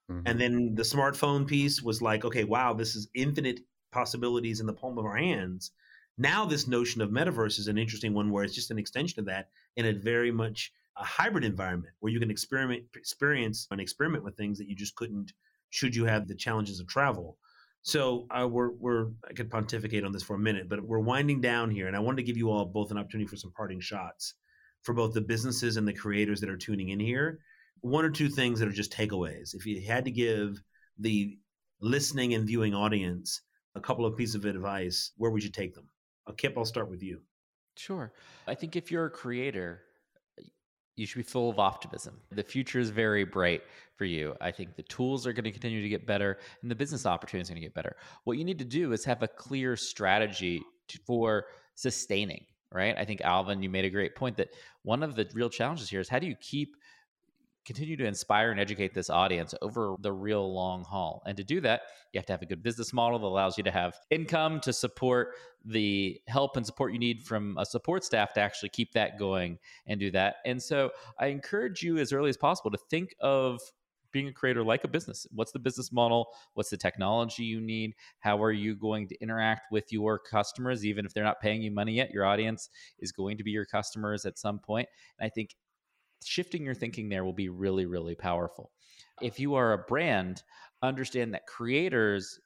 Mhm. 0.09 0.27
And 0.27 0.41
then 0.41 0.75
the 0.77 0.83
smartphone 0.85 1.47
piece 1.49 1.83
was 1.83 2.03
like, 2.03 2.25
okay, 2.25 2.45
wow, 2.45 2.75
this 2.75 2.97
is 2.97 3.09
infinite 3.15 3.61
possibilities 3.93 4.61
in 4.61 4.67
the 4.67 4.75
palm 4.75 4.99
of 4.99 5.07
our 5.07 5.17
hands. 5.17 5.73
Now, 6.19 6.47
this 6.47 6.69
notion 6.69 7.03
of 7.03 7.11
metaverse 7.11 7.59
is 7.59 7.69
an 7.69 7.79
interesting 7.79 8.15
one 8.15 8.31
where 8.31 8.45
it's 8.45 8.55
just 8.55 8.71
an 8.71 8.79
extension 8.79 9.21
of 9.21 9.27
that 9.27 9.51
in 9.77 9.87
a 9.87 9.93
very 9.95 10.33
much 10.33 10.73
a 10.97 11.05
hybrid 11.05 11.45
environment 11.45 11.95
where 12.01 12.13
you 12.13 12.21
can 12.21 12.31
experiment, 12.31 12.87
experience, 12.97 13.69
and 13.71 13.81
experiment 13.81 14.25
with 14.25 14.37
things 14.37 14.59
that 14.59 14.69
you 14.69 14.77
just 14.77 14.97
couldn't 14.97 15.33
should 15.71 15.97
you 15.97 16.07
have 16.07 16.29
the 16.29 16.35
challenges 16.37 16.81
of 16.81 16.89
travel. 16.89 17.39
So 17.87 18.27
uh, 18.33 18.49
we're 18.49 18.73
we're 18.73 19.11
I 19.31 19.33
could 19.33 19.49
pontificate 19.49 20.03
on 20.03 20.11
this 20.11 20.25
for 20.25 20.35
a 20.35 20.41
minute, 20.41 20.69
but 20.69 20.83
we're 20.83 20.99
winding 20.99 21.41
down 21.41 21.71
here, 21.71 21.87
and 21.87 21.95
I 21.95 22.01
wanted 22.01 22.17
to 22.17 22.25
give 22.25 22.37
you 22.37 22.51
all 22.51 22.65
both 22.65 22.91
an 22.91 22.99
opportunity 22.99 23.29
for 23.29 23.37
some 23.37 23.53
parting 23.53 23.79
shots 23.79 24.35
for 24.83 24.93
both 24.93 25.15
the 25.15 25.21
businesses 25.21 25.77
and 25.77 25.87
the 25.87 25.93
creators 25.93 26.41
that 26.41 26.51
are 26.51 26.57
tuning 26.57 26.89
in 26.89 26.99
here. 26.99 27.39
One 27.83 28.05
or 28.05 28.11
two 28.11 28.29
things 28.29 28.59
that 28.59 28.67
are 28.67 28.73
just 28.73 28.93
takeaways. 28.93 29.55
If 29.55 29.67
you 29.67 29.87
had 29.87 30.05
to 30.05 30.11
give 30.11 30.61
the 30.99 31.39
listening 31.81 32.35
and 32.35 32.45
viewing 32.45 32.75
audience 32.75 33.43
a 33.77 33.81
couple 33.81 34.05
of 34.05 34.17
pieces 34.17 34.35
of 34.35 34.47
advice, 34.47 35.13
where 35.17 35.31
would 35.31 35.45
you 35.45 35.51
take 35.51 35.73
them? 35.73 35.89
Uh, 36.27 36.33
Kip, 36.33 36.55
I'll 36.59 36.65
start 36.65 36.91
with 36.91 37.05
you. 37.05 37.21
Sure. 37.77 38.13
I 38.49 38.57
think 38.57 38.75
if 38.75 38.91
you're 38.91 39.07
a 39.07 39.11
creator, 39.11 39.83
you 40.97 41.07
should 41.07 41.19
be 41.19 41.23
full 41.23 41.51
of 41.51 41.59
optimism. 41.59 42.19
The 42.31 42.43
future 42.43 42.81
is 42.81 42.91
very 42.91 43.25
bright 43.25 43.63
for 43.97 44.07
you. 44.07 44.35
I 44.41 44.51
think 44.51 44.77
the 44.77 44.83
tools 44.83 45.27
are 45.27 45.33
going 45.33 45.45
to 45.45 45.53
continue 45.53 45.83
to 45.83 45.89
get 45.89 46.07
better 46.07 46.39
and 46.63 46.71
the 46.71 46.75
business 46.75 47.07
opportunities 47.07 47.51
are 47.51 47.55
going 47.55 47.63
to 47.63 47.69
get 47.69 47.75
better. 47.75 47.97
What 48.25 48.39
you 48.39 48.45
need 48.45 48.59
to 48.59 48.65
do 48.65 48.93
is 48.93 49.05
have 49.05 49.23
a 49.23 49.29
clear 49.29 49.77
strategy 49.77 50.63
to, 50.89 50.99
for 51.07 51.47
sustaining, 51.75 52.45
right? 52.73 52.97
I 52.97 53.05
think 53.05 53.21
Alvin, 53.21 53.63
you 53.63 53.69
made 53.69 53.85
a 53.85 53.91
great 53.91 54.17
point 54.17 54.37
that 54.39 54.49
one 54.83 55.03
of 55.03 55.15
the 55.15 55.29
real 55.35 55.51
challenges 55.51 55.91
here 55.91 56.01
is 56.01 56.09
how 56.09 56.19
do 56.19 56.27
you 56.27 56.37
keep 56.37 56.77
continue 57.67 57.97
to 57.97 58.07
inspire 58.07 58.53
and 58.53 58.61
educate 58.61 58.95
this 58.95 59.11
audience 59.11 59.55
over 59.61 59.97
the 59.99 60.13
real 60.13 60.55
long 60.55 60.85
haul. 60.85 61.23
And 61.27 61.37
to 61.37 61.45
do 61.45 61.61
that, 61.63 61.83
you 62.13 62.19
have 62.19 62.27
to 62.27 62.33
have 62.33 62.43
a 62.43 62.47
good 62.47 62.63
business 62.63 62.93
model 62.93 63.19
that 63.19 63.27
allows 63.27 63.59
you 63.59 63.65
to 63.65 63.71
have 63.73 63.99
income 64.11 64.61
to 64.61 64.73
support 64.73 65.35
the 65.65 66.21
help 66.29 66.57
and 66.57 66.65
support 66.65 66.93
you 66.93 66.99
need 66.99 67.25
from 67.25 67.59
a 67.59 67.67
support 67.67 68.05
staff 68.05 68.33
to 68.35 68.41
actually 68.41 68.69
keep 68.69 68.93
that 68.93 69.19
going 69.19 69.59
and 69.87 69.99
do 69.99 70.13
that. 70.13 70.37
And 70.47 70.63
so 70.63 70.91
I 71.19 71.27
encourage 71.27 71.83
you 71.83 71.99
as 71.99 72.13
early 72.13 72.31
as 72.31 72.37
possible 72.37 72.71
to 72.71 72.79
think 72.89 73.15
of 73.21 73.61
being 74.13 74.29
a 74.29 74.33
creator 74.33 74.63
like 74.63 74.85
a 74.85 74.89
business. 74.89 75.27
What's 75.33 75.53
the 75.53 75.59
business 75.59 75.93
model? 75.93 76.29
What's 76.55 76.71
the 76.71 76.77
technology 76.77 77.43
you 77.43 77.61
need? 77.61 77.95
How 78.21 78.43
are 78.43 78.53
you 78.53 78.75
going 78.75 79.09
to 79.09 79.21
interact 79.21 79.73
with 79.73 79.93
your 79.93 80.19
customers, 80.19 80.87
even 80.87 81.05
if 81.05 81.13
they're 81.13 81.25
not 81.25 81.41
paying 81.41 81.61
you 81.61 81.71
money 81.71 81.95
yet? 81.95 82.13
Your 82.13 82.25
audience 82.25 82.71
is 83.01 83.13
going 83.13 83.37
to 83.37 83.45
be 83.45 83.51
your 83.51 83.67
customers 83.67 84.25
at 84.25 84.39
some 84.39 84.59
point. 84.59 84.89
And 85.19 85.27
I 85.27 85.29
think 85.29 85.57
shifting 86.25 86.65
your 86.65 86.75
thinking 86.75 87.09
there 87.09 87.25
will 87.25 87.33
be 87.33 87.49
really, 87.49 87.87
really 87.87 88.15
powerful. 88.15 88.71
If 89.23 89.41
you 89.41 89.55
are 89.55 89.73
a 89.73 89.79
brand, 89.79 90.43
understand 90.83 91.35
that 91.35 91.47
creators 91.47 92.39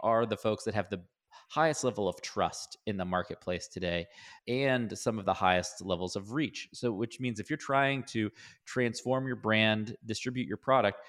are 0.00 0.26
the 0.26 0.36
folks 0.36 0.64
that 0.64 0.74
have 0.74 0.90
the 0.90 1.02
highest 1.48 1.82
level 1.82 2.08
of 2.08 2.20
trust 2.22 2.76
in 2.86 2.96
the 2.96 3.04
marketplace 3.04 3.66
today 3.66 4.06
and 4.46 4.96
some 4.96 5.18
of 5.18 5.24
the 5.24 5.34
highest 5.34 5.84
levels 5.84 6.14
of 6.14 6.32
reach. 6.32 6.68
So, 6.72 6.92
which 6.92 7.20
means 7.20 7.40
if 7.40 7.50
you're 7.50 7.56
trying 7.56 8.04
to 8.04 8.30
transform 8.64 9.26
your 9.26 9.36
brand, 9.36 9.96
distribute 10.06 10.46
your 10.46 10.56
product, 10.56 11.00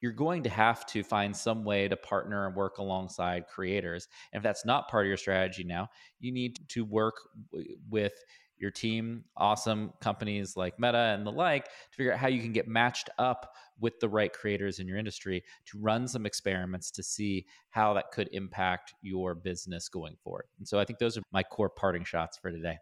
you're 0.00 0.12
going 0.12 0.42
to 0.44 0.50
have 0.50 0.86
to 0.86 1.02
find 1.02 1.36
some 1.36 1.64
way 1.64 1.88
to 1.88 1.96
partner 1.96 2.46
and 2.46 2.54
work 2.54 2.78
alongside 2.78 3.46
creators. 3.46 4.08
And 4.32 4.38
if 4.38 4.44
that's 4.44 4.64
not 4.64 4.88
part 4.88 5.06
of 5.06 5.08
your 5.08 5.16
strategy 5.16 5.64
now, 5.64 5.88
you 6.20 6.32
need 6.32 6.58
to 6.68 6.84
work 6.84 7.16
w- 7.52 7.76
with 7.88 8.12
your 8.60 8.70
team, 8.70 9.24
awesome 9.36 9.92
companies 10.00 10.56
like 10.56 10.78
Meta 10.78 11.14
and 11.16 11.26
the 11.26 11.30
like, 11.30 11.64
to 11.66 11.96
figure 11.96 12.12
out 12.12 12.18
how 12.18 12.28
you 12.28 12.40
can 12.40 12.52
get 12.52 12.68
matched 12.68 13.10
up 13.18 13.54
with 13.80 14.00
the 14.00 14.08
right 14.08 14.32
creators 14.32 14.78
in 14.78 14.88
your 14.88 14.98
industry 14.98 15.42
to 15.66 15.78
run 15.78 16.08
some 16.08 16.26
experiments 16.26 16.90
to 16.90 17.02
see 17.02 17.46
how 17.70 17.94
that 17.94 18.10
could 18.12 18.28
impact 18.32 18.94
your 19.02 19.34
business 19.34 19.88
going 19.88 20.16
forward. 20.22 20.44
And 20.58 20.66
so 20.66 20.78
I 20.78 20.84
think 20.84 20.98
those 20.98 21.16
are 21.16 21.22
my 21.32 21.42
core 21.42 21.70
parting 21.70 22.04
shots 22.04 22.38
for 22.38 22.50
today. 22.50 22.76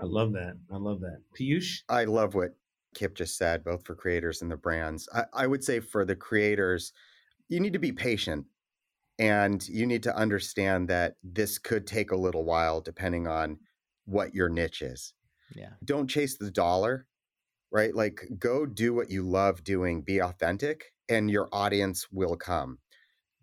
I 0.00 0.04
love 0.04 0.32
that. 0.32 0.54
I 0.72 0.76
love 0.76 1.00
that. 1.00 1.22
Piyush? 1.38 1.82
I 1.88 2.04
love 2.04 2.34
what 2.34 2.54
Kip 2.94 3.14
just 3.14 3.36
said, 3.36 3.64
both 3.64 3.84
for 3.84 3.94
creators 3.94 4.42
and 4.42 4.50
the 4.50 4.56
brands. 4.56 5.08
I, 5.12 5.24
I 5.32 5.46
would 5.46 5.64
say 5.64 5.80
for 5.80 6.04
the 6.04 6.16
creators, 6.16 6.92
you 7.48 7.60
need 7.60 7.72
to 7.72 7.78
be 7.78 7.92
patient 7.92 8.46
and 9.18 9.66
you 9.68 9.86
need 9.86 10.04
to 10.04 10.16
understand 10.16 10.88
that 10.88 11.16
this 11.24 11.58
could 11.58 11.86
take 11.86 12.12
a 12.12 12.16
little 12.16 12.44
while 12.44 12.80
depending 12.80 13.26
on 13.26 13.58
what 14.08 14.34
your 14.34 14.48
niche 14.48 14.82
is. 14.82 15.12
Yeah. 15.54 15.70
Don't 15.84 16.08
chase 16.08 16.36
the 16.36 16.50
dollar, 16.50 17.06
right? 17.70 17.94
Like 17.94 18.22
go 18.38 18.64
do 18.66 18.94
what 18.94 19.10
you 19.10 19.22
love 19.22 19.62
doing, 19.62 20.02
be 20.02 20.20
authentic, 20.20 20.92
and 21.08 21.30
your 21.30 21.48
audience 21.52 22.08
will 22.10 22.36
come. 22.36 22.78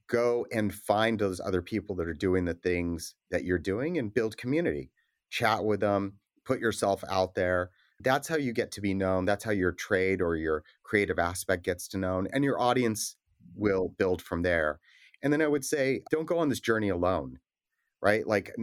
Go 0.07 0.45
and 0.51 0.73
find 0.73 1.19
those 1.19 1.39
other 1.39 1.61
people 1.61 1.95
that 1.95 2.07
are 2.07 2.13
doing 2.13 2.45
the 2.45 2.53
things 2.53 3.15
that 3.31 3.43
you're 3.43 3.57
doing 3.57 3.97
and 3.97 4.13
build 4.13 4.37
community. 4.37 4.91
Chat 5.29 5.63
with 5.63 5.79
them, 5.79 6.19
put 6.45 6.59
yourself 6.59 7.03
out 7.09 7.35
there. 7.35 7.71
That's 8.01 8.27
how 8.27 8.37
you 8.37 8.53
get 8.53 8.71
to 8.73 8.81
be 8.81 8.93
known. 8.93 9.25
That's 9.25 9.43
how 9.43 9.51
your 9.51 9.71
trade 9.71 10.21
or 10.21 10.35
your 10.35 10.63
creative 10.83 11.17
aspect 11.17 11.63
gets 11.63 11.87
to 11.89 11.97
known, 11.97 12.27
and 12.33 12.43
your 12.43 12.59
audience 12.59 13.15
will 13.55 13.93
build 13.97 14.21
from 14.21 14.41
there. 14.41 14.79
And 15.23 15.31
then 15.31 15.41
I 15.41 15.47
would 15.47 15.65
say, 15.65 16.01
don't 16.11 16.27
go 16.27 16.37
on 16.37 16.49
this 16.49 16.59
journey 16.59 16.89
alone, 16.89 17.39
right? 18.01 18.27
Like, 18.27 18.53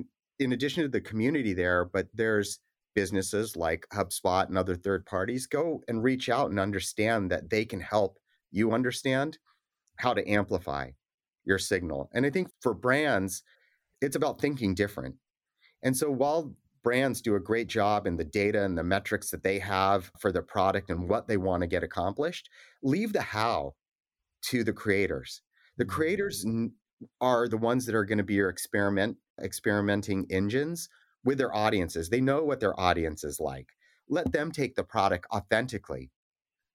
in 0.43 0.53
addition 0.53 0.83
to 0.83 0.89
the 0.89 1.01
community 1.01 1.53
there, 1.53 1.85
but 1.85 2.09
there's 2.15 2.59
businesses 2.95 3.57
like 3.57 3.87
HubSpot 3.93 4.49
and 4.49 4.59
other 4.59 4.77
third 4.77 5.07
parties. 5.07 5.47
Go 5.47 5.83
and 5.89 6.03
reach 6.03 6.29
out 6.29 6.51
and 6.51 6.61
understand 6.61 7.31
that 7.31 7.51
they 7.51 7.65
can 7.65 7.81
help 7.81 8.19
you 8.51 8.73
understand 8.73 9.39
how 9.97 10.13
to 10.13 10.29
amplify 10.29 10.91
your 11.45 11.59
signal. 11.59 12.11
And 12.13 12.27
I 12.27 12.31
think 12.31 12.49
for 12.61 12.75
brands, 12.75 13.43
it's 14.01 14.17
about 14.17 14.41
thinking 14.41 14.75
different. 14.75 15.15
And 15.83 15.97
so 15.97 16.11
while 16.11 16.55
brands 16.83 17.21
do 17.21 17.37
a 17.37 17.41
great 17.41 17.69
job 17.69 18.07
in 18.07 18.17
the 18.17 18.25
data 18.25 18.65
and 18.65 18.77
the 18.77 18.83
metrics 18.83 19.31
that 19.31 19.43
they 19.43 19.59
have 19.59 20.11
for 20.19 20.33
their 20.33 20.43
product 20.43 20.91
and 20.91 21.09
what 21.09 21.29
they 21.29 21.37
want 21.37 21.63
to 21.63 21.67
get 21.67 21.83
accomplished, 21.83 22.49
leave 22.83 23.13
the 23.13 23.23
how 23.23 23.75
to 24.43 24.65
the 24.65 24.73
creators. 24.73 25.43
The 25.77 25.85
mm-hmm. 25.85 25.95
creators 25.95 26.45
are 27.21 27.49
the 27.49 27.57
ones 27.57 27.87
that 27.87 27.95
are 27.95 28.05
going 28.05 28.19
to 28.19 28.25
be 28.25 28.35
your 28.35 28.49
experiment 28.49 29.17
experimenting 29.43 30.27
engines 30.31 30.89
with 31.25 31.39
their 31.39 31.55
audiences. 31.55 32.09
They 32.09 32.21
know 32.21 32.45
what 32.45 32.61
their 32.61 32.79
audience 32.79 33.25
is 33.25 33.41
like. 33.41 33.69
Let 34.09 34.33
them 34.33 34.53
take 34.53 34.75
the 34.75 34.85
product 34.85 35.27
authentically 35.33 36.11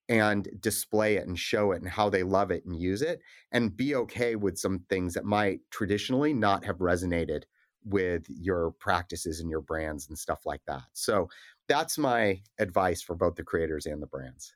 and 0.10 0.48
display 0.62 1.18
it 1.18 1.28
and 1.28 1.38
show 1.38 1.74
it 1.74 1.82
and 1.82 1.90
how 1.90 2.10
they 2.10 2.24
love 2.24 2.50
it 2.52 2.66
and 2.66 2.80
use 2.80 3.02
it 3.02 3.22
and 3.52 3.76
be 3.76 3.96
okay 3.96 4.36
with 4.36 4.58
some 4.58 4.80
things 4.90 5.14
that 5.14 5.26
might 5.26 5.60
traditionally 5.70 6.34
not 6.34 6.64
have 6.64 6.78
resonated 6.78 7.44
with 7.84 8.26
your 8.30 8.72
practices 8.72 9.40
and 9.40 9.50
your 9.50 9.62
brands 9.62 10.08
and 10.08 10.18
stuff 10.18 10.46
like 10.46 10.62
that. 10.68 10.84
So 10.94 11.30
that's 11.68 11.98
my 11.98 12.42
advice 12.60 13.02
for 13.02 13.16
both 13.16 13.36
the 13.36 13.44
creators 13.44 13.86
and 13.86 14.02
the 14.02 14.08
brands. 14.08 14.54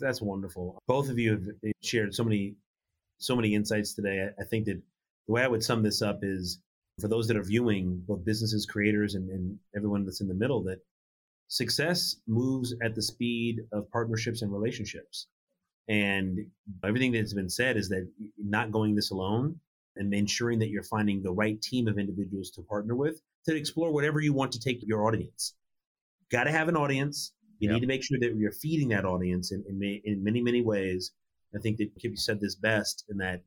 That's 0.00 0.20
wonderful. 0.20 0.78
Both 0.86 1.08
of 1.08 1.18
you 1.18 1.32
have 1.32 1.42
eh, 1.64 1.72
shared 1.82 2.14
so 2.14 2.24
many 2.24 2.56
so 3.18 3.36
many 3.36 3.54
insights 3.54 3.94
today. 3.94 4.28
I 4.38 4.44
think 4.44 4.66
that 4.66 4.82
the 5.26 5.32
way 5.32 5.42
I 5.42 5.48
would 5.48 5.62
sum 5.62 5.82
this 5.82 6.02
up 6.02 6.20
is 6.22 6.58
for 7.00 7.08
those 7.08 7.26
that 7.28 7.36
are 7.36 7.44
viewing 7.44 8.02
both 8.06 8.24
businesses, 8.24 8.66
creators, 8.66 9.14
and, 9.14 9.28
and 9.30 9.58
everyone 9.76 10.04
that's 10.04 10.20
in 10.20 10.28
the 10.28 10.34
middle, 10.34 10.62
that 10.64 10.78
success 11.48 12.16
moves 12.26 12.74
at 12.82 12.94
the 12.94 13.02
speed 13.02 13.60
of 13.72 13.90
partnerships 13.90 14.42
and 14.42 14.52
relationships. 14.52 15.26
And 15.88 16.46
everything 16.84 17.12
that's 17.12 17.34
been 17.34 17.50
said 17.50 17.76
is 17.76 17.88
that 17.90 18.08
not 18.38 18.70
going 18.70 18.94
this 18.94 19.10
alone 19.10 19.60
and 19.96 20.14
ensuring 20.14 20.58
that 20.60 20.70
you're 20.70 20.82
finding 20.82 21.22
the 21.22 21.32
right 21.32 21.60
team 21.60 21.88
of 21.88 21.98
individuals 21.98 22.50
to 22.52 22.62
partner 22.62 22.94
with 22.94 23.20
to 23.46 23.54
explore 23.54 23.92
whatever 23.92 24.20
you 24.20 24.32
want 24.32 24.52
to 24.52 24.60
take 24.60 24.78
your 24.82 25.06
audience. 25.06 25.54
Got 26.30 26.44
to 26.44 26.52
have 26.52 26.68
an 26.68 26.76
audience. 26.76 27.32
You 27.58 27.68
yep. 27.68 27.74
need 27.74 27.80
to 27.80 27.86
make 27.86 28.02
sure 28.02 28.18
that 28.20 28.34
you're 28.36 28.52
feeding 28.52 28.88
that 28.88 29.04
audience 29.04 29.52
in, 29.52 29.62
in, 29.68 30.00
in 30.04 30.24
many, 30.24 30.40
many 30.40 30.62
ways. 30.62 31.12
I 31.54 31.58
think 31.58 31.76
that 31.78 31.90
Kip 32.00 32.16
said 32.16 32.40
this 32.40 32.54
best 32.54 33.04
in 33.08 33.18
that 33.18 33.42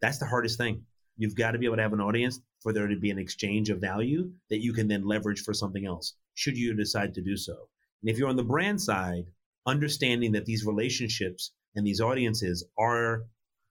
that's 0.00 0.18
the 0.18 0.26
hardest 0.26 0.56
thing. 0.56 0.84
You've 1.18 1.34
got 1.34 1.50
to 1.50 1.58
be 1.58 1.66
able 1.66 1.76
to 1.76 1.82
have 1.82 1.92
an 1.92 2.00
audience 2.00 2.40
for 2.60 2.72
there 2.72 2.86
to 2.86 2.96
be 2.96 3.10
an 3.10 3.18
exchange 3.18 3.70
of 3.70 3.80
value 3.80 4.30
that 4.50 4.62
you 4.62 4.72
can 4.72 4.88
then 4.88 5.06
leverage 5.06 5.42
for 5.42 5.54
something 5.54 5.86
else, 5.86 6.14
should 6.34 6.56
you 6.56 6.74
decide 6.74 7.14
to 7.14 7.22
do 7.22 7.36
so. 7.36 7.68
And 8.02 8.10
if 8.10 8.18
you're 8.18 8.28
on 8.28 8.36
the 8.36 8.42
brand 8.42 8.80
side, 8.80 9.26
understanding 9.66 10.32
that 10.32 10.46
these 10.46 10.64
relationships 10.64 11.52
and 11.74 11.86
these 11.86 12.00
audiences 12.00 12.64
are 12.78 13.24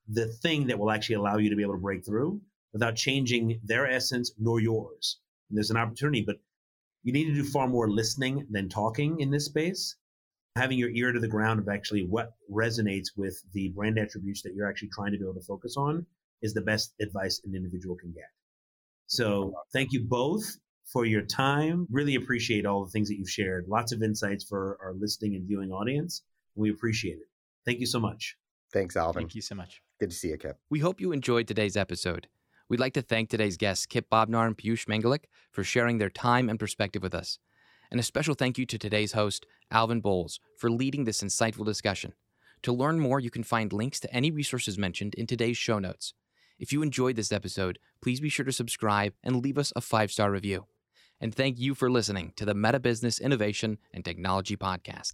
the 0.08 0.28
thing 0.28 0.68
that 0.68 0.80
will 0.80 0.92
actually 0.92 1.16
allow 1.16 1.38
you 1.38 1.50
to 1.50 1.56
be 1.56 1.64
able 1.64 1.74
to 1.74 1.80
break 1.80 2.06
through 2.06 2.42
without 2.74 2.96
changing 2.96 3.60
their 3.64 3.88
essence 3.88 4.32
nor 4.38 4.60
yours. 4.60 5.20
And 5.50 5.58
there's 5.58 5.72
an 5.72 5.78
opportunity, 5.78 6.24
but 6.26 6.38
you 7.04 7.14
need 7.14 7.26
to 7.26 7.34
do 7.34 7.44
far 7.44 7.68
more 7.68 7.90
listening 7.90 8.48
than 8.50 8.70
talking 8.70 9.20
in 9.20 9.32
this 9.32 9.46
space. 9.46 9.96
Having 10.56 10.80
your 10.80 10.90
ear 10.90 11.12
to 11.12 11.20
the 11.20 11.28
ground 11.28 11.60
of 11.60 11.70
actually 11.70 12.06
what 12.06 12.34
resonates 12.52 13.08
with 13.16 13.42
the 13.54 13.70
brand 13.70 13.98
attributes 13.98 14.42
that 14.42 14.54
you're 14.54 14.68
actually 14.68 14.90
trying 14.90 15.12
to 15.12 15.18
be 15.18 15.24
able 15.24 15.40
to 15.40 15.46
focus 15.46 15.76
on 15.78 16.06
is 16.42 16.54
the 16.54 16.62
best 16.62 16.94
advice 17.00 17.42
an 17.46 17.56
individual 17.56 17.96
can 17.96 18.12
get. 18.12 18.30
Mm-hmm. 19.12 19.24
So 19.24 19.54
thank 19.74 19.92
you 19.92 20.06
both 20.08 20.58
for 20.86 21.06
your 21.06 21.22
time. 21.22 21.88
Really 21.92 22.16
appreciate 22.16 22.66
all 22.66 22.84
the 22.84 22.92
things 22.92 23.10
that 23.10 23.18
you've 23.18 23.30
shared. 23.30 23.66
Lots 23.68 23.92
of 23.92 24.02
insights 24.02 24.44
for 24.44 24.78
our 24.82 24.94
listening 24.94 25.36
and 25.36 25.48
viewing 25.48 25.72
audience. 25.72 26.24
We 26.56 26.70
appreciate 26.70 27.18
it. 27.18 27.28
Thank 27.66 27.80
you 27.80 27.86
so 27.86 28.00
much. 28.00 28.36
Thanks, 28.74 28.96
Alvin. 28.96 29.24
Thank 29.24 29.36
you 29.36 29.42
so 29.42 29.56
much. 29.56 29.82
Good 30.00 30.12
to 30.12 30.16
see 30.16 30.30
you, 30.30 30.38
Kip. 30.38 30.58
We 30.70 30.80
hope 30.80 31.02
you 31.02 31.12
enjoyed 31.12 31.48
today's 31.48 31.78
episode. 31.78 32.28
We'd 32.70 32.80
like 32.80 32.94
to 32.94 33.02
thank 33.02 33.30
today's 33.30 33.58
guests, 33.58 33.88
Kip 33.88 34.10
Bodnar 34.10 34.46
and 34.46 34.56
Piyush 34.56 34.86
Mengalik, 34.86 35.26
for 35.52 35.64
sharing 35.64 35.98
their 35.98 36.10
time 36.10 36.50
and 36.50 36.60
perspective 36.60 37.02
with 37.02 37.16
us. 37.16 37.40
And 37.92 38.00
a 38.00 38.04
special 38.04 38.36
thank 38.36 38.60
you 38.60 38.66
to 38.68 38.78
today's 38.78 39.14
host, 39.14 39.48
Alvin 39.72 40.02
Bowles, 40.02 40.40
for 40.56 40.70
leading 40.70 41.06
this 41.06 41.24
insightful 41.24 41.66
discussion. 41.66 42.14
To 42.64 42.72
learn 42.72 43.00
more, 43.00 43.20
you 43.20 43.32
can 43.32 43.44
find 43.44 43.74
links 43.74 44.00
to 44.02 44.14
any 44.14 44.30
resources 44.30 44.78
mentioned 44.78 45.16
in 45.16 45.26
today's 45.26 45.58
show 45.58 45.80
notes. 45.80 46.14
If 46.60 46.74
you 46.74 46.82
enjoyed 46.82 47.16
this 47.16 47.32
episode, 47.32 47.80
please 48.02 48.20
be 48.20 48.30
sure 48.30 48.46
to 48.46 48.52
subscribe 48.52 49.14
and 49.24 49.38
leave 49.38 49.58
us 49.58 49.72
a 49.76 49.82
five 49.82 50.12
star 50.12 50.30
review. 50.32 50.66
And 51.22 51.34
thank 51.34 51.60
you 51.60 51.74
for 51.74 51.90
listening 51.90 52.34
to 52.36 52.46
the 52.46 52.54
Meta 52.54 52.80
Business 52.80 53.20
Innovation 53.20 53.78
and 53.94 54.06
Technology 54.06 54.56
Podcast. 54.56 55.14